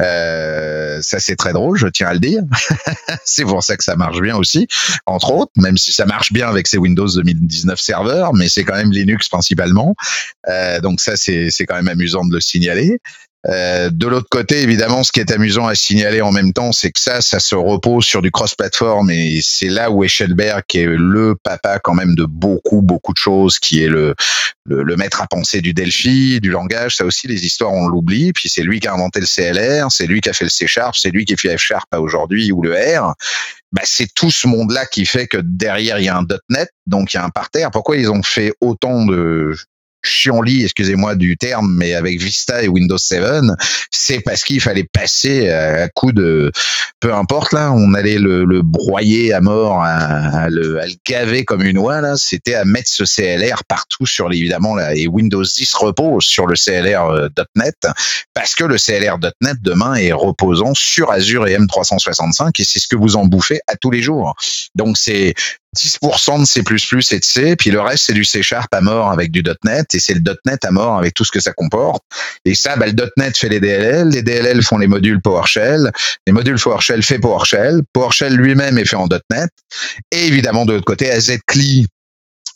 Euh, 0.00 1.00
ça 1.02 1.18
c'est 1.18 1.36
très 1.36 1.52
drôle, 1.52 1.76
je 1.76 1.88
tiens 1.88 2.08
à 2.08 2.14
le 2.14 2.20
dire. 2.20 2.42
c'est 3.24 3.44
pour 3.44 3.62
ça 3.62 3.76
que 3.76 3.84
ça 3.84 3.96
marche 3.96 4.20
bien 4.20 4.36
aussi, 4.36 4.68
entre 5.06 5.32
autres, 5.32 5.52
même 5.56 5.76
si 5.76 5.92
ça 5.92 6.06
marche 6.06 6.32
bien 6.32 6.48
avec 6.48 6.68
ces 6.68 6.78
Windows 6.78 7.08
2019 7.08 7.78
serveurs, 7.78 8.34
mais 8.34 8.48
c'est 8.48 8.64
quand 8.64 8.76
même 8.76 8.92
Linux 8.92 9.28
principalement. 9.28 9.94
Euh, 10.48 10.80
donc 10.80 11.00
ça 11.00 11.16
c'est 11.16 11.50
quand 11.66 11.76
même 11.76 11.88
amusant 11.88 12.24
de 12.24 12.32
le 12.32 12.40
signaler. 12.40 12.98
Euh, 13.46 13.90
de 13.90 14.06
l'autre 14.06 14.28
côté, 14.30 14.62
évidemment, 14.62 15.02
ce 15.02 15.12
qui 15.12 15.20
est 15.20 15.30
amusant 15.30 15.66
à 15.66 15.74
signaler 15.74 16.22
en 16.22 16.32
même 16.32 16.52
temps, 16.52 16.72
c'est 16.72 16.90
que 16.90 17.00
ça, 17.00 17.20
ça 17.20 17.40
se 17.40 17.54
repose 17.54 18.04
sur 18.04 18.22
du 18.22 18.30
cross-platform 18.30 19.10
et 19.10 19.40
c'est 19.42 19.68
là 19.68 19.90
où 19.90 20.02
Eschelberg, 20.02 20.62
qui 20.66 20.78
est 20.78 20.86
le 20.86 21.34
papa 21.42 21.78
quand 21.78 21.94
même 21.94 22.14
de 22.14 22.24
beaucoup, 22.24 22.80
beaucoup 22.80 23.12
de 23.12 23.18
choses, 23.18 23.58
qui 23.58 23.82
est 23.82 23.88
le, 23.88 24.14
le, 24.64 24.96
maître 24.96 25.20
à 25.20 25.26
penser 25.26 25.60
du 25.60 25.74
Delphi, 25.74 26.40
du 26.40 26.50
langage, 26.50 26.96
ça 26.96 27.04
aussi, 27.04 27.26
les 27.26 27.44
histoires, 27.44 27.72
on 27.72 27.86
l'oublie. 27.86 28.32
Puis 28.32 28.48
c'est 28.48 28.62
lui 28.62 28.80
qui 28.80 28.88
a 28.88 28.94
inventé 28.94 29.20
le 29.20 29.26
CLR, 29.26 29.92
c'est 29.92 30.06
lui 30.06 30.20
qui 30.20 30.30
a 30.30 30.32
fait 30.32 30.44
le 30.44 30.50
C 30.50 30.66
Sharp, 30.66 30.96
c'est 30.96 31.10
lui 31.10 31.26
qui 31.26 31.36
fait 31.36 31.56
F 31.56 31.60
Sharp 31.60 31.86
aujourd'hui 31.94 32.50
ou 32.50 32.62
le 32.62 32.72
R. 32.72 33.14
Bah, 33.72 33.82
c'est 33.84 34.12
tout 34.14 34.30
ce 34.30 34.46
monde-là 34.46 34.86
qui 34.86 35.04
fait 35.04 35.26
que 35.26 35.38
derrière, 35.42 35.98
il 35.98 36.04
y 36.04 36.08
a 36.08 36.16
un 36.16 36.26
.NET, 36.48 36.70
donc 36.86 37.12
il 37.12 37.16
y 37.16 37.20
a 37.20 37.24
un 37.24 37.30
parterre. 37.30 37.70
Pourquoi 37.70 37.96
ils 37.96 38.10
ont 38.10 38.22
fait 38.22 38.52
autant 38.60 39.04
de 39.04 39.54
chiant-lit, 40.04 40.62
excusez-moi 40.62 41.14
du 41.16 41.36
terme, 41.36 41.74
mais 41.76 41.94
avec 41.94 42.20
Vista 42.20 42.62
et 42.62 42.68
Windows 42.68 42.98
7, 42.98 43.22
c'est 43.90 44.20
parce 44.20 44.44
qu'il 44.44 44.60
fallait 44.60 44.88
passer 44.92 45.48
à 45.48 45.88
coup 45.88 46.12
de, 46.12 46.52
peu 47.00 47.12
importe 47.12 47.52
là, 47.52 47.72
on 47.72 47.92
allait 47.94 48.18
le, 48.18 48.62
broyer 48.62 49.32
à 49.32 49.40
mort, 49.40 49.82
à, 49.82 50.48
le, 50.48 50.80
à, 50.80 50.86
le, 50.86 50.94
gaver 51.06 51.44
comme 51.44 51.62
une 51.62 51.78
oie 51.78 52.00
là. 52.00 52.14
C'était 52.16 52.54
à 52.54 52.64
mettre 52.64 52.88
ce 52.88 53.04
CLR 53.04 53.64
partout 53.64 54.06
sur 54.06 54.32
évidemment 54.32 54.74
là, 54.74 54.94
et 54.94 55.06
Windows 55.06 55.42
10 55.42 55.74
repose 55.74 56.24
sur 56.24 56.46
le 56.46 56.54
CLR.NET 56.54 57.74
euh, 57.84 57.90
parce 58.32 58.54
que 58.54 58.64
le 58.64 58.76
CLR.NET 58.76 59.56
demain 59.60 59.94
est 59.96 60.12
reposant 60.12 60.72
sur 60.74 61.10
Azure 61.10 61.46
et 61.46 61.58
M365 61.58 62.50
et 62.58 62.64
c'est 62.64 62.78
ce 62.78 62.88
que 62.88 62.96
vous 62.96 63.16
en 63.16 63.26
bouffez 63.26 63.60
à 63.66 63.76
tous 63.76 63.90
les 63.90 64.02
jours. 64.02 64.34
Donc 64.74 64.96
c'est 64.96 65.34
10% 65.74 66.40
de 66.40 66.44
C++ 66.44 66.60
et 66.60 67.18
de 67.18 67.24
C, 67.24 67.56
puis 67.56 67.70
le 67.70 67.80
reste 67.80 68.04
c'est 68.06 68.12
du 68.12 68.24
C 68.24 68.42
Sharp 68.42 68.72
à 68.72 68.80
mort 68.80 69.10
avec 69.10 69.30
du 69.30 69.42
.NET 69.64 69.94
et 69.94 70.00
c'est 70.00 70.14
le 70.14 70.22
.NET 70.46 70.64
à 70.64 70.70
mort 70.70 70.96
avec 70.96 71.14
tout 71.14 71.24
ce 71.24 71.32
que 71.32 71.40
ça 71.40 71.52
comporte. 71.52 72.02
Et 72.44 72.54
ça, 72.54 72.76
bah, 72.76 72.86
le 72.86 73.10
.NET 73.16 73.36
fait 73.36 73.48
les 73.48 73.60
DLL, 73.60 74.08
les 74.08 74.22
DLL 74.22 74.62
font 74.62 74.78
les 74.78 74.86
modules 74.86 75.20
PowerShell, 75.20 75.90
les 76.26 76.32
modules 76.32 76.58
PowerShell 76.58 77.02
fait 77.02 77.18
PowerShell, 77.18 77.82
PowerShell 77.92 78.34
lui-même 78.34 78.78
est 78.78 78.84
fait 78.84 78.96
en 78.96 79.08
.NET, 79.30 79.50
et 80.10 80.26
évidemment 80.26 80.64
de 80.64 80.72
l'autre 80.74 80.84
côté 80.84 81.10
AZCLI 81.10 81.86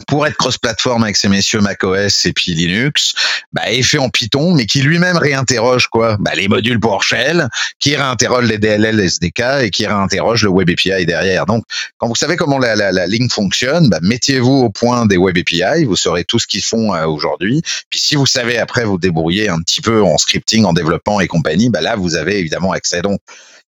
pour 0.07 0.27
être 0.27 0.37
cross-platform 0.37 1.03
avec 1.03 1.17
ces 1.17 1.29
messieurs 1.29 1.61
macOS 1.61 2.27
et 2.27 2.33
puis 2.33 2.55
Linux, 2.55 3.15
bah, 3.53 3.71
est 3.71 3.83
fait 3.83 3.99
en 3.99 4.11
Python, 4.11 4.55
mais 4.55 4.67
qui 4.67 4.81
lui-même 4.81 5.17
réinterroge 5.17 5.89
quoi 5.89 6.17
bah, 6.21 6.33
Les 6.35 6.49
modules 6.49 6.79
PowerShell, 6.79 7.49
qui 7.81 7.97
réinterroge 7.97 8.47
les 8.47 8.59
DLL 8.59 9.01
SDK 9.01 9.43
et 9.63 9.71
qui 9.71 9.87
réinterroge 9.87 10.45
le 10.45 10.51
Web 10.51 10.71
API 10.71 11.05
derrière. 11.05 11.47
Donc, 11.47 11.65
quand 11.99 12.09
vous 12.09 12.15
savez 12.15 12.37
comment 12.37 12.59
la, 12.59 12.77
la, 12.77 12.93
la 12.93 13.07
ligne 13.07 13.29
fonctionne, 13.29 13.89
bah, 13.89 13.99
mettez-vous 14.03 14.65
au 14.65 14.71
point 14.71 15.07
des 15.07 15.17
Web 15.17 15.39
API, 15.39 15.85
vous 15.85 15.97
saurez 15.97 16.25
tout 16.25 16.39
ce 16.39 16.47
qu'ils 16.47 16.63
font 16.63 16.95
euh, 16.95 17.07
aujourd'hui. 17.07 17.63
Puis 17.91 17.99
si 17.99 18.15
vous 18.15 18.27
savez 18.27 18.59
après 18.59 18.85
vous 18.85 18.99
débrouiller 18.99 19.49
un 19.49 19.61
petit 19.61 19.81
peu 19.81 20.03
en 20.03 20.17
scripting, 20.19 20.65
en 20.65 20.73
développement 20.73 21.21
et 21.21 21.27
compagnie, 21.27 21.71
bah 21.71 21.81
là, 21.81 21.97
vous 21.97 22.15
avez 22.15 22.39
évidemment 22.39 22.73
accès. 22.73 23.03
Donc, 23.03 23.21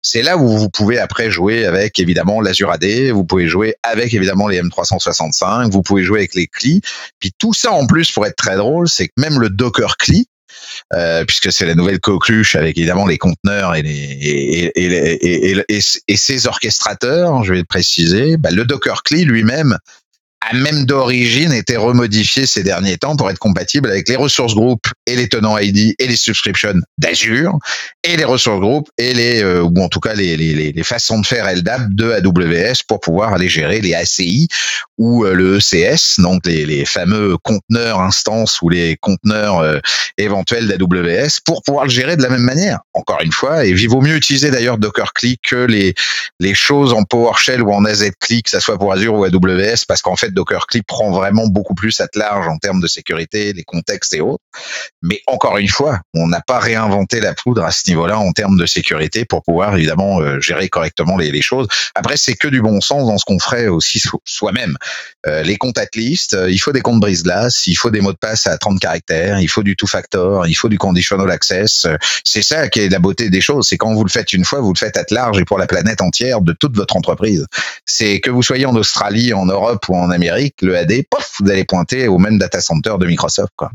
c'est 0.02 0.22
là 0.22 0.36
où 0.36 0.46
vous 0.46 0.70
pouvez 0.70 0.98
après 0.98 1.30
jouer 1.30 1.66
avec 1.66 1.98
évidemment 1.98 2.40
l'Azure 2.40 2.70
AD, 2.70 2.84
vous 3.12 3.24
pouvez 3.24 3.48
jouer 3.48 3.74
avec 3.82 4.14
évidemment 4.14 4.48
les 4.48 4.60
M365, 4.62 5.70
vous 5.70 5.82
pouvez 5.82 6.02
jouer 6.02 6.20
avec 6.20 6.34
les 6.34 6.46
CLI. 6.46 6.80
Puis 7.18 7.32
tout 7.38 7.52
ça 7.52 7.72
en 7.72 7.86
plus 7.86 8.10
pour 8.10 8.26
être 8.26 8.36
très 8.36 8.56
drôle, 8.56 8.88
c'est 8.88 9.08
que 9.08 9.12
même 9.18 9.38
le 9.38 9.50
Docker 9.50 9.96
CLI, 9.98 10.26
euh, 10.94 11.24
puisque 11.24 11.52
c'est 11.52 11.66
la 11.66 11.74
nouvelle 11.74 12.00
coqueluche 12.00 12.56
avec 12.56 12.76
évidemment 12.78 13.06
les 13.06 13.18
conteneurs 13.18 13.74
et, 13.74 13.82
les, 13.82 13.92
et, 13.92 14.72
et, 14.74 15.64
et, 15.68 15.80
et, 16.08 16.16
ses 16.16 16.46
orchestrateurs, 16.46 17.44
je 17.44 17.52
vais 17.52 17.58
le 17.58 17.64
préciser, 17.64 18.36
bah, 18.36 18.50
le 18.50 18.64
Docker 18.64 19.02
CLI 19.02 19.24
lui-même 19.24 19.76
a 20.40 20.54
même 20.54 20.86
d'origine 20.86 21.52
été 21.52 21.76
remodifié 21.76 22.46
ces 22.46 22.62
derniers 22.62 22.96
temps 22.96 23.14
pour 23.14 23.30
être 23.30 23.38
compatible 23.38 23.90
avec 23.90 24.08
les 24.08 24.16
ressources 24.16 24.54
groupes 24.54 24.86
et 25.06 25.14
les 25.14 25.28
tenants 25.28 25.58
ID 25.58 25.94
et 25.98 26.06
les 26.06 26.16
subscriptions 26.16 26.80
d'Azure 26.96 27.58
et 28.02 28.16
les 28.16 28.24
ressources 28.24 28.60
groupes 28.60 28.88
et 28.96 29.12
les 29.12 29.42
euh, 29.42 29.62
ou 29.62 29.82
en 29.82 29.88
tout 29.88 30.00
cas 30.00 30.14
les, 30.14 30.36
les, 30.38 30.72
les, 30.72 30.82
façons 30.82 31.20
de 31.20 31.26
faire 31.26 31.52
LDAP 31.52 31.82
de 31.90 32.12
AWS 32.12 32.84
pour 32.88 33.00
pouvoir 33.00 33.34
aller 33.34 33.48
gérer 33.48 33.82
les 33.82 33.94
ACI 33.94 34.48
ou 34.96 35.24
euh, 35.24 35.34
le 35.34 35.58
ECS 35.58 36.20
donc 36.20 36.46
les, 36.46 36.64
les 36.64 36.86
fameux 36.86 37.36
conteneurs 37.38 38.00
instances 38.00 38.62
ou 38.62 38.70
les 38.70 38.96
conteneurs 38.96 39.58
euh, 39.58 39.78
éventuels 40.16 40.66
d'AWS 40.66 41.40
pour 41.44 41.62
pouvoir 41.62 41.84
le 41.84 41.90
gérer 41.90 42.16
de 42.16 42.22
la 42.22 42.30
même 42.30 42.42
manière. 42.42 42.80
Encore 42.94 43.20
une 43.22 43.32
fois 43.32 43.66
et 43.66 43.70
il 43.70 43.88
vaut 43.88 44.00
mieux 44.00 44.16
utiliser 44.16 44.50
d'ailleurs 44.50 44.78
Docker 44.78 45.12
Click 45.12 45.40
que 45.42 45.66
les 45.66 45.94
les 46.38 46.54
choses 46.54 46.94
en 46.94 47.04
PowerShell 47.04 47.60
ou 47.62 47.72
en 47.72 47.84
AZ 47.84 48.10
Click 48.20 48.46
que 48.46 48.50
ça 48.50 48.60
soit 48.60 48.78
pour 48.78 48.92
Azure 48.92 49.14
ou 49.14 49.24
AWS 49.24 49.84
parce 49.86 50.00
qu'en 50.00 50.16
fait 50.16 50.29
Docker 50.30 50.66
Clip 50.66 50.86
prend 50.86 51.10
vraiment 51.10 51.46
beaucoup 51.46 51.74
plus 51.74 52.00
à 52.00 52.06
large 52.14 52.48
en 52.48 52.58
termes 52.58 52.80
de 52.80 52.86
sécurité, 52.86 53.52
les 53.52 53.64
contextes 53.64 54.14
et 54.14 54.20
autres. 54.20 54.42
Mais 55.02 55.22
encore 55.26 55.58
une 55.58 55.68
fois, 55.68 56.00
on 56.14 56.26
n'a 56.26 56.40
pas 56.40 56.58
réinventé 56.58 57.20
la 57.20 57.34
poudre 57.34 57.64
à 57.64 57.70
ce 57.70 57.88
niveau-là 57.88 58.18
en 58.18 58.32
termes 58.32 58.58
de 58.58 58.66
sécurité 58.66 59.24
pour 59.24 59.42
pouvoir 59.42 59.76
évidemment 59.76 60.20
euh, 60.20 60.40
gérer 60.40 60.68
correctement 60.68 61.16
les, 61.16 61.40
choses. 61.42 61.68
Après, 61.94 62.16
c'est 62.16 62.34
que 62.34 62.48
du 62.48 62.60
bon 62.60 62.80
sens 62.80 63.06
dans 63.06 63.16
ce 63.16 63.24
qu'on 63.24 63.38
ferait 63.38 63.68
aussi 63.68 64.02
soi-même. 64.24 64.76
Euh, 65.26 65.42
les 65.42 65.56
comptes 65.56 65.78
at 65.78 65.86
list, 65.94 66.34
euh, 66.34 66.50
il 66.50 66.58
faut 66.58 66.72
des 66.72 66.80
comptes 66.80 67.00
brise-glace, 67.00 67.66
il 67.66 67.76
faut 67.76 67.90
des 67.90 68.00
mots 68.00 68.12
de 68.12 68.18
passe 68.18 68.46
à 68.46 68.58
30 68.58 68.78
caractères, 68.80 69.40
il 69.40 69.48
faut 69.48 69.62
du 69.62 69.76
two-factor, 69.76 70.46
il 70.46 70.54
faut 70.54 70.68
du 70.68 70.78
conditional 70.78 71.30
access. 71.30 71.86
C'est 72.24 72.42
ça 72.42 72.68
qui 72.68 72.80
est 72.80 72.88
la 72.88 72.98
beauté 72.98 73.30
des 73.30 73.40
choses. 73.40 73.68
C'est 73.68 73.76
quand 73.76 73.94
vous 73.94 74.04
le 74.04 74.10
faites 74.10 74.32
une 74.32 74.44
fois, 74.44 74.60
vous 74.60 74.72
le 74.72 74.78
faites 74.78 74.96
à 74.96 75.04
large 75.10 75.38
et 75.38 75.44
pour 75.44 75.58
la 75.58 75.66
planète 75.66 76.00
entière 76.00 76.40
de 76.40 76.52
toute 76.52 76.76
votre 76.76 76.96
entreprise. 76.96 77.46
C'est 77.84 78.20
que 78.20 78.30
vous 78.30 78.42
soyez 78.42 78.66
en 78.66 78.74
Australie, 78.76 79.32
en 79.32 79.46
Europe 79.46 79.88
ou 79.88 79.96
en 79.96 80.10
Amérique, 80.10 80.19
le 80.20 80.76
AD, 80.76 80.92
pof, 81.10 81.36
vous 81.40 81.50
allez 81.50 81.64
pointer 81.64 82.08
au 82.08 82.18
même 82.18 82.38
data 82.38 82.60
center 82.60 82.94
de 82.98 83.06
Microsoft. 83.06 83.52
Quoi. 83.56 83.70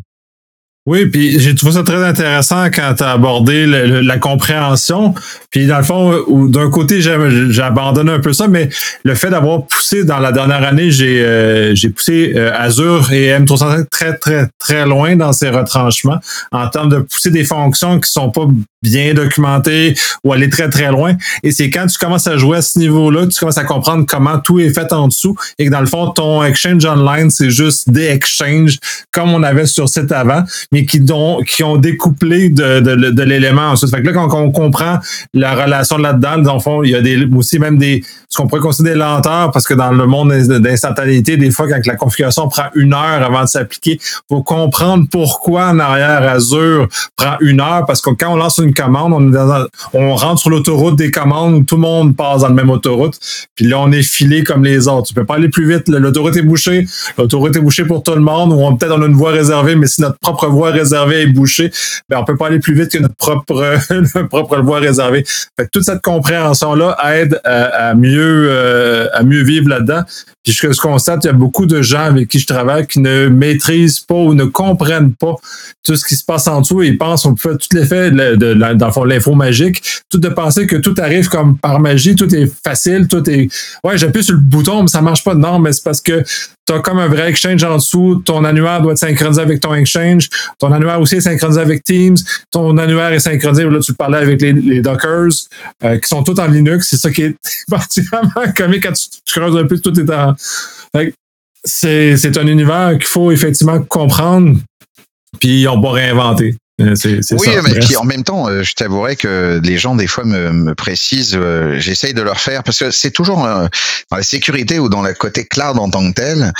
Oui, 0.87 1.07
puis 1.07 1.39
j'ai 1.39 1.55
trouvé 1.55 1.71
ça 1.71 1.81
très 1.81 2.03
intéressant 2.03 2.65
quand 2.65 2.93
tu 2.95 3.03
as 3.03 3.09
abordé 3.09 3.65
la 3.65 4.17
compréhension. 4.19 5.15
Puis 5.49 5.65
dans 5.65 5.77
le 5.77 5.83
fond, 5.83 6.47
d'un 6.47 6.69
côté, 6.69 7.01
j'ai 7.01 7.61
abandonné 7.61 8.11
un 8.11 8.19
peu 8.19 8.33
ça, 8.33 8.47
mais 8.47 8.69
le 9.03 9.15
fait 9.15 9.31
d'avoir 9.31 9.65
poussé 9.65 10.03
dans 10.03 10.19
la 10.19 10.31
dernière 10.31 10.63
année, 10.63 10.91
j'ai 10.91 11.23
euh, 11.25 11.73
poussé 11.95 12.33
euh, 12.35 12.51
Azure 12.53 13.11
et 13.11 13.35
M365 13.35 13.85
très, 13.89 14.17
très, 14.17 14.47
très 14.59 14.85
loin 14.85 15.15
dans 15.15 15.33
ces 15.33 15.49
retranchements 15.49 16.19
en 16.51 16.67
termes 16.69 16.89
de 16.89 16.99
pousser 16.99 17.31
des 17.31 17.45
fonctions 17.45 17.99
qui 17.99 18.11
sont 18.11 18.29
pas 18.29 18.45
bien 18.83 19.15
documentées 19.15 19.95
ou 20.23 20.33
aller 20.33 20.49
très, 20.49 20.69
très 20.69 20.91
loin. 20.91 21.15
Et 21.41 21.51
c'est 21.51 21.71
quand 21.71 21.87
tu 21.87 21.97
commences 21.97 22.27
à 22.27 22.37
jouer 22.37 22.57
à 22.57 22.61
ce 22.61 22.77
niveau-là, 22.77 23.25
tu 23.25 23.39
commences 23.39 23.57
à 23.57 23.63
comprendre 23.63 24.05
comment 24.07 24.37
tout 24.37 24.59
est 24.59 24.69
fait 24.69 24.93
en 24.93 25.07
dessous 25.07 25.35
et 25.57 25.65
que 25.65 25.71
dans 25.71 25.79
le 25.79 25.87
fond, 25.87 26.11
ton 26.11 26.43
Exchange 26.43 26.85
Online, 26.85 27.31
c'est 27.31 27.49
juste 27.49 27.89
des 27.89 28.05
exchanges 28.05 28.77
comme 29.11 29.31
on 29.33 29.41
avait 29.41 29.65
sur 29.65 29.89
site 29.89 30.11
avant 30.11 30.43
mais 30.75 30.85
qui, 30.85 31.01
ont, 31.09 31.39
qui 31.41 31.63
ont 31.63 31.77
découplé 31.77 32.49
de, 32.49 32.81
de, 32.81 33.11
de 33.11 33.23
l'élément 33.23 33.69
ensuite. 33.71 33.89
Fait 33.91 34.01
que 34.01 34.07
là, 34.07 34.11
quand 34.11 34.33
on 34.33 34.51
comprend 34.51 34.99
la 35.33 35.55
relation 35.55 35.97
là-dedans, 35.97 36.39
dans 36.39 36.55
le 36.55 36.59
fond, 36.59 36.83
il 36.83 36.91
y 36.91 36.95
a 36.95 37.01
des, 37.01 37.25
aussi 37.33 37.59
même 37.59 37.77
des, 37.77 38.03
ce 38.35 38.41
qu'on 38.41 38.47
pourrait 38.47 38.61
considérer 38.61 38.95
des 38.95 38.99
lenteurs, 38.99 39.51
parce 39.51 39.65
que 39.65 39.73
dans 39.73 39.91
le 39.91 40.05
monde 40.05 40.33
d'instantanéité, 40.33 41.37
des 41.37 41.51
fois, 41.51 41.69
quand 41.69 41.79
la 41.85 41.95
configuration 41.95 42.49
prend 42.49 42.65
une 42.75 42.93
heure 42.93 43.23
avant 43.23 43.43
de 43.43 43.47
s'appliquer, 43.47 43.97
faut 44.29 44.43
comprendre 44.43 45.05
pourquoi 45.09 45.67
en 45.69 45.79
arrière 45.79 46.21
Azure 46.27 46.89
prend 47.15 47.37
une 47.39 47.61
heure, 47.61 47.85
parce 47.85 48.01
que 48.01 48.09
quand 48.09 48.33
on 48.33 48.35
lance 48.35 48.57
une 48.57 48.73
commande, 48.73 49.13
on, 49.93 50.15
rentre 50.15 50.41
sur 50.41 50.49
l'autoroute 50.49 50.97
des 50.97 51.11
commandes 51.11 51.53
où 51.55 51.63
tout 51.63 51.75
le 51.75 51.81
monde 51.81 52.15
passe 52.15 52.41
dans 52.41 52.49
le 52.49 52.53
même 52.55 52.69
autoroute, 52.69 53.17
puis 53.55 53.67
là, 53.67 53.79
on 53.79 53.91
est 53.93 54.03
filé 54.03 54.43
comme 54.43 54.65
les 54.65 54.89
autres. 54.89 55.07
Tu 55.07 55.13
peux 55.13 55.25
pas 55.25 55.35
aller 55.35 55.49
plus 55.49 55.67
vite, 55.67 55.87
l'autoroute 55.87 56.35
est 56.35 56.41
bouchée, 56.41 56.85
l'autoroute 57.17 57.55
est 57.55 57.61
bouchée 57.61 57.85
pour 57.85 58.03
tout 58.03 58.15
le 58.15 58.21
monde, 58.21 58.51
ou 58.51 58.75
peut-être 58.75 58.97
on 58.97 59.01
a 59.01 59.05
une 59.05 59.13
voie 59.13 59.31
réservée, 59.31 59.77
mais 59.77 59.87
si 59.87 60.01
notre 60.01 60.19
propre 60.19 60.47
voie 60.47 60.71
réservée 60.71 61.21
est 61.21 61.27
bouchée, 61.27 61.71
ben 62.09 62.19
on 62.19 62.25
peut 62.25 62.35
pas 62.35 62.47
aller 62.47 62.59
plus 62.59 62.73
vite 62.73 62.91
que 62.91 62.97
notre 62.97 63.15
propre, 63.15 63.77
propre 64.29 64.57
voie 64.59 64.79
réservée. 64.79 65.23
Fait 65.57 65.65
que 65.65 65.69
toute 65.71 65.83
cette 65.83 66.01
compréhension-là 66.01 66.97
aide 67.13 67.39
à, 67.45 67.89
à 67.89 67.93
mieux 67.93 68.24
euh, 68.25 69.07
à 69.13 69.23
mieux 69.23 69.43
vivre 69.43 69.69
là-dedans. 69.69 70.03
Puis 70.43 70.53
je 70.53 70.79
constate, 70.79 71.23
il 71.23 71.27
y 71.27 71.29
a 71.29 71.33
beaucoup 71.33 71.65
de 71.65 71.81
gens 71.81 72.05
avec 72.05 72.27
qui 72.27 72.39
je 72.39 72.45
travaille 72.45 72.85
qui 72.85 72.99
ne 72.99 73.27
maîtrisent 73.27 73.99
pas 73.99 74.15
ou 74.15 74.33
ne 74.35 74.45
comprennent 74.45 75.13
pas 75.13 75.35
tout 75.83 75.95
ce 75.95 76.05
qui 76.05 76.15
se 76.15 76.23
passe 76.23 76.47
en 76.47 76.61
dessous 76.61 76.83
ils 76.83 76.97
pensent 76.97 77.25
on 77.25 77.35
fait 77.35 77.57
tout 77.57 77.67
l'effet 77.73 78.11
de, 78.11 79.05
l'info 79.05 79.33
magique, 79.33 79.81
tout 80.09 80.19
de 80.19 80.29
penser 80.29 80.67
que 80.67 80.75
tout 80.75 80.93
arrive 80.99 81.29
comme 81.29 81.57
par 81.57 81.79
magie, 81.79 82.15
tout 82.15 82.33
est 82.33 82.51
facile, 82.63 83.07
tout 83.07 83.27
est 83.29 83.49
ouais, 83.83 83.97
j'appuie 83.97 84.23
sur 84.23 84.35
le 84.35 84.41
bouton 84.41 84.83
mais 84.83 84.87
ça 84.87 85.01
marche 85.01 85.23
pas. 85.23 85.35
Non, 85.35 85.59
mais 85.59 85.71
c'est 85.71 85.83
parce 85.83 86.01
que 86.01 86.23
tu 86.65 86.73
as 86.73 86.79
comme 86.79 86.99
un 86.99 87.07
vrai 87.07 87.29
exchange 87.29 87.63
en 87.63 87.77
dessous, 87.77 88.21
ton 88.25 88.43
annuaire 88.43 88.81
doit 88.81 88.93
être 88.93 88.97
synchronisé 88.97 89.41
avec 89.41 89.59
ton 89.59 89.73
exchange, 89.73 90.29
ton 90.59 90.71
annuaire 90.71 90.99
aussi 90.99 91.15
est 91.15 91.21
synchronisé 91.21 91.61
avec 91.61 91.83
Teams, 91.83 92.17
ton 92.51 92.77
annuaire 92.77 93.13
est 93.13 93.19
synchronisé, 93.19 93.63
là 93.63 93.79
tu 93.79 93.93
parlais 93.93 94.17
avec 94.17 94.41
les, 94.41 94.81
Dockers 94.81 95.29
euh, 95.83 95.97
qui 95.99 96.07
sont 96.07 96.23
tous 96.23 96.39
en 96.39 96.47
Linux, 96.47 96.89
c'est 96.89 96.97
ça 96.97 97.11
qui 97.11 97.23
est 97.23 97.35
particulièrement 97.69 98.53
comique 98.55 98.83
quand 98.83 98.93
tu, 98.93 99.09
creuses 99.25 99.57
un 99.57 99.65
peu, 99.65 99.79
tout 99.79 99.97
est 99.99 100.09
en 100.09 100.35
c'est 101.67 102.37
un 102.37 102.47
univers 102.47 102.93
qu'il 102.93 103.07
faut 103.07 103.31
effectivement 103.31 103.81
comprendre, 103.81 104.59
puis 105.39 105.67
on 105.67 105.81
va 105.81 105.91
réinventer. 105.91 106.55
Euh, 106.81 106.93
oui, 107.31 107.47
mais 107.63 107.79
qui 107.79 107.95
en 107.95 108.03
même 108.03 108.25
temps, 108.25 108.49
euh, 108.49 108.61
je 108.61 108.73
t'avouerai 108.73 109.15
que 109.15 109.61
les 109.63 109.77
gens 109.77 109.95
des 109.95 110.07
fois 110.07 110.25
me, 110.25 110.75
précisent, 110.75 111.35
euh, 111.35 111.79
j'essaye 111.79 112.13
de 112.13 112.21
leur 112.21 112.39
faire 112.39 112.63
parce 112.63 112.79
que 112.79 112.91
c'est 112.91 113.11
toujours 113.11 113.37
dans 113.37 113.69
la 114.11 114.23
sécurité 114.23 114.77
ou 114.77 114.89
dans 114.89 115.01
le 115.01 115.13
côté 115.13 115.45
cloud 115.45 115.79
en 115.79 115.89
tant 115.89 116.11
que 116.11 116.15
tel. 116.15 116.51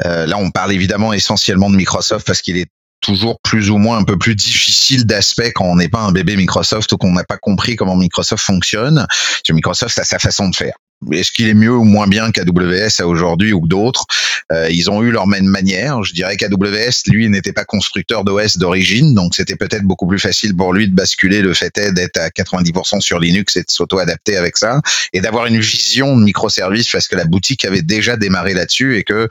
là, 0.00 0.36
on 0.38 0.50
parle 0.50 0.72
évidemment 0.72 1.12
essentiellement 1.12 1.70
de 1.70 1.76
Microsoft 1.76 2.26
parce 2.26 2.42
qu'il 2.42 2.56
est 2.56 2.68
toujours 3.00 3.38
plus 3.42 3.70
ou 3.70 3.78
moins 3.78 3.98
un 3.98 4.04
peu 4.04 4.18
plus 4.18 4.34
difficile 4.34 5.06
d'aspect 5.06 5.52
quand 5.52 5.64
on 5.64 5.76
n'est 5.76 5.88
pas 5.88 6.00
un 6.00 6.12
bébé 6.12 6.36
Microsoft 6.36 6.90
ou 6.92 6.98
qu'on 6.98 7.12
n'a 7.12 7.24
pas 7.24 7.38
compris 7.38 7.76
comment 7.76 7.96
Microsoft 7.96 8.44
fonctionne. 8.44 9.06
Microsoft 9.48 9.98
a 9.98 10.04
sa 10.04 10.18
façon 10.18 10.48
de 10.48 10.56
faire. 10.56 10.74
Est-ce 11.12 11.32
qu'il 11.32 11.48
est 11.48 11.54
mieux 11.54 11.74
ou 11.74 11.84
moins 11.84 12.06
bien 12.06 12.30
qu'AWS 12.30 13.00
à 13.00 13.06
aujourd'hui 13.06 13.52
ou 13.52 13.66
d'autres? 13.66 14.04
Euh, 14.52 14.68
Ils 14.70 14.90
ont 14.90 15.02
eu 15.02 15.10
leur 15.10 15.26
même 15.26 15.46
manière. 15.46 16.02
Je 16.02 16.12
dirais 16.12 16.36
qu'AWS, 16.36 17.02
lui, 17.06 17.28
n'était 17.28 17.52
pas 17.52 17.64
constructeur 17.64 18.24
d'OS 18.24 18.58
d'origine, 18.58 19.14
donc 19.14 19.34
c'était 19.34 19.56
peut-être 19.56 19.84
beaucoup 19.84 20.06
plus 20.06 20.18
facile 20.18 20.54
pour 20.54 20.72
lui 20.72 20.88
de 20.88 20.94
basculer. 20.94 21.40
Le 21.40 21.54
fait 21.54 21.78
d'être 21.94 22.18
à 22.18 22.28
90% 22.28 23.00
sur 23.00 23.18
Linux 23.18 23.56
et 23.56 23.62
de 23.62 23.70
s'auto-adapter 23.70 24.36
avec 24.36 24.56
ça, 24.56 24.80
et 25.12 25.20
d'avoir 25.20 25.46
une 25.46 25.60
vision 25.60 26.16
de 26.16 26.22
microservices 26.22 26.90
parce 26.90 27.08
que 27.08 27.16
la 27.16 27.24
boutique 27.24 27.64
avait 27.64 27.82
déjà 27.82 28.16
démarré 28.16 28.54
là-dessus 28.54 28.98
et 28.98 29.04
que 29.04 29.28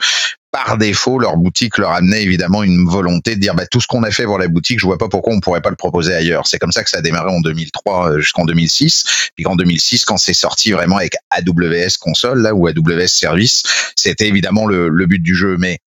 par 0.52 0.78
défaut, 0.78 1.20
leur 1.20 1.38
boutique 1.38 1.78
leur 1.78 1.91
amenait 1.91 2.24
évidemment 2.24 2.64
une 2.64 2.88
volonté 2.88 3.36
de 3.36 3.39
dire 3.39 3.54
bah, 3.54 3.66
tout 3.68 3.80
ce 3.80 3.88
qu'on 3.88 4.04
a 4.04 4.12
fait 4.12 4.24
pour 4.24 4.39
la 4.39 4.47
boutique, 4.47 4.80
je 4.80 4.86
vois 4.86 4.97
pas 4.97 5.08
pourquoi 5.08 5.34
on 5.34 5.39
pourrait 5.39 5.62
pas 5.62 5.70
le 5.70 5.76
proposer 5.76 6.14
ailleurs. 6.14 6.47
C'est 6.47 6.58
comme 6.58 6.72
ça 6.72 6.84
que 6.84 6.89
ça 6.89 6.97
a 6.97 7.02
démarré 7.02 7.30
en 7.30 7.39
2003 7.41 8.12
euh, 8.12 8.20
jusqu'en 8.20 8.45
2006. 8.45 9.32
Puis 9.36 9.45
en 9.45 9.56
2006, 9.56 10.06
quand 10.06 10.18
c'est 10.18 10.34
sorti 10.34 10.72
vraiment 10.72 10.97
avec 10.97 11.16
AWS 11.30 11.97
console 12.00 12.41
là 12.41 12.54
ou 12.56 12.68
AWS 12.68 13.08
service, 13.08 13.64
c'était 13.95 14.28
évidemment 14.28 14.66
le, 14.66 14.89
le 14.89 15.06
but 15.06 15.22
du 15.22 15.36
jeu. 15.36 15.58
Mais 15.60 15.80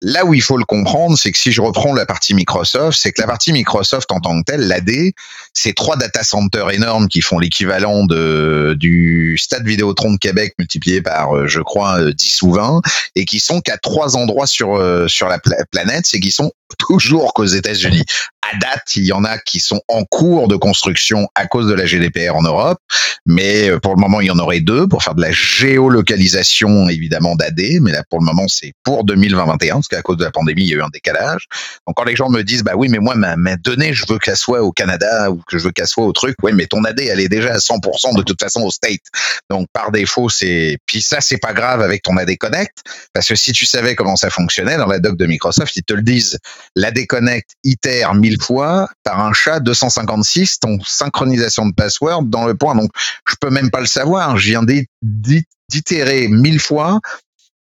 Là 0.00 0.24
où 0.24 0.32
il 0.32 0.42
faut 0.42 0.56
le 0.56 0.64
comprendre, 0.64 1.18
c'est 1.18 1.32
que 1.32 1.38
si 1.38 1.50
je 1.50 1.60
reprends 1.60 1.92
la 1.92 2.06
partie 2.06 2.32
Microsoft, 2.32 2.96
c'est 3.00 3.10
que 3.10 3.20
la 3.20 3.26
partie 3.26 3.52
Microsoft 3.52 4.12
en 4.12 4.20
tant 4.20 4.38
que 4.40 4.44
telle, 4.44 4.68
l'AD, 4.68 5.12
c'est 5.52 5.74
trois 5.74 5.96
data 5.96 6.22
centers 6.22 6.70
énormes 6.70 7.08
qui 7.08 7.20
font 7.20 7.40
l'équivalent 7.40 8.04
de 8.04 8.76
du 8.78 9.36
Stade 9.38 9.66
Vidéotron 9.66 10.12
de 10.12 10.18
Québec 10.18 10.54
multiplié 10.56 11.02
par, 11.02 11.36
euh, 11.36 11.48
je 11.48 11.60
crois, 11.60 12.12
10 12.12 12.42
euh, 12.42 12.46
ou 12.46 12.52
20, 12.52 12.80
et 13.16 13.24
qui 13.24 13.40
sont 13.40 13.60
qu'à 13.60 13.76
trois 13.76 14.16
endroits 14.16 14.46
sur 14.46 14.76
euh, 14.76 15.08
sur 15.08 15.26
la 15.26 15.40
planète, 15.70 16.06
c'est 16.06 16.20
qu'ils 16.20 16.32
sont 16.32 16.52
toujours 16.78 17.34
qu'aux 17.34 17.44
États-Unis. 17.44 18.04
À 18.50 18.56
date, 18.56 18.96
il 18.96 19.04
y 19.04 19.12
en 19.12 19.24
a 19.24 19.36
qui 19.38 19.60
sont 19.60 19.80
en 19.88 20.04
cours 20.04 20.48
de 20.48 20.56
construction 20.56 21.28
à 21.34 21.46
cause 21.46 21.66
de 21.68 21.74
la 21.74 21.84
GDPR 21.84 22.34
en 22.34 22.42
Europe, 22.42 22.78
mais 23.26 23.70
pour 23.80 23.94
le 23.94 24.00
moment, 24.00 24.22
il 24.22 24.28
y 24.28 24.30
en 24.30 24.38
aurait 24.38 24.60
deux 24.60 24.88
pour 24.88 25.02
faire 25.02 25.14
de 25.14 25.20
la 25.20 25.32
géolocalisation, 25.32 26.88
évidemment, 26.88 27.36
d'AD, 27.36 27.80
mais 27.82 27.92
là, 27.92 28.02
pour 28.08 28.20
le 28.20 28.24
moment, 28.24 28.48
c'est 28.48 28.72
pour 28.84 29.04
2021 29.04 29.74
parce 29.74 29.88
qu'à 29.88 30.00
cause 30.00 30.16
de 30.16 30.24
la 30.24 30.30
pandémie, 30.30 30.62
il 30.62 30.68
y 30.68 30.72
a 30.74 30.76
eu 30.76 30.82
un 30.82 30.88
décalage. 30.88 31.46
Donc 31.86 31.96
quand 31.96 32.04
les 32.04 32.16
gens 32.16 32.30
me 32.30 32.42
disent, 32.42 32.62
bah 32.62 32.72
oui, 32.74 32.88
mais 32.88 32.98
moi, 32.98 33.14
ma, 33.16 33.36
ma 33.36 33.56
donnée, 33.56 33.92
je 33.92 34.04
veux 34.08 34.18
qu'elle 34.18 34.36
soit 34.36 34.62
au 34.62 34.72
Canada 34.72 35.30
ou 35.30 35.42
que 35.46 35.58
je 35.58 35.64
veux 35.64 35.70
qu'elle 35.70 35.86
soit 35.86 36.06
au 36.06 36.12
truc, 36.12 36.36
oui, 36.42 36.52
mais 36.54 36.66
ton 36.66 36.84
AD, 36.84 37.00
elle 37.00 37.20
est 37.20 37.28
déjà 37.28 37.52
à 37.52 37.58
100% 37.58 38.16
de 38.16 38.22
toute 38.22 38.40
façon 38.40 38.62
au 38.62 38.70
state. 38.70 39.02
Donc 39.50 39.68
par 39.72 39.90
défaut, 39.90 40.30
c'est... 40.30 40.78
Puis 40.86 41.02
ça, 41.02 41.20
c'est 41.20 41.38
pas 41.38 41.52
grave 41.52 41.82
avec 41.82 42.02
ton 42.02 42.16
AD 42.16 42.36
Connect, 42.38 42.78
parce 43.12 43.28
que 43.28 43.34
si 43.34 43.52
tu 43.52 43.66
savais 43.66 43.94
comment 43.94 44.16
ça 44.16 44.30
fonctionnait, 44.30 44.78
dans 44.78 44.86
la 44.86 45.00
doc 45.00 45.16
de 45.16 45.26
Microsoft, 45.26 45.76
ils 45.76 45.82
te 45.82 45.92
le 45.92 46.02
disent. 46.02 46.38
L'AD 46.76 47.06
Connect 47.06 47.50
itère 47.64 48.14
mille 48.14 48.40
fois 48.40 48.88
par 49.04 49.20
un 49.20 49.32
chat 49.32 49.60
256, 49.60 50.60
ton 50.60 50.78
synchronisation 50.84 51.66
de 51.66 51.74
password 51.74 52.24
dans 52.24 52.46
le 52.46 52.54
point. 52.54 52.74
Donc 52.74 52.90
je 53.28 53.34
peux 53.40 53.50
même 53.50 53.70
pas 53.70 53.80
le 53.80 53.86
savoir. 53.86 54.36
Je 54.38 54.50
viens 54.50 54.64
d'itérer 55.02 56.28
mille 56.28 56.60
fois 56.60 57.00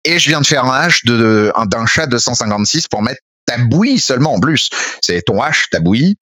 et 0.05 0.18
je 0.18 0.28
viens 0.28 0.40
de 0.40 0.47
faire 0.47 0.64
un 0.64 0.78
hash 0.78 1.05
de, 1.05 1.53
d'un 1.66 1.86
chat 1.86 2.07
256 2.07 2.88
pour 2.88 3.03
mettre 3.03 3.20
ta 3.47 3.59
bouillie 3.59 4.01
seulement 4.01 4.34
en 4.34 4.40
plus. 4.40 4.70
C'est 5.01 5.22
ton 5.22 5.40
hash, 5.40 5.68
ta 5.70 5.80
bouillie. 5.80 6.16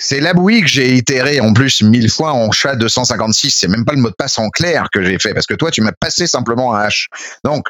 C'est 0.00 0.20
la 0.20 0.32
bouillie 0.32 0.62
que 0.62 0.68
j'ai 0.68 0.94
itéré 0.94 1.40
en 1.40 1.52
plus 1.52 1.82
mille 1.82 2.08
fois 2.08 2.32
en 2.32 2.52
chat 2.52 2.76
256. 2.76 3.50
C'est 3.50 3.68
même 3.68 3.84
pas 3.84 3.94
le 3.94 4.00
mot 4.00 4.10
de 4.10 4.14
passe 4.14 4.38
en 4.38 4.48
clair 4.48 4.86
que 4.92 5.02
j'ai 5.02 5.18
fait 5.18 5.34
parce 5.34 5.46
que 5.46 5.54
toi, 5.54 5.72
tu 5.72 5.80
m'as 5.80 5.92
passé 5.92 6.28
simplement 6.28 6.74
un 6.74 6.80
hash. 6.82 7.08
Donc, 7.44 7.66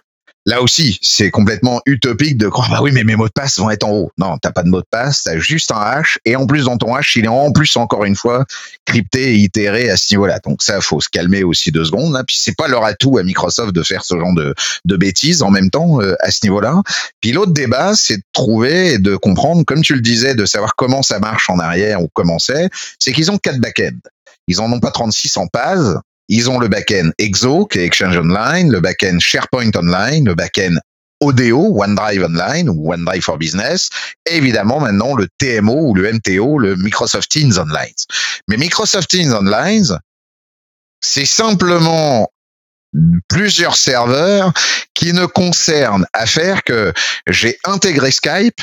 Là 0.47 0.62
aussi, 0.62 0.99
c'est 1.03 1.30
complètement 1.30 1.82
utopique 1.84 2.39
de 2.39 2.49
croire, 2.49 2.70
bah 2.70 2.78
oui, 2.80 2.91
mais 2.93 3.05
mes 3.05 3.16
mots 3.16 3.26
de 3.26 3.32
passe 3.32 3.59
vont 3.59 3.70
être 3.70 3.84
en 3.84 3.93
haut. 3.93 4.12
Non, 4.16 4.39
t'as 4.39 4.51
pas 4.51 4.62
de 4.62 4.68
mot 4.68 4.80
de 4.80 4.86
passe, 4.91 5.24
t'as 5.24 5.39
juste 5.39 5.70
un 5.72 5.80
hash, 5.80 6.18
et 6.24 6.36
en 6.36 6.47
plus, 6.47 6.64
dans 6.64 6.78
ton 6.78 6.95
hash, 6.95 7.16
il 7.16 7.26
est 7.26 7.28
en 7.28 7.53
plus, 7.53 7.76
encore 7.76 8.05
une 8.05 8.16
fois, 8.16 8.47
crypté 8.86 9.34
et 9.34 9.34
itéré 9.34 9.91
à 9.91 9.97
ce 9.97 10.14
niveau-là. 10.14 10.39
Donc 10.45 10.62
ça, 10.62 10.80
faut 10.80 11.01
se 11.01 11.09
calmer 11.11 11.43
aussi 11.43 11.70
deux 11.70 11.84
secondes. 11.84 12.14
Là. 12.14 12.24
Puis 12.24 12.36
c'est 12.41 12.57
pas 12.57 12.68
leur 12.68 12.84
atout 12.84 13.18
à 13.18 13.22
Microsoft 13.22 13.72
de 13.72 13.82
faire 13.82 14.05
ce 14.05 14.18
genre 14.18 14.34
de, 14.34 14.55
de 14.84 14.97
bêtises 14.97 15.43
en 15.43 15.51
même 15.51 15.70
temps 15.70 16.01
euh, 16.01 16.14
à 16.20 16.30
ce 16.30 16.41
niveau-là. 16.45 16.82
Puis 17.20 17.32
l'autre 17.32 17.53
débat, 17.53 17.95
c'est 17.95 18.16
de 18.16 18.22
trouver 18.32 18.95
et 18.95 18.99
de 18.99 19.16
comprendre, 19.16 19.64
comme 19.64 19.82
tu 19.82 19.95
le 19.95 20.01
disais, 20.01 20.34
de 20.34 20.47
savoir 20.47 20.76
comment 20.76 21.03
ça 21.03 21.18
marche 21.18 21.51
en 21.51 21.59
arrière 21.59 22.01
ou 22.01 22.09
comment 22.14 22.39
c'est, 22.39 22.70
c'est 22.99 23.12
qu'ils 23.12 23.30
ont 23.30 23.39
quatre 23.39 23.59
backends. 23.59 23.99
Ils 24.47 24.61
en 24.61 24.72
ont 24.72 24.80
pas 24.80 24.91
36 24.91 25.36
en 25.36 25.47
PAS, 25.47 26.01
ils 26.28 26.50
ont 26.50 26.58
le 26.58 26.68
backend 26.68 27.12
Exo, 27.18 27.66
qui 27.66 27.78
est 27.78 27.84
Exchange 27.84 28.16
Online, 28.18 28.70
le 28.70 28.80
backend 28.80 29.20
SharePoint 29.20 29.70
Online, 29.74 30.26
le 30.26 30.34
backend 30.34 30.78
ODO, 31.20 31.82
OneDrive 31.82 32.24
Online 32.24 32.68
ou 32.68 32.92
OneDrive 32.92 33.22
for 33.22 33.38
Business, 33.38 33.88
et 34.26 34.36
évidemment 34.36 34.80
maintenant 34.80 35.16
le 35.16 35.26
TMO 35.38 35.90
ou 35.90 35.94
le 35.94 36.12
MTO, 36.12 36.58
le 36.58 36.76
Microsoft 36.76 37.30
Teams 37.30 37.58
Online. 37.58 37.94
Mais 38.48 38.56
Microsoft 38.56 39.10
Teams 39.10 39.32
Online, 39.32 39.98
c'est 41.00 41.26
simplement 41.26 42.30
plusieurs 43.28 43.76
serveurs 43.76 44.52
qui 44.94 45.12
ne 45.12 45.26
concernent 45.26 46.06
à 46.12 46.26
faire 46.26 46.62
que 46.62 46.92
j'ai 47.26 47.58
intégré 47.64 48.10
Skype 48.10 48.60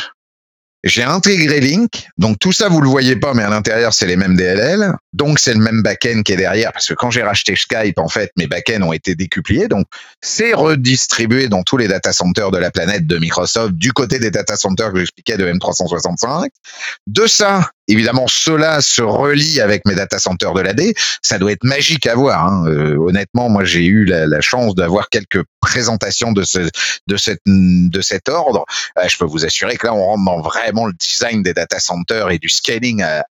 J'ai 0.85 1.01
intégré 1.01 1.59
Link, 1.59 2.07
donc 2.19 2.37
tout 2.39 2.51
ça 2.51 2.69
vous 2.69 2.79
le 2.79 2.87
voyez 2.87 3.15
pas, 3.15 3.33
mais 3.33 3.41
à 3.41 3.49
l'intérieur 3.49 3.91
c'est 3.91 4.05
les 4.05 4.17
mêmes 4.17 4.37
DLL, 4.37 4.93
donc 5.13 5.39
c'est 5.39 5.53
le 5.53 5.59
même 5.59 5.81
backend 5.81 6.21
qui 6.21 6.33
est 6.33 6.37
derrière, 6.37 6.71
parce 6.73 6.87
que 6.87 6.93
quand 6.93 7.09
j'ai 7.09 7.23
racheté 7.23 7.55
Skype, 7.55 7.97
en 7.97 8.07
fait, 8.07 8.29
mes 8.37 8.45
backends 8.45 8.83
ont 8.83 8.93
été 8.93 9.15
décupliés, 9.15 9.67
donc 9.67 9.87
c'est 10.21 10.53
redistribué 10.53 11.49
dans 11.49 11.63
tous 11.63 11.77
les 11.77 11.87
data 11.87 12.13
centers 12.13 12.51
de 12.51 12.59
la 12.59 12.69
planète 12.69 13.07
de 13.07 13.17
Microsoft, 13.17 13.73
du 13.73 13.93
côté 13.93 14.19
des 14.19 14.29
data 14.29 14.55
centers 14.55 14.93
que 14.93 14.99
j'expliquais 14.99 15.37
de 15.37 15.51
M365. 15.51 16.49
De 17.07 17.25
ça, 17.25 17.71
Évidemment, 17.87 18.25
cela 18.27 18.81
se 18.81 19.01
relie 19.01 19.61
avec 19.61 19.85
mes 19.85 19.93
data 19.93 20.17
centers 20.17 20.53
de 20.53 20.61
l'AD. 20.61 20.81
Ça 21.21 21.37
doit 21.37 21.51
être 21.51 21.63
magique 21.63 22.07
à 22.07 22.15
voir. 22.15 22.47
Hein. 22.47 22.65
Euh, 22.67 22.97
honnêtement, 22.97 23.49
moi, 23.49 23.63
j'ai 23.63 23.85
eu 23.85 24.05
la, 24.05 24.25
la 24.25 24.41
chance 24.41 24.73
d'avoir 24.73 25.09
quelques 25.09 25.43
présentations 25.61 26.31
de 26.31 26.43
ce 26.43 26.69
de 27.07 27.17
cette 27.17 27.41
de 27.45 28.01
cet 28.01 28.29
ordre. 28.29 28.65
Euh, 28.97 29.07
je 29.07 29.17
peux 29.17 29.25
vous 29.25 29.45
assurer 29.45 29.77
que 29.77 29.85
là, 29.85 29.93
on 29.93 30.03
rentre 30.03 30.25
dans 30.25 30.41
vraiment 30.41 30.87
le 30.87 30.93
design 30.93 31.43
des 31.43 31.53
data 31.53 31.79
centers 31.79 32.31
et 32.31 32.39
du 32.39 32.49
scaling 32.49 33.03
à, 33.03 33.25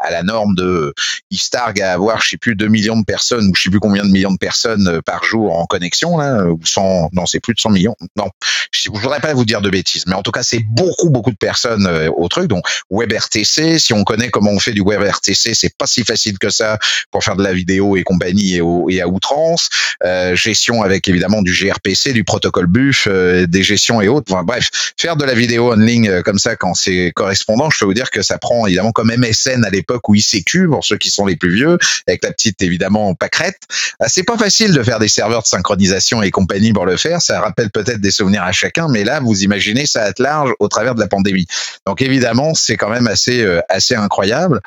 à, 0.00 0.10
la 0.10 0.22
norme 0.22 0.54
de 0.54 0.94
Istarg 1.30 1.80
à 1.80 1.92
avoir, 1.92 2.20
je 2.20 2.30
sais 2.30 2.36
plus, 2.36 2.54
2 2.54 2.68
millions 2.68 2.98
de 2.98 3.04
personnes 3.04 3.48
ou 3.48 3.54
je 3.54 3.62
sais 3.62 3.70
plus 3.70 3.80
combien 3.80 4.04
de 4.04 4.10
millions 4.10 4.32
de 4.32 4.38
personnes 4.38 4.88
euh, 4.88 5.02
par 5.02 5.24
jour 5.24 5.56
en 5.56 5.66
connexion 5.66 6.18
là, 6.18 6.44
ou 6.44 6.60
100, 6.64 7.10
non, 7.12 7.26
c'est 7.26 7.40
plus 7.40 7.54
de 7.54 7.60
100 7.60 7.70
millions. 7.70 7.96
Non, 8.16 8.28
je 8.70 8.90
voudrais 8.90 9.20
pas 9.20 9.34
vous 9.34 9.44
dire 9.44 9.60
de 9.60 9.70
bêtises, 9.70 10.04
mais 10.06 10.14
en 10.14 10.22
tout 10.22 10.32
cas, 10.32 10.42
c'est 10.42 10.62
beaucoup 10.68 11.10
beaucoup 11.10 11.30
de 11.30 11.36
personnes 11.36 11.88
au 12.16 12.28
truc. 12.28 12.46
Donc 12.46 12.64
WebRTC 12.90 13.78
si 13.88 13.94
on 13.94 14.04
connaît 14.04 14.28
comment 14.28 14.50
on 14.50 14.58
fait 14.58 14.72
du 14.72 14.82
WebRTC, 14.82 15.54
c'est 15.54 15.74
pas 15.78 15.86
si 15.86 16.04
facile 16.04 16.38
que 16.38 16.50
ça 16.50 16.78
pour 17.10 17.24
faire 17.24 17.36
de 17.36 17.42
la 17.42 17.54
vidéo 17.54 17.96
et 17.96 18.02
compagnie 18.02 18.56
et, 18.56 18.62
et 18.90 19.00
à 19.00 19.08
outrance. 19.08 19.70
Euh, 20.04 20.36
gestion 20.36 20.82
avec 20.82 21.08
évidemment 21.08 21.40
du 21.40 21.52
gRPC, 21.52 22.12
du 22.12 22.22
protocole 22.22 22.66
BUF, 22.66 23.08
euh, 23.08 23.46
des 23.46 23.62
gestions 23.62 24.02
et 24.02 24.08
autres. 24.08 24.30
Bref, 24.44 24.68
faire 24.98 25.16
de 25.16 25.24
la 25.24 25.32
vidéo 25.32 25.72
en 25.72 25.76
ligne 25.76 26.08
euh, 26.08 26.22
comme 26.22 26.38
ça 26.38 26.54
quand 26.54 26.74
c'est 26.74 27.12
correspondant, 27.14 27.70
je 27.70 27.78
peux 27.78 27.86
vous 27.86 27.94
dire 27.94 28.10
que 28.10 28.20
ça 28.20 28.36
prend 28.36 28.66
évidemment 28.66 28.92
comme 28.92 29.10
MSN 29.10 29.64
à 29.64 29.70
l'époque 29.70 30.06
ou 30.10 30.14
ICQ 30.14 30.68
pour 30.68 30.84
ceux 30.84 30.98
qui 30.98 31.10
sont 31.10 31.24
les 31.24 31.36
plus 31.36 31.54
vieux, 31.54 31.78
avec 32.06 32.22
la 32.22 32.32
petite 32.32 32.60
évidemment 32.60 33.14
pâquerette. 33.14 33.62
c'est 34.06 34.22
pas 34.22 34.36
facile 34.36 34.74
de 34.74 34.82
faire 34.82 34.98
des 34.98 35.08
serveurs 35.08 35.42
de 35.42 35.48
synchronisation 35.48 36.22
et 36.22 36.30
compagnie 36.30 36.74
pour 36.74 36.84
le 36.84 36.98
faire. 36.98 37.22
Ça 37.22 37.40
rappelle 37.40 37.70
peut-être 37.70 38.02
des 38.02 38.10
souvenirs 38.10 38.42
à 38.42 38.52
chacun, 38.52 38.88
mais 38.88 39.02
là 39.02 39.20
vous 39.20 39.44
imaginez 39.44 39.86
ça 39.86 40.04
à 40.04 40.12
large 40.18 40.52
au 40.58 40.68
travers 40.68 40.94
de 40.94 41.00
la 41.00 41.08
pandémie. 41.08 41.46
Donc 41.86 42.02
évidemment 42.02 42.54
c'est 42.54 42.76
quand 42.76 42.90
même 42.90 43.06
assez 43.06 43.46
assez 43.68 43.77
incroyable. 43.96 44.60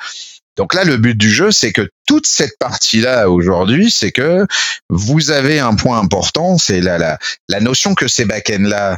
Donc 0.57 0.73
là, 0.73 0.83
le 0.83 0.97
but 0.97 1.17
du 1.17 1.29
jeu, 1.29 1.51
c'est 1.51 1.71
que 1.71 1.89
toute 2.07 2.27
cette 2.27 2.57
partie-là 2.59 3.29
aujourd'hui, 3.29 3.89
c'est 3.89 4.11
que 4.11 4.45
vous 4.89 5.31
avez 5.31 5.59
un 5.59 5.75
point 5.75 5.99
important, 5.99 6.57
c'est 6.57 6.81
la, 6.81 6.97
la, 6.97 7.17
la 7.47 7.59
notion 7.61 7.95
que 7.95 8.07
ces 8.07 8.25
backends-là 8.25 8.97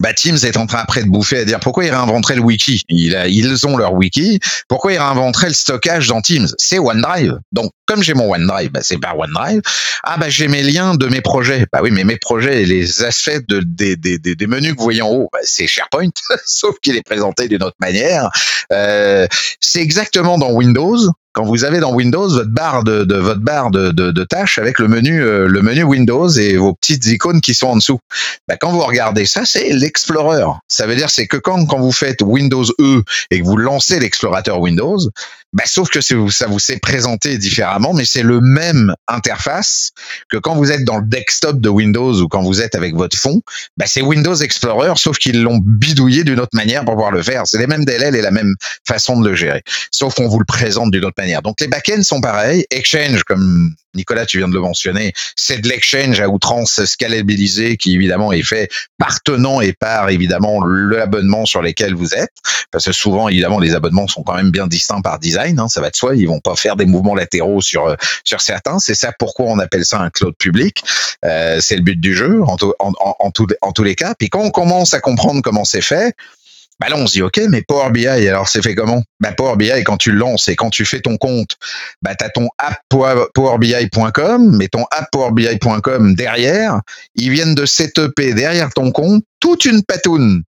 bah, 0.00 0.12
Teams 0.12 0.38
est 0.42 0.56
en 0.56 0.66
train 0.66 0.78
après 0.78 1.02
de 1.02 1.08
bouffer 1.08 1.38
à 1.38 1.44
dire 1.44 1.60
pourquoi 1.60 1.84
ils 1.84 1.90
réinventeraient 1.90 2.36
le 2.36 2.42
wiki? 2.42 2.82
Il 2.88 3.16
a, 3.16 3.26
ils 3.28 3.66
ont 3.66 3.76
leur 3.76 3.94
wiki. 3.94 4.40
Pourquoi 4.68 4.92
ils 4.92 4.98
réinventeraient 4.98 5.48
le 5.48 5.54
stockage 5.54 6.08
dans 6.08 6.20
Teams? 6.20 6.48
C'est 6.58 6.78
OneDrive. 6.78 7.38
Donc, 7.52 7.72
comme 7.86 8.02
j'ai 8.02 8.14
mon 8.14 8.32
OneDrive, 8.32 8.70
bah, 8.70 8.80
c'est 8.82 8.98
pas 8.98 9.14
OneDrive. 9.14 9.60
Ah, 10.04 10.16
bah, 10.18 10.28
j'ai 10.28 10.48
mes 10.48 10.62
liens 10.62 10.94
de 10.94 11.06
mes 11.06 11.20
projets. 11.20 11.66
Bah 11.72 11.80
oui, 11.82 11.90
mais 11.90 12.04
mes 12.04 12.16
projets 12.16 12.62
et 12.62 12.66
les 12.66 13.02
aspects 13.02 13.46
de, 13.48 13.60
des, 13.64 13.96
des, 13.96 14.18
des, 14.18 14.46
menus 14.46 14.72
que 14.72 14.78
vous 14.78 14.84
voyez 14.84 15.02
en 15.02 15.10
haut, 15.10 15.28
bah, 15.32 15.40
c'est 15.42 15.66
SharePoint, 15.66 16.10
sauf 16.46 16.76
qu'il 16.80 16.96
est 16.96 17.02
présenté 17.02 17.48
d'une 17.48 17.62
autre 17.62 17.76
manière. 17.80 18.30
Euh, 18.72 19.26
c'est 19.60 19.80
exactement 19.80 20.38
dans 20.38 20.52
Windows 20.52 20.98
quand 21.32 21.44
vous 21.44 21.64
avez 21.64 21.80
dans 21.80 21.92
Windows 21.92 22.28
votre 22.28 22.50
barre 22.50 22.84
de, 22.84 23.04
de 23.04 23.16
votre 23.16 23.40
barre 23.40 23.70
de, 23.70 23.90
de, 23.90 24.10
de, 24.10 24.24
tâches 24.24 24.58
avec 24.58 24.78
le 24.78 24.88
menu 24.88 25.22
euh, 25.22 25.46
le 25.48 25.62
menu 25.62 25.82
Windows 25.82 26.28
et 26.28 26.56
vos 26.56 26.74
petites 26.74 27.06
icônes 27.06 27.40
qui 27.40 27.54
sont 27.54 27.68
en 27.68 27.76
dessous. 27.76 27.98
Bah, 28.48 28.56
quand 28.60 28.70
vous 28.70 28.80
regardez 28.80 29.26
ça, 29.26 29.44
c'est 29.44 29.72
l'Explorer. 29.72 30.44
Ça 30.68 30.86
veut 30.86 30.96
dire 30.96 31.10
c'est 31.10 31.26
que 31.26 31.36
quand 31.36 31.66
quand 31.66 31.80
vous 31.80 31.92
faites 31.92 32.22
Windows 32.22 32.64
E 32.78 33.02
et 33.30 33.40
que 33.40 33.44
vous 33.44 33.56
lancez 33.56 33.98
l'explorateur 34.00 34.60
Windows, 34.60 34.98
bah, 35.52 35.64
sauf 35.66 35.90
que 35.90 36.00
ça 36.00 36.46
vous 36.46 36.58
s'est 36.58 36.78
présenté 36.78 37.36
différemment, 37.38 37.92
mais 37.92 38.04
c'est 38.04 38.22
le 38.22 38.40
même 38.40 38.94
interface 39.06 39.90
que 40.28 40.38
quand 40.38 40.54
vous 40.54 40.72
êtes 40.72 40.84
dans 40.84 40.98
le 40.98 41.06
desktop 41.06 41.60
de 41.60 41.68
Windows 41.68 42.20
ou 42.20 42.28
quand 42.28 42.42
vous 42.42 42.62
êtes 42.62 42.74
avec 42.74 42.94
votre 42.94 43.16
fond. 43.16 43.42
Bah, 43.76 43.84
c'est 43.86 44.02
Windows 44.02 44.34
Explorer, 44.34 44.92
sauf 44.96 45.18
qu'ils 45.18 45.42
l'ont 45.42 45.60
bidouillé 45.62 46.24
d'une 46.24 46.40
autre 46.40 46.54
manière 46.56 46.84
pour 46.84 46.94
pouvoir 46.94 47.12
le 47.12 47.22
faire. 47.22 47.42
C'est 47.46 47.58
les 47.58 47.66
mêmes 47.66 47.84
DLL 47.84 48.16
et 48.16 48.22
la 48.22 48.30
même 48.30 48.54
façon 48.86 49.20
de 49.20 49.28
le 49.28 49.34
gérer, 49.34 49.62
sauf 49.90 50.14
qu'on 50.14 50.28
vous 50.28 50.38
le 50.38 50.44
présente 50.44 50.90
d'une 50.90 51.04
autre 51.04 51.16
manière. 51.18 51.42
Donc 51.42 51.60
les 51.60 51.68
backends 51.68 52.02
sont 52.02 52.20
pareils. 52.20 52.64
Exchange, 52.70 53.24
comme 53.24 53.74
Nicolas, 53.94 54.24
tu 54.24 54.38
viens 54.38 54.48
de 54.48 54.54
le 54.54 54.60
mentionner, 54.60 55.12
c'est 55.36 55.58
de 55.58 55.68
l'exchange 55.68 56.20
à 56.20 56.28
outrance 56.28 56.84
scalabilisé 56.84 57.76
qui 57.76 57.94
évidemment 57.94 58.32
est 58.32 58.42
fait 58.42 58.70
par 58.98 59.22
tenant 59.22 59.60
et 59.60 59.74
par 59.74 60.08
évidemment 60.08 60.64
l'abonnement 60.64 61.44
sur 61.44 61.60
lesquels 61.60 61.94
vous 61.94 62.14
êtes. 62.14 62.32
Parce 62.70 62.86
que 62.86 62.92
souvent, 62.92 63.28
évidemment, 63.28 63.58
les 63.58 63.74
abonnements 63.74 64.08
sont 64.08 64.22
quand 64.22 64.34
même 64.34 64.50
bien 64.50 64.66
distincts 64.66 65.02
par 65.02 65.18
design. 65.18 65.41
Hein, 65.42 65.68
ça 65.68 65.80
va 65.80 65.90
de 65.90 65.96
soi. 65.96 66.16
Ils 66.16 66.26
vont 66.26 66.40
pas 66.40 66.56
faire 66.56 66.76
des 66.76 66.86
mouvements 66.86 67.14
latéraux 67.14 67.60
sur 67.60 67.96
sur 68.24 68.40
certains. 68.40 68.78
C'est 68.78 68.94
ça 68.94 69.12
pourquoi 69.18 69.46
on 69.46 69.58
appelle 69.58 69.84
ça 69.84 70.00
un 70.00 70.10
cloud 70.10 70.34
public. 70.38 70.82
Euh, 71.24 71.58
c'est 71.60 71.76
le 71.76 71.82
but 71.82 72.00
du 72.00 72.14
jeu 72.14 72.42
en, 72.42 72.56
en, 72.78 72.92
en 73.60 73.72
tous 73.72 73.82
les 73.82 73.94
cas. 73.94 74.14
Puis 74.18 74.28
quand 74.28 74.40
on 74.40 74.50
commence 74.50 74.94
à 74.94 75.00
comprendre 75.00 75.42
comment 75.42 75.64
c'est 75.64 75.82
fait, 75.82 76.14
bah 76.82 76.88
là, 76.88 76.96
on 76.96 77.06
se 77.06 77.12
dit, 77.12 77.22
OK, 77.22 77.40
mais 77.48 77.62
Power 77.62 77.90
BI, 77.90 78.08
alors 78.08 78.48
c'est 78.48 78.60
fait 78.60 78.74
comment? 78.74 79.04
Bah 79.20 79.30
Power 79.30 79.56
BI, 79.56 79.70
quand 79.84 79.98
tu 79.98 80.10
le 80.10 80.18
lances 80.18 80.48
et 80.48 80.56
quand 80.56 80.70
tu 80.70 80.84
fais 80.84 80.98
ton 80.98 81.16
compte, 81.16 81.56
bah 82.02 82.16
tu 82.16 82.24
as 82.24 82.30
ton 82.30 82.48
app 82.58 82.80
powerbi.com, 82.88 84.56
mais 84.56 84.66
ton 84.66 84.84
app 84.90 85.08
powerbi.com 85.12 86.16
derrière, 86.16 86.80
ils 87.14 87.30
viennent 87.30 87.54
de 87.54 87.66
setuper 87.66 88.34
derrière 88.34 88.70
ton 88.72 88.90
compte 88.90 89.22
toute 89.38 89.64
une 89.64 89.84
patoune 89.84 90.42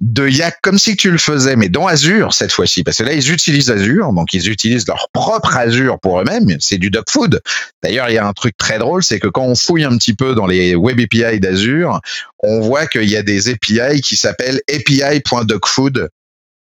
de 0.00 0.28
Yak 0.28 0.56
comme 0.62 0.78
si 0.78 0.96
tu 0.96 1.10
le 1.10 1.18
faisais, 1.18 1.56
mais 1.56 1.68
dans 1.68 1.86
Azure 1.86 2.34
cette 2.34 2.52
fois-ci, 2.52 2.82
parce 2.82 2.98
que 2.98 3.04
là 3.04 3.12
ils 3.12 3.32
utilisent 3.32 3.70
Azure, 3.70 4.12
donc 4.12 4.32
ils 4.32 4.48
utilisent 4.48 4.86
leur 4.88 5.08
propre 5.12 5.56
Azure 5.56 5.98
pour 6.00 6.20
eux-mêmes. 6.20 6.56
C'est 6.60 6.78
du 6.78 6.90
dog 6.90 7.04
food. 7.08 7.40
D'ailleurs, 7.82 8.08
il 8.08 8.14
y 8.14 8.18
a 8.18 8.26
un 8.26 8.32
truc 8.32 8.56
très 8.56 8.78
drôle, 8.78 9.04
c'est 9.04 9.20
que 9.20 9.28
quand 9.28 9.44
on 9.44 9.54
fouille 9.54 9.84
un 9.84 9.96
petit 9.96 10.14
peu 10.14 10.34
dans 10.34 10.46
les 10.46 10.74
web 10.74 11.00
API 11.00 11.40
d'Azure, 11.40 12.00
on 12.42 12.60
voit 12.60 12.86
qu'il 12.86 13.08
y 13.08 13.16
a 13.16 13.22
des 13.22 13.48
API 13.48 14.00
qui 14.00 14.16
s'appellent 14.16 14.60
API.dogfood 14.68 16.08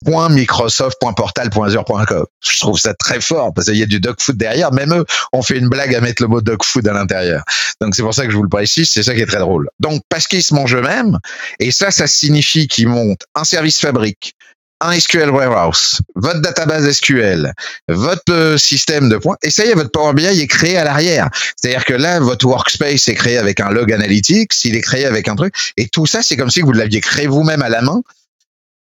.microsoft.portal.azure.com. 0.05 2.25
Je 2.45 2.61
trouve 2.61 2.79
ça 2.79 2.95
très 2.95 3.21
fort 3.21 3.53
parce 3.55 3.69
qu'il 3.69 3.79
y 3.79 3.83
a 3.83 3.87
du 3.87 4.01
dog 4.01 4.17
food 4.21 4.37
derrière. 4.37 4.73
Même 4.73 4.95
eux 4.95 5.05
ont 5.33 5.43
fait 5.43 5.59
une 5.59 5.69
blague 5.69 5.95
à 5.95 6.01
mettre 6.01 6.23
le 6.23 6.29
mot 6.29 6.41
dog 6.41 6.63
food 6.63 6.87
à 6.89 6.93
l'intérieur. 6.93 7.43
Donc 7.81 7.95
c'est 7.95 8.03
pour 8.03 8.15
ça 8.15 8.27
que 8.27 8.31
je 8.31 8.37
vous 8.37 8.43
le 8.43 8.49
précise. 8.49 8.91
C'est 8.91 9.03
ça 9.03 9.15
qui 9.15 9.21
est 9.21 9.27
très 9.27 9.39
drôle. 9.39 9.69
Donc 9.81 10.03
parce 10.09 10.27
qu'ils 10.27 10.43
se 10.43 10.55
mangent 10.55 10.75
eux-mêmes 10.75 11.19
et 11.61 11.71
ça, 11.71 11.91
ça 11.91 12.07
signifie 12.07 12.69
qu'ils 12.69 12.89
montent 12.89 13.25
un 13.35 13.45
service 13.45 13.81
fabrique, 13.81 14.35
un 14.81 14.99
SQL 14.99 15.31
warehouse, 15.31 16.01
votre 16.15 16.41
database 16.41 16.91
SQL, 16.93 17.53
votre 17.89 18.23
euh, 18.31 18.59
système 18.59 19.09
de 19.09 19.17
points, 19.17 19.37
et 19.43 19.51
ça 19.51 19.65
y 19.65 19.71
est, 19.71 19.75
votre 19.75 19.91
Power 19.91 20.13
BI 20.13 20.27
est 20.27 20.47
créé 20.47 20.77
à 20.77 20.85
l'arrière. 20.85 21.31
C'est-à-dire 21.57 21.85
que 21.85 21.95
là, 21.95 22.21
votre 22.21 22.47
workspace 22.47 23.09
est 23.09 23.15
créé 23.15 23.39
avec 23.39 23.61
un 23.61 23.71
log 23.71 23.93
analytics, 23.93 24.53
il 24.65 24.77
est 24.77 24.83
créé 24.83 25.07
avec 25.07 25.29
un 25.29 25.37
truc, 25.37 25.55
et 25.77 25.89
tout 25.89 26.07
ça, 26.07 26.23
c'est 26.23 26.37
comme 26.37 26.51
si 26.51 26.61
vous 26.61 26.73
l'aviez 26.73 27.01
créé 27.01 27.27
vous-même 27.27 27.63
à 27.63 27.71
la 27.71 27.81
main, 27.81 28.03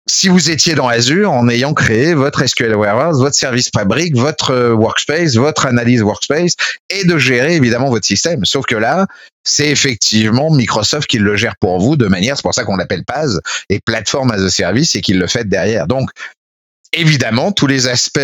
si 0.09 0.29
vous 0.29 0.51
étiez 0.51 0.75
dans 0.75 0.89
Azure 0.89 1.33
en 1.33 1.49
ayant 1.49 1.75
créé 1.75 2.15
votre 2.15 2.47
SQL 2.47 2.75
Warehouse, 2.75 3.19
votre 3.19 3.35
service 3.35 3.71
fabrique, 3.75 4.17
votre 4.17 4.53
euh, 4.53 4.73
workspace, 4.73 5.35
votre 5.35 5.67
analyse 5.67 6.03
workspace 6.03 6.55
et 6.91 7.05
de 7.05 7.19
gérer 7.19 7.57
évidemment 7.57 7.91
votre 7.91 8.07
système. 8.07 8.45
Sauf 8.45 8.67
que 8.67 8.77
là, 8.77 9.07
c'est 9.43 9.69
effectivement 9.69 10.51
Microsoft 10.51 11.09
qui 11.09 11.19
le 11.19 11.37
gère 11.37 11.57
pour 11.61 11.81
vous 11.81 11.97
de 11.97 12.07
manière, 12.07 12.37
c'est 12.37 12.43
pour 12.43 12.55
ça 12.55 12.65
qu'on 12.65 12.77
l'appelle 12.77 13.05
PAS 13.05 13.39
et 13.69 13.81
plateforme 13.81 14.31
as 14.31 14.43
a 14.43 14.51
service 14.51 14.95
et 14.95 15.01
qu'il 15.01 15.19
le 15.19 15.27
fait 15.27 15.49
derrière. 15.49 15.89
Donc, 15.89 16.11
évidemment, 16.93 17.51
tous 17.51 17.67
les 17.67 17.89
aspects 17.89 18.21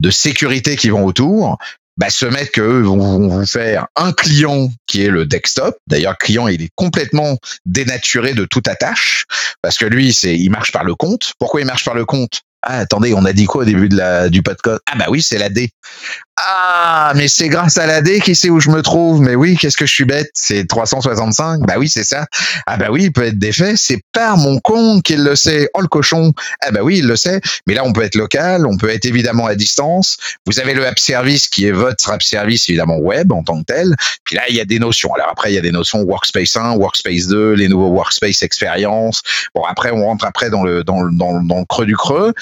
de 0.00 0.10
sécurité 0.10 0.76
qui 0.76 0.90
vont 0.90 1.04
autour, 1.04 1.58
bah, 1.96 2.10
se 2.10 2.26
mettre 2.26 2.52
qu'eux 2.52 2.80
vont, 2.80 3.28
vous 3.28 3.46
faire 3.46 3.86
un 3.96 4.12
client 4.12 4.70
qui 4.86 5.04
est 5.04 5.10
le 5.10 5.26
desktop. 5.26 5.76
D'ailleurs, 5.86 6.16
le 6.18 6.24
client, 6.24 6.48
il 6.48 6.62
est 6.62 6.70
complètement 6.74 7.38
dénaturé 7.66 8.34
de 8.34 8.44
toute 8.44 8.68
attache 8.68 9.24
parce 9.62 9.78
que 9.78 9.86
lui, 9.86 10.12
c'est, 10.12 10.36
il 10.36 10.50
marche 10.50 10.72
par 10.72 10.84
le 10.84 10.94
compte. 10.94 11.32
Pourquoi 11.38 11.60
il 11.60 11.66
marche 11.66 11.84
par 11.84 11.94
le 11.94 12.04
compte? 12.04 12.42
Ah, 12.66 12.78
attendez, 12.78 13.12
on 13.12 13.24
a 13.26 13.32
dit 13.34 13.44
quoi 13.44 13.62
au 13.62 13.64
début 13.66 13.90
du 14.30 14.42
podcast? 14.42 14.80
Ah 14.90 14.96
bah 14.96 15.06
oui, 15.10 15.20
c'est 15.20 15.36
la 15.36 15.50
D. 15.50 15.70
Ah, 16.36 17.12
mais 17.14 17.28
c'est 17.28 17.48
grâce 17.48 17.76
à 17.76 17.86
la 17.86 18.02
D 18.02 18.20
qui 18.20 18.34
sait 18.34 18.50
où 18.50 18.58
je 18.58 18.70
me 18.70 18.82
trouve. 18.82 19.20
Mais 19.20 19.36
oui, 19.36 19.56
qu'est-ce 19.56 19.76
que 19.76 19.86
je 19.86 19.92
suis 19.92 20.04
bête? 20.04 20.30
C'est 20.34 20.66
365 20.66 21.60
Bah 21.60 21.74
oui, 21.78 21.88
c'est 21.88 22.02
ça. 22.02 22.26
Ah 22.66 22.76
bah 22.76 22.88
oui, 22.90 23.04
il 23.04 23.12
peut 23.12 23.24
être 23.24 23.38
défait. 23.38 23.74
C'est 23.76 24.00
par 24.12 24.36
mon 24.36 24.58
compte 24.58 25.04
qu'il 25.04 25.22
le 25.22 25.36
sait. 25.36 25.68
Oh 25.74 25.80
le 25.80 25.86
cochon 25.86 26.32
Ah 26.60 26.72
bah 26.72 26.80
oui, 26.82 26.98
il 26.98 27.06
le 27.06 27.14
sait. 27.14 27.40
Mais 27.68 27.74
là, 27.74 27.84
on 27.84 27.92
peut 27.92 28.02
être 28.02 28.16
local, 28.16 28.66
on 28.66 28.76
peut 28.76 28.88
être 28.88 29.04
évidemment 29.04 29.46
à 29.46 29.54
distance. 29.54 30.16
Vous 30.46 30.58
avez 30.58 30.74
le 30.74 30.84
app 30.84 30.98
service 30.98 31.46
qui 31.46 31.66
est 31.66 31.72
votre 31.72 32.10
app 32.10 32.22
service 32.22 32.68
évidemment 32.68 32.98
web 32.98 33.32
en 33.32 33.44
tant 33.44 33.60
que 33.60 33.66
tel. 33.66 33.94
Puis 34.24 34.34
là, 34.34 34.42
il 34.48 34.56
y 34.56 34.60
a 34.60 34.64
des 34.64 34.80
notions. 34.80 35.14
Alors 35.14 35.28
après, 35.30 35.52
il 35.52 35.54
y 35.54 35.58
a 35.58 35.62
des 35.62 35.72
notions 35.72 36.02
Workspace 36.02 36.56
1, 36.56 36.72
Workspace 36.72 37.28
2, 37.28 37.52
les 37.52 37.68
nouveaux 37.68 37.90
Workspace 37.90 38.42
Experience. 38.42 39.22
Bon, 39.54 39.62
après, 39.62 39.92
on 39.92 40.04
rentre 40.04 40.24
après 40.24 40.50
dans 40.50 40.64
le 40.64 40.82
dans, 40.82 41.04
dans, 41.10 41.40
dans 41.42 41.60
le 41.60 41.64
creux 41.64 41.86
du 41.86 41.96
creux. 41.96 42.34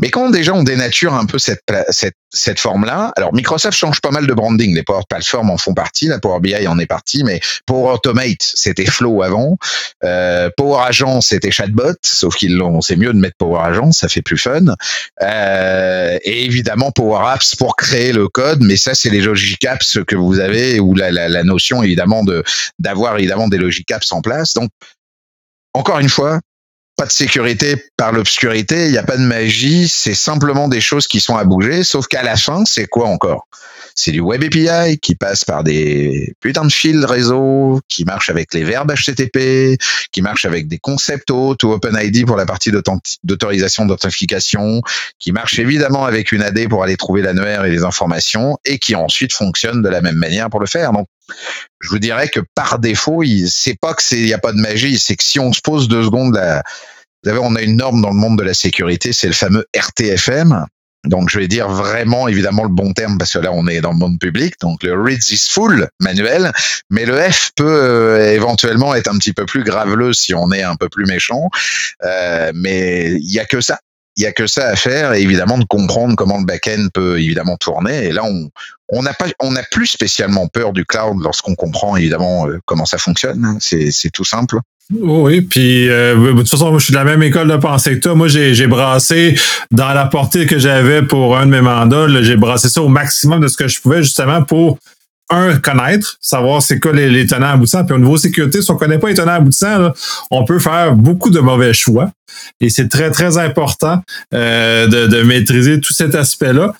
Mais 0.00 0.10
quand 0.10 0.30
déjà 0.30 0.52
on 0.52 0.62
dénature 0.62 1.14
un 1.14 1.24
peu 1.24 1.38
cette, 1.38 1.62
cette, 1.88 2.16
cette 2.30 2.60
forme-là, 2.60 3.12
alors 3.16 3.34
Microsoft 3.34 3.78
change 3.78 4.00
pas 4.00 4.10
mal 4.10 4.26
de 4.26 4.34
branding, 4.34 4.74
les 4.74 4.82
Power 4.82 5.02
Platform 5.08 5.48
en 5.48 5.56
font 5.56 5.72
partie, 5.72 6.06
la 6.06 6.18
Power 6.18 6.40
BI 6.40 6.66
en 6.66 6.78
est 6.78 6.86
partie, 6.86 7.24
mais 7.24 7.40
Power 7.66 7.94
Automate, 7.94 8.42
c'était 8.42 8.84
Flow 8.84 9.22
avant, 9.22 9.56
euh, 10.04 10.50
Power 10.56 10.82
Agent, 10.86 11.22
c'était 11.22 11.50
Chatbot, 11.50 11.94
sauf 12.04 12.36
qu'ils 12.36 12.56
l'ont, 12.56 12.82
c'est 12.82 12.96
mieux 12.96 13.12
de 13.12 13.18
mettre 13.18 13.36
Power 13.38 13.60
Agent, 13.62 13.92
ça 13.92 14.08
fait 14.08 14.20
plus 14.20 14.36
fun, 14.36 14.66
euh, 15.22 16.18
et 16.22 16.44
évidemment 16.44 16.92
Power 16.92 17.30
Apps 17.30 17.54
pour 17.54 17.74
créer 17.76 18.12
le 18.12 18.28
code, 18.28 18.60
mais 18.60 18.76
ça 18.76 18.94
c'est 18.94 19.10
les 19.10 19.22
Logic 19.22 19.64
Apps 19.64 19.98
que 20.06 20.16
vous 20.16 20.40
avez, 20.40 20.78
ou 20.78 20.94
la, 20.94 21.10
la, 21.10 21.28
la 21.30 21.42
notion 21.42 21.82
évidemment 21.82 22.22
de 22.22 22.44
d'avoir 22.78 23.16
évidemment 23.16 23.48
des 23.48 23.58
Logic 23.58 23.90
Apps 23.90 24.12
en 24.12 24.20
place, 24.20 24.52
donc 24.52 24.70
encore 25.76 25.98
une 25.98 26.08
fois, 26.08 26.40
pas 26.96 27.06
de 27.06 27.12
sécurité 27.12 27.76
par 27.96 28.12
l'obscurité, 28.12 28.86
il 28.86 28.92
n'y 28.92 28.98
a 28.98 29.02
pas 29.02 29.16
de 29.16 29.22
magie, 29.22 29.86
c'est 29.88 30.14
simplement 30.14 30.68
des 30.68 30.80
choses 30.80 31.06
qui 31.06 31.20
sont 31.20 31.36
à 31.36 31.44
bouger, 31.44 31.84
sauf 31.84 32.06
qu'à 32.06 32.22
la 32.22 32.36
fin, 32.36 32.64
c'est 32.64 32.86
quoi 32.86 33.08
encore? 33.08 33.46
C'est 33.94 34.12
du 34.12 34.20
Web 34.20 34.44
API 34.44 34.98
qui 34.98 35.14
passe 35.14 35.44
par 35.44 35.64
des 35.64 36.34
putains 36.40 36.66
de 36.66 36.72
fils 36.72 37.02
réseau, 37.04 37.80
qui 37.88 38.04
marche 38.04 38.28
avec 38.28 38.52
les 38.52 38.62
verbes 38.62 38.92
HTTP, 38.92 39.78
qui 40.12 40.20
marche 40.20 40.44
avec 40.44 40.68
des 40.68 40.78
concepts 40.78 41.30
autres 41.30 41.66
ou 41.66 41.72
OpenID 41.72 42.26
pour 42.26 42.36
la 42.36 42.44
partie 42.44 42.70
d'autorisation 43.24 43.86
d'authentification, 43.86 44.82
qui 45.18 45.32
marche 45.32 45.58
évidemment 45.58 46.04
avec 46.04 46.32
une 46.32 46.42
AD 46.42 46.68
pour 46.68 46.82
aller 46.82 46.98
trouver 46.98 47.22
l'annuaire 47.22 47.64
et 47.64 47.70
les 47.70 47.84
informations, 47.84 48.58
et 48.66 48.78
qui 48.78 48.94
ensuite 48.94 49.32
fonctionne 49.32 49.80
de 49.80 49.88
la 49.88 50.02
même 50.02 50.16
manière 50.16 50.50
pour 50.50 50.60
le 50.60 50.66
faire. 50.66 50.92
Je 51.80 51.88
vous 51.88 51.98
dirais 51.98 52.28
que 52.28 52.40
par 52.54 52.78
défaut, 52.78 53.22
c'est 53.48 53.78
pas 53.80 53.94
que 53.94 54.02
c'est 54.02 54.18
il 54.18 54.28
y 54.28 54.34
a 54.34 54.38
pas 54.38 54.52
de 54.52 54.60
magie, 54.60 54.98
c'est 54.98 55.16
que 55.16 55.24
si 55.24 55.38
on 55.40 55.52
se 55.52 55.60
pose 55.60 55.88
deux 55.88 56.04
secondes 56.04 56.34
là, 56.34 56.62
vous 57.22 57.30
savez, 57.30 57.40
on 57.42 57.56
a 57.56 57.62
une 57.62 57.76
norme 57.76 58.02
dans 58.02 58.10
le 58.10 58.16
monde 58.16 58.38
de 58.38 58.44
la 58.44 58.54
sécurité, 58.54 59.12
c'est 59.12 59.26
le 59.26 59.32
fameux 59.32 59.66
RTFM. 59.76 60.66
Donc, 61.06 61.30
je 61.30 61.38
vais 61.38 61.48
dire 61.48 61.68
vraiment, 61.68 62.28
évidemment, 62.28 62.64
le 62.64 62.68
bon 62.68 62.92
terme 62.92 63.18
parce 63.18 63.32
que 63.32 63.38
là, 63.38 63.50
on 63.52 63.66
est 63.66 63.80
dans 63.80 63.92
le 63.92 63.98
monde 63.98 64.18
public. 64.18 64.54
Donc, 64.60 64.82
le 64.82 65.00
read 65.00 65.20
this 65.20 65.48
full 65.48 65.88
manuel, 66.00 66.52
mais 66.90 67.04
le 67.04 67.18
F 67.18 67.50
peut 67.56 67.64
euh, 67.64 68.34
éventuellement 68.34 68.94
être 68.94 69.08
un 69.08 69.18
petit 69.18 69.32
peu 69.32 69.46
plus 69.46 69.62
graveleux 69.62 70.12
si 70.12 70.34
on 70.34 70.52
est 70.52 70.62
un 70.62 70.76
peu 70.76 70.88
plus 70.88 71.06
méchant. 71.06 71.48
Euh, 72.04 72.52
mais 72.54 73.12
il 73.12 73.32
y 73.32 73.38
a 73.38 73.44
que 73.44 73.60
ça. 73.60 73.78
Il 74.16 74.22
y 74.22 74.26
a 74.26 74.32
que 74.32 74.46
ça 74.46 74.68
à 74.68 74.76
faire, 74.76 75.12
et 75.12 75.20
évidemment 75.20 75.58
de 75.58 75.64
comprendre 75.64 76.16
comment 76.16 76.38
le 76.38 76.46
back-end 76.46 76.86
peut 76.94 77.20
évidemment 77.20 77.58
tourner. 77.58 78.06
Et 78.06 78.12
là, 78.12 78.24
on, 78.24 78.48
on 78.88 79.02
n'a 79.02 79.12
pas, 79.14 79.26
on 79.40 79.52
n'a 79.52 79.62
plus 79.70 79.86
spécialement 79.86 80.48
peur 80.48 80.72
du 80.72 80.84
cloud 80.84 81.18
lorsqu'on 81.22 81.54
comprend 81.54 81.96
évidemment 81.96 82.48
euh, 82.48 82.58
comment 82.66 82.86
ça 82.86 82.98
fonctionne. 82.98 83.56
C'est, 83.60 83.90
c'est 83.90 84.10
tout 84.10 84.24
simple. 84.24 84.58
Oui, 84.94 85.40
puis 85.40 85.88
euh, 85.88 86.32
de 86.32 86.38
toute 86.38 86.48
façon, 86.48 86.70
moi, 86.70 86.78
je 86.78 86.84
suis 86.84 86.92
de 86.92 86.98
la 86.98 87.04
même 87.04 87.22
école 87.22 87.48
de 87.48 87.56
pensée 87.56 87.94
que 87.94 88.00
toi. 88.00 88.14
Moi, 88.14 88.28
j'ai, 88.28 88.66
brassé 88.68 89.36
dans 89.72 89.92
la 89.92 90.06
portée 90.06 90.46
que 90.46 90.58
j'avais 90.58 91.02
pour 91.02 91.36
un 91.36 91.46
de 91.46 91.50
mes 91.50 91.60
mandats, 91.60 92.06
j'ai 92.22 92.36
brassé 92.36 92.68
ça 92.68 92.82
au 92.82 92.88
maximum 92.88 93.40
de 93.40 93.48
ce 93.48 93.56
que 93.56 93.66
je 93.66 93.80
pouvais 93.80 94.02
justement 94.02 94.44
pour 94.44 94.78
un, 95.28 95.58
connaître, 95.58 96.18
savoir 96.20 96.62
c'est 96.62 96.78
quoi 96.78 96.92
les, 96.92 97.10
les 97.10 97.26
tenants 97.26 97.48
aboutissants. 97.48 97.84
Puis 97.84 97.96
au 97.96 97.98
niveau 97.98 98.16
sécurité, 98.16 98.62
si 98.62 98.70
on 98.70 98.76
connaît 98.76 98.98
pas 98.98 99.08
les 99.08 99.14
tenants 99.14 99.32
aboutissants, 99.32 99.78
là, 99.78 99.94
on 100.30 100.44
peut 100.44 100.60
faire 100.60 100.94
beaucoup 100.94 101.30
de 101.30 101.40
mauvais 101.40 101.72
choix. 101.72 102.10
Et 102.60 102.70
c'est 102.70 102.88
très, 102.88 103.10
très 103.10 103.38
important 103.38 104.02
euh, 104.34 104.86
de, 104.86 105.08
de 105.08 105.22
maîtriser 105.22 105.80
tout 105.80 105.92
cet 105.92 106.14
aspect-là. 106.14 106.74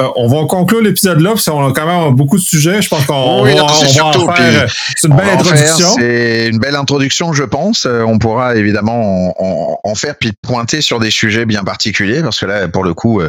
Euh, 0.00 0.08
on 0.16 0.26
va 0.28 0.46
conclure 0.46 0.80
l'épisode 0.80 1.20
là, 1.20 1.30
parce 1.30 1.44
qu'on 1.44 1.68
a 1.68 1.72
quand 1.72 1.86
même 1.86 2.14
beaucoup 2.14 2.38
de 2.38 2.42
sujets. 2.42 2.80
Je 2.80 2.88
pense 2.88 3.04
qu'on 3.04 3.42
oui, 3.44 3.54
va, 3.54 3.64
on 3.64 3.66
va 3.66 3.86
surtout, 3.88 4.26
en 4.28 4.34
faire. 4.34 4.72
C'est 4.96 5.08
une 5.08 5.16
belle 5.16 5.28
introduction. 5.28 5.94
C'est 5.98 6.48
une 6.48 6.58
belle 6.58 6.76
introduction, 6.76 7.32
je 7.32 7.44
pense. 7.44 7.86
Euh, 7.86 8.02
On 8.02 8.18
pourra 8.18 8.56
évidemment 8.56 9.28
en, 9.38 9.44
en- 9.44 9.80
en 9.84 9.94
faire 9.94 10.14
puis 10.18 10.32
pointer 10.42 10.80
sur 10.80 11.00
des 11.00 11.10
sujets 11.10 11.44
bien 11.44 11.64
particuliers 11.64 12.22
parce 12.22 12.40
que 12.40 12.46
là, 12.46 12.68
pour 12.68 12.84
le 12.84 12.94
coup, 12.94 13.20
euh, 13.20 13.28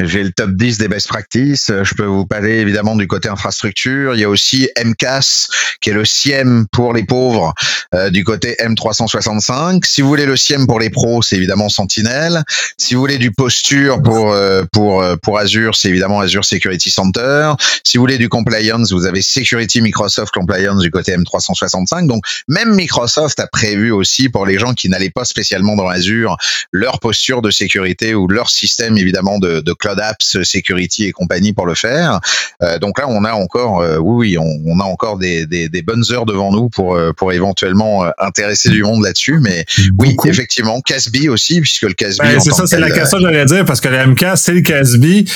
j'ai 0.00 0.22
le 0.22 0.30
top 0.32 0.50
10 0.52 0.78
des 0.78 0.88
best 0.88 1.08
practices. 1.08 1.70
Euh, 1.70 1.82
Je 1.84 1.94
peux 1.94 2.04
vous 2.04 2.26
parler 2.26 2.58
évidemment 2.58 2.94
du 2.96 3.06
côté 3.08 3.28
infrastructure. 3.28 4.14
Il 4.14 4.20
y 4.20 4.24
a 4.24 4.28
aussi 4.28 4.68
MCAS 4.84 5.48
qui 5.80 5.90
est 5.90 5.94
le 5.94 6.04
SIEM 6.04 6.66
pour 6.70 6.92
les 6.94 7.04
pauvres 7.04 7.52
euh, 7.94 8.10
du 8.10 8.22
côté 8.24 8.56
M365. 8.60 9.84
Si 9.84 10.02
vous 10.02 10.08
voulez 10.08 10.26
le 10.26 10.36
SIEM 10.36 10.66
pour 10.66 10.78
les 10.80 10.90
pros, 10.90 11.22
c'est 11.22 11.36
évidemment 11.36 11.68
Sentinel. 11.68 12.42
Si 12.78 12.94
vous 12.94 13.00
voulez 13.00 13.18
du 13.18 13.32
posture 13.32 14.02
pour 14.02 14.32
euh, 14.32 14.62
pour 14.72 15.02
euh, 15.02 15.16
pour 15.16 15.38
Azure, 15.38 15.74
c'est 15.74 15.88
évidemment 15.88 16.11
Azure 16.20 16.44
Security 16.44 16.90
Center. 16.90 17.52
Si 17.84 17.96
vous 17.96 18.02
voulez 18.02 18.18
du 18.18 18.28
compliance, 18.28 18.92
vous 18.92 19.06
avez 19.06 19.22
Security 19.22 19.80
Microsoft 19.80 20.32
Compliance 20.32 20.80
du 20.80 20.90
côté 20.90 21.16
M365. 21.16 22.06
Donc 22.06 22.24
même 22.48 22.74
Microsoft 22.74 23.40
a 23.40 23.46
prévu 23.46 23.90
aussi 23.90 24.28
pour 24.28 24.46
les 24.46 24.58
gens 24.58 24.74
qui 24.74 24.88
n'allaient 24.88 25.10
pas 25.10 25.24
spécialement 25.24 25.76
dans 25.76 25.88
Azure 25.88 26.36
leur 26.72 27.00
posture 27.00 27.42
de 27.42 27.50
sécurité 27.50 28.14
ou 28.14 28.28
leur 28.28 28.50
système 28.50 28.96
évidemment 28.96 29.38
de, 29.38 29.60
de 29.60 29.72
cloud 29.72 30.00
apps 30.00 30.42
security 30.42 31.04
et 31.04 31.12
compagnie 31.12 31.52
pour 31.52 31.66
le 31.66 31.74
faire. 31.74 32.20
Euh, 32.62 32.78
donc 32.78 32.98
là, 32.98 33.06
on 33.08 33.24
a 33.24 33.32
encore, 33.32 33.80
euh, 33.80 33.98
oui, 33.98 34.36
oui, 34.36 34.38
on, 34.38 34.60
on 34.66 34.80
a 34.80 34.84
encore 34.84 35.18
des, 35.18 35.46
des, 35.46 35.68
des 35.68 35.82
bonnes 35.82 36.04
heures 36.10 36.26
devant 36.26 36.52
nous 36.52 36.68
pour 36.68 36.96
euh, 36.96 37.12
pour 37.12 37.32
éventuellement 37.32 38.04
euh, 38.04 38.10
intéresser 38.18 38.70
du 38.70 38.82
monde 38.82 39.04
là-dessus. 39.04 39.38
Mais 39.40 39.64
oui, 39.98 40.10
Beaucoup. 40.14 40.28
effectivement, 40.28 40.80
Casby 40.80 41.28
aussi, 41.28 41.60
puisque 41.60 41.82
le 41.82 41.94
Casby. 41.94 42.26
Ben, 42.26 42.36
en 42.36 42.40
c'est 42.40 42.52
ça, 42.52 42.66
c'est 42.66 42.80
la 42.80 42.88
euh, 42.88 42.94
question 42.94 43.18
que 43.18 43.24
j'allais 43.24 43.44
dire, 43.44 43.64
parce 43.64 43.80
que 43.80 43.88
le 43.88 44.06
MK, 44.06 44.24
c'est 44.36 44.52
le 44.52 44.60
CASB. 44.60 45.28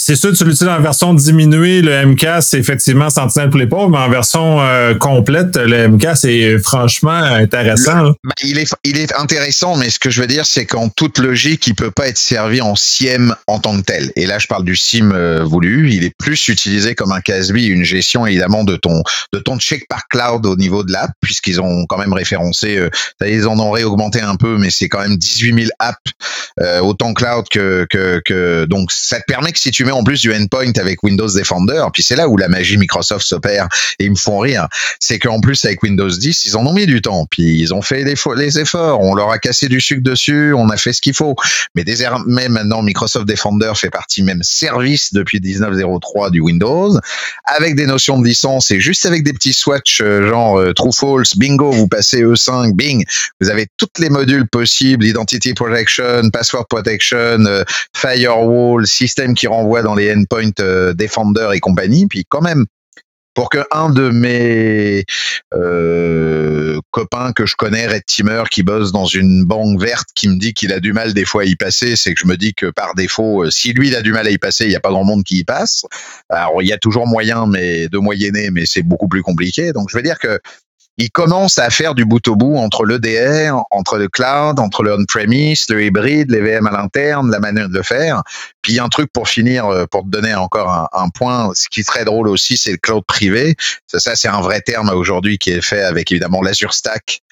C'est 0.00 0.14
sûr, 0.14 0.32
tu 0.32 0.44
l'utilises 0.44 0.68
en 0.68 0.80
version 0.80 1.12
diminuée. 1.12 1.82
Le 1.82 2.06
MK, 2.06 2.40
c'est 2.40 2.58
effectivement 2.58 3.10
Sentinelle 3.10 3.50
pour 3.50 3.58
les 3.58 3.66
pauvres, 3.66 3.90
mais 3.90 3.98
en 3.98 4.08
version 4.08 4.60
euh, 4.60 4.94
complète, 4.94 5.56
le 5.56 5.88
MK, 5.88 6.06
c'est 6.14 6.58
franchement 6.60 7.10
intéressant. 7.10 8.12
il 8.42 8.58
est 8.58 8.72
il 8.84 8.98
est 8.98 9.12
intéressant, 9.18 9.76
mais 9.76 9.90
ce 9.90 9.98
que 9.98 10.08
je 10.08 10.20
veux 10.20 10.28
dire, 10.28 10.46
c'est 10.46 10.66
qu'en 10.66 10.88
toute 10.88 11.18
logique, 11.18 11.66
il 11.66 11.74
peut 11.74 11.90
pas 11.90 12.08
être 12.08 12.16
servi 12.16 12.60
en 12.60 12.76
SIEM 12.76 13.34
en 13.48 13.58
tant 13.58 13.76
que 13.76 13.82
tel. 13.82 14.12
Et 14.14 14.26
là, 14.26 14.38
je 14.38 14.46
parle 14.46 14.64
du 14.64 14.76
SIM 14.76 15.10
euh, 15.12 15.42
voulu. 15.42 15.90
Il 15.90 16.04
est 16.04 16.14
plus 16.16 16.48
utilisé 16.48 16.94
comme 16.94 17.10
un 17.10 17.20
CASB, 17.20 17.56
une 17.56 17.84
gestion 17.84 18.24
évidemment 18.24 18.62
de 18.62 18.76
ton 18.76 19.02
de 19.32 19.40
ton 19.40 19.58
check 19.58 19.88
par 19.88 20.06
cloud 20.08 20.46
au 20.46 20.56
niveau 20.56 20.84
de 20.84 20.92
l'app, 20.92 21.10
puisqu'ils 21.20 21.60
ont 21.60 21.86
quand 21.86 21.98
même 21.98 22.12
référencé. 22.12 22.76
Euh, 22.76 22.88
ils 23.26 23.48
en 23.48 23.58
ont 23.58 23.72
réaugmenté 23.72 24.20
un 24.20 24.36
peu, 24.36 24.58
mais 24.58 24.70
c'est 24.70 24.88
quand 24.88 25.00
même 25.00 25.16
18 25.16 25.54
000 25.54 25.68
apps 25.80 25.98
euh, 26.60 26.80
autant 26.80 27.14
cloud 27.14 27.46
que, 27.50 27.86
que 27.90 28.22
que 28.24 28.64
donc 28.64 28.92
ça 28.92 29.18
te 29.18 29.24
permet 29.26 29.52
que 29.52 29.58
si 29.58 29.70
tu 29.70 29.84
mets 29.88 29.92
en 29.92 30.04
plus 30.04 30.20
du 30.20 30.32
endpoint 30.34 30.72
avec 30.78 31.02
Windows 31.02 31.28
Defender, 31.28 31.84
puis 31.92 32.02
c'est 32.02 32.16
là 32.16 32.28
où 32.28 32.36
la 32.36 32.48
magie 32.48 32.76
Microsoft 32.76 33.26
s'opère 33.26 33.68
et 33.98 34.04
ils 34.04 34.10
me 34.10 34.16
font 34.16 34.38
rire, 34.38 34.68
c'est 35.00 35.18
qu'en 35.18 35.40
plus 35.40 35.64
avec 35.64 35.82
Windows 35.82 36.08
10, 36.08 36.44
ils 36.44 36.56
en 36.56 36.66
ont 36.66 36.72
mis 36.74 36.86
du 36.86 37.00
temps, 37.02 37.26
puis 37.30 37.58
ils 37.58 37.72
ont 37.74 37.82
fait 37.82 38.04
les, 38.04 38.14
fo- 38.14 38.36
les 38.36 38.58
efforts, 38.58 39.00
on 39.00 39.14
leur 39.14 39.30
a 39.30 39.38
cassé 39.38 39.68
du 39.68 39.80
sucre 39.80 40.02
dessus, 40.02 40.52
on 40.54 40.68
a 40.68 40.76
fait 40.76 40.92
ce 40.92 41.00
qu'il 41.00 41.14
faut. 41.14 41.34
Mais 41.74 41.84
désormais 41.84 42.48
maintenant 42.48 42.82
Microsoft 42.82 43.26
Defender 43.26 43.72
fait 43.74 43.90
partie 43.90 44.22
même 44.22 44.42
service 44.42 45.12
depuis 45.12 45.40
19.03 45.40 46.30
du 46.30 46.40
Windows, 46.40 46.98
avec 47.44 47.74
des 47.74 47.86
notions 47.86 48.20
de 48.20 48.26
licence 48.26 48.70
et 48.70 48.80
juste 48.80 49.06
avec 49.06 49.24
des 49.24 49.32
petits 49.32 49.52
swatchs 49.52 50.00
euh, 50.02 50.28
genre 50.28 50.58
euh, 50.58 50.72
true 50.74 50.92
false, 50.92 51.36
bingo, 51.36 51.70
vous 51.70 51.88
passez 51.88 52.22
E5, 52.22 52.74
bing, 52.74 53.04
vous 53.40 53.48
avez 53.48 53.66
toutes 53.76 53.98
les 53.98 54.10
modules 54.10 54.46
possibles, 54.48 55.04
identity 55.06 55.54
protection, 55.54 56.28
password 56.30 56.66
protection, 56.68 57.16
euh, 57.46 57.64
firewall, 57.96 58.86
système 58.86 59.34
qui 59.34 59.46
renvoie 59.46 59.77
dans 59.82 59.94
les 59.94 60.12
endpoints 60.14 60.50
euh, 60.60 60.94
Defender 60.94 61.50
et 61.54 61.60
compagnie, 61.60 62.06
puis 62.06 62.24
quand 62.28 62.42
même 62.42 62.66
pour 63.38 63.50
que 63.50 63.58
un 63.70 63.90
de 63.90 64.10
mes 64.10 65.04
euh, 65.54 66.80
copains 66.90 67.32
que 67.32 67.46
je 67.46 67.54
connais, 67.54 67.86
Red 67.86 68.04
Teamer, 68.04 68.48
qui 68.50 68.64
bosse 68.64 68.90
dans 68.90 69.04
une 69.04 69.44
banque 69.44 69.80
verte, 69.80 70.08
qui 70.16 70.28
me 70.28 70.40
dit 70.40 70.54
qu'il 70.54 70.72
a 70.72 70.80
du 70.80 70.92
mal 70.92 71.14
des 71.14 71.24
fois 71.24 71.42
à 71.42 71.44
y 71.44 71.54
passer, 71.54 71.94
c'est 71.94 72.14
que 72.14 72.20
je 72.20 72.26
me 72.26 72.36
dis 72.36 72.52
que 72.52 72.66
par 72.66 72.96
défaut, 72.96 73.44
euh, 73.44 73.50
si 73.50 73.72
lui 73.72 73.88
il 73.88 73.94
a 73.94 74.02
du 74.02 74.10
mal 74.10 74.26
à 74.26 74.30
y 74.30 74.38
passer, 74.38 74.64
il 74.64 74.70
n'y 74.70 74.76
a 74.76 74.80
pas 74.80 74.90
grand 74.90 75.04
monde 75.04 75.22
qui 75.22 75.36
y 75.36 75.44
passe. 75.44 75.84
Alors 76.28 76.62
il 76.62 76.68
y 76.68 76.72
a 76.72 76.78
toujours 76.78 77.06
moyen, 77.06 77.46
mais 77.46 77.88
de 77.88 77.98
moyenner, 77.98 78.50
mais 78.50 78.66
c'est 78.66 78.82
beaucoup 78.82 79.06
plus 79.06 79.22
compliqué. 79.22 79.72
Donc 79.72 79.88
je 79.88 79.96
veux 79.96 80.02
dire 80.02 80.18
que 80.18 80.40
il 80.98 81.10
commence 81.12 81.58
à 81.58 81.70
faire 81.70 81.94
du 81.94 82.04
bout 82.04 82.26
au 82.26 82.34
bout 82.34 82.56
entre 82.56 82.84
l'EDR, 82.84 83.54
entre 83.70 83.98
le 83.98 84.08
cloud, 84.08 84.58
entre 84.58 84.82
le 84.82 84.94
on-premise, 84.94 85.66
le 85.68 85.84
hybride, 85.84 86.30
les 86.32 86.40
VM 86.40 86.66
à 86.66 86.72
l'interne, 86.72 87.30
la 87.30 87.38
manière 87.38 87.68
de 87.68 87.74
le 87.74 87.84
faire. 87.84 88.22
Puis 88.62 88.80
un 88.80 88.88
truc 88.88 89.10
pour 89.12 89.28
finir, 89.28 89.66
euh, 89.66 89.86
pour 89.86 90.02
te 90.02 90.08
donner 90.08 90.34
encore 90.34 90.88
un, 90.92 91.08
point, 91.10 91.52
ce 91.54 91.68
qui 91.68 91.84
serait 91.84 92.04
drôle 92.04 92.28
aussi, 92.28 92.56
c'est 92.56 92.72
le 92.72 92.78
cloud 92.78 93.04
privé. 93.06 93.54
Ça, 93.86 94.00
ça 94.00 94.16
c'est 94.16 94.28
un 94.28 94.40
vrai 94.40 94.60
terme 94.60 94.90
aujourd'hui 94.90 95.38
qui 95.38 95.50
est 95.50 95.60
fait 95.60 95.82
avec 95.82 96.10
évidemment 96.10 96.42
l'Azure 96.42 96.74
Stack 96.74 97.22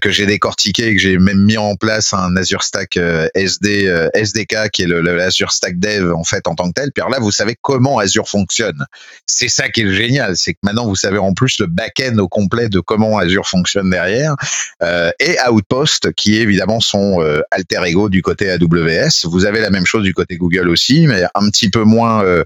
que 0.00 0.10
j'ai 0.10 0.26
décortiqué 0.26 0.88
et 0.88 0.94
que 0.94 1.00
j'ai 1.00 1.18
même 1.18 1.44
mis 1.44 1.56
en 1.56 1.76
place 1.76 2.12
un 2.12 2.36
Azure 2.36 2.62
Stack 2.62 2.96
euh, 2.96 3.28
SD 3.34 3.86
euh, 3.86 4.08
SDK 4.14 4.70
qui 4.72 4.82
est 4.82 4.86
le, 4.86 5.00
le 5.00 5.20
Azure 5.20 5.52
Stack 5.52 5.78
Dev 5.78 6.12
en 6.12 6.24
fait 6.24 6.46
en 6.46 6.54
tant 6.54 6.68
que 6.68 6.74
tel. 6.74 6.92
Puis 6.92 7.02
alors 7.02 7.10
là, 7.10 7.18
vous 7.18 7.30
savez 7.30 7.56
comment 7.60 7.98
Azure 7.98 8.28
fonctionne. 8.28 8.84
C'est 9.26 9.48
ça 9.48 9.68
qui 9.68 9.82
est 9.82 9.92
génial, 9.92 10.36
c'est 10.36 10.54
que 10.54 10.58
maintenant 10.62 10.86
vous 10.86 10.96
savez 10.96 11.18
en 11.18 11.32
plus 11.32 11.58
le 11.60 11.66
back-end 11.66 12.18
au 12.18 12.28
complet 12.28 12.68
de 12.68 12.80
comment 12.80 13.18
Azure 13.18 13.46
fonctionne 13.46 13.90
derrière 13.90 14.36
euh, 14.82 15.10
et 15.18 15.36
Outpost 15.50 16.12
qui 16.12 16.36
est 16.36 16.42
évidemment 16.42 16.80
son 16.80 17.22
euh, 17.22 17.40
alter 17.50 17.80
ego 17.86 18.08
du 18.08 18.22
côté 18.22 18.50
AWS. 18.50 19.28
Vous 19.28 19.46
avez 19.46 19.60
la 19.60 19.70
même 19.70 19.86
chose 19.86 20.02
du 20.02 20.14
côté 20.14 20.36
Google 20.36 20.68
aussi, 20.68 21.06
mais 21.06 21.24
un 21.34 21.50
petit 21.50 21.70
peu 21.70 21.84
moins 21.84 22.24
euh, 22.24 22.44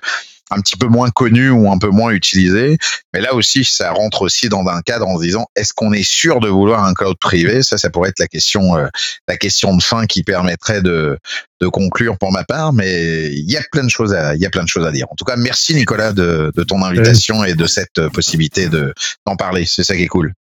un 0.51 0.61
petit 0.61 0.77
peu 0.77 0.87
moins 0.87 1.11
connu 1.11 1.51
ou 1.51 1.71
un 1.71 1.79
peu 1.79 1.89
moins 1.89 2.13
utilisé. 2.13 2.79
Mais 3.13 3.21
là 3.21 3.35
aussi, 3.35 3.65
ça 3.65 3.93
rentre 3.93 4.23
aussi 4.23 4.49
dans 4.49 4.67
un 4.67 4.83
cadre 4.83 5.07
en 5.07 5.19
se 5.19 5.25
disant 5.25 5.47
est-ce 5.57 5.73
qu'on 5.73 5.93
est 5.93 6.09
sûr 6.09 6.41
de 6.41 6.49
vouloir 6.49 6.85
un 6.85 6.95
cloud 6.95 7.17
privé? 7.19 7.63
Ça, 7.63 7.79
ça 7.79 7.91
pourrait 7.91 8.11
être 8.11 8.19
la 8.19 8.29
question, 8.29 8.77
euh, 8.77 8.89
la 9.29 9.37
question 9.37 9.77
de 9.77 9.83
fin 9.83 10.07
qui 10.07 10.23
permettrait 10.23 10.83
de 10.83 11.19
de 11.61 11.69
conclure 11.69 12.19
pour 12.19 12.33
ma 12.33 12.45
part, 12.45 12.73
mais 12.73 13.27
il 13.27 13.51
y 13.51 13.57
a 13.57 13.63
plein 13.71 13.85
de 13.85 13.91
choses 13.91 14.13
à, 14.13 14.35
il 14.35 14.41
y 14.41 14.47
a 14.47 14.51
plein 14.51 14.65
de 14.65 14.69
choses 14.69 14.87
à 14.87 14.91
dire. 14.91 15.07
En 15.11 15.15
tout 15.15 15.25
cas, 15.25 15.37
merci 15.37 15.75
Nicolas 15.75 16.13
de, 16.13 16.53
de 16.55 16.63
ton 16.63 16.83
invitation 16.83 17.45
et 17.45 17.55
de 17.55 17.67
cette 17.67 18.09
possibilité 18.09 18.69
de 18.69 18.93
d'en 19.27 19.37
parler. 19.37 19.65
C'est 19.67 19.85
ça 19.85 19.95
qui 19.95 20.03
est 20.03 20.09
cool. 20.09 20.35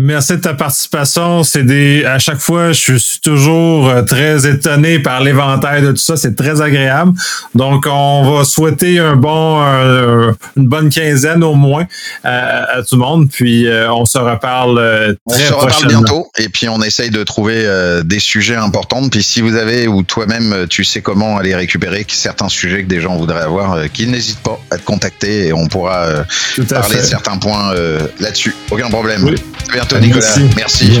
Merci 0.00 0.34
de 0.34 0.40
ta 0.40 0.54
participation. 0.54 1.42
C'est 1.42 1.64
des, 1.64 2.04
à 2.04 2.20
chaque 2.20 2.38
fois, 2.38 2.70
je 2.70 2.94
suis 2.94 3.20
toujours 3.20 3.88
euh, 3.88 4.02
très 4.02 4.46
étonné 4.48 5.00
par 5.00 5.20
l'éventail 5.20 5.82
de 5.82 5.90
tout 5.90 5.96
ça. 5.96 6.16
C'est 6.16 6.36
très 6.36 6.60
agréable. 6.60 7.14
Donc, 7.56 7.84
on 7.90 8.32
va 8.32 8.44
souhaiter 8.44 9.00
un 9.00 9.16
bon, 9.16 9.60
euh, 9.60 10.30
une 10.56 10.68
bonne 10.68 10.88
quinzaine 10.88 11.42
au 11.42 11.54
moins 11.54 11.84
à, 12.22 12.80
tout 12.88 12.94
le 12.94 13.00
monde. 13.00 13.28
Puis, 13.28 13.66
euh, 13.66 13.92
on 13.92 14.04
se 14.04 14.18
reparle 14.18 15.16
très 15.28 15.36
on 15.36 15.48
se 15.48 15.52
reparle 15.52 15.88
bientôt. 15.88 16.30
Et 16.38 16.48
puis, 16.48 16.68
on 16.68 16.80
essaye 16.80 17.10
de 17.10 17.24
trouver 17.24 17.66
des 18.04 18.20
sujets 18.20 18.54
importants. 18.54 19.08
Puis, 19.08 19.24
si 19.24 19.40
vous 19.40 19.56
avez 19.56 19.88
ou 19.88 20.04
toi-même, 20.04 20.57
tu 20.66 20.84
sais 20.84 21.00
comment 21.02 21.38
aller 21.38 21.54
récupérer 21.54 22.06
certains 22.08 22.48
sujets 22.48 22.82
que 22.82 22.88
des 22.88 23.00
gens 23.00 23.16
voudraient 23.16 23.42
avoir, 23.42 23.90
qu'ils 23.92 24.10
n'hésitent 24.10 24.42
pas 24.42 24.60
à 24.70 24.78
te 24.78 24.84
contacter 24.84 25.48
et 25.48 25.52
on 25.52 25.66
pourra 25.66 26.24
parler 26.68 26.96
de 26.96 27.02
certains 27.02 27.36
points 27.36 27.72
là-dessus. 28.20 28.54
Aucun 28.70 28.88
problème. 28.88 29.24
Oui. 29.24 29.36
À 29.70 29.72
bientôt, 29.72 29.98
Nicolas. 29.98 30.36
Merci. 30.56 31.00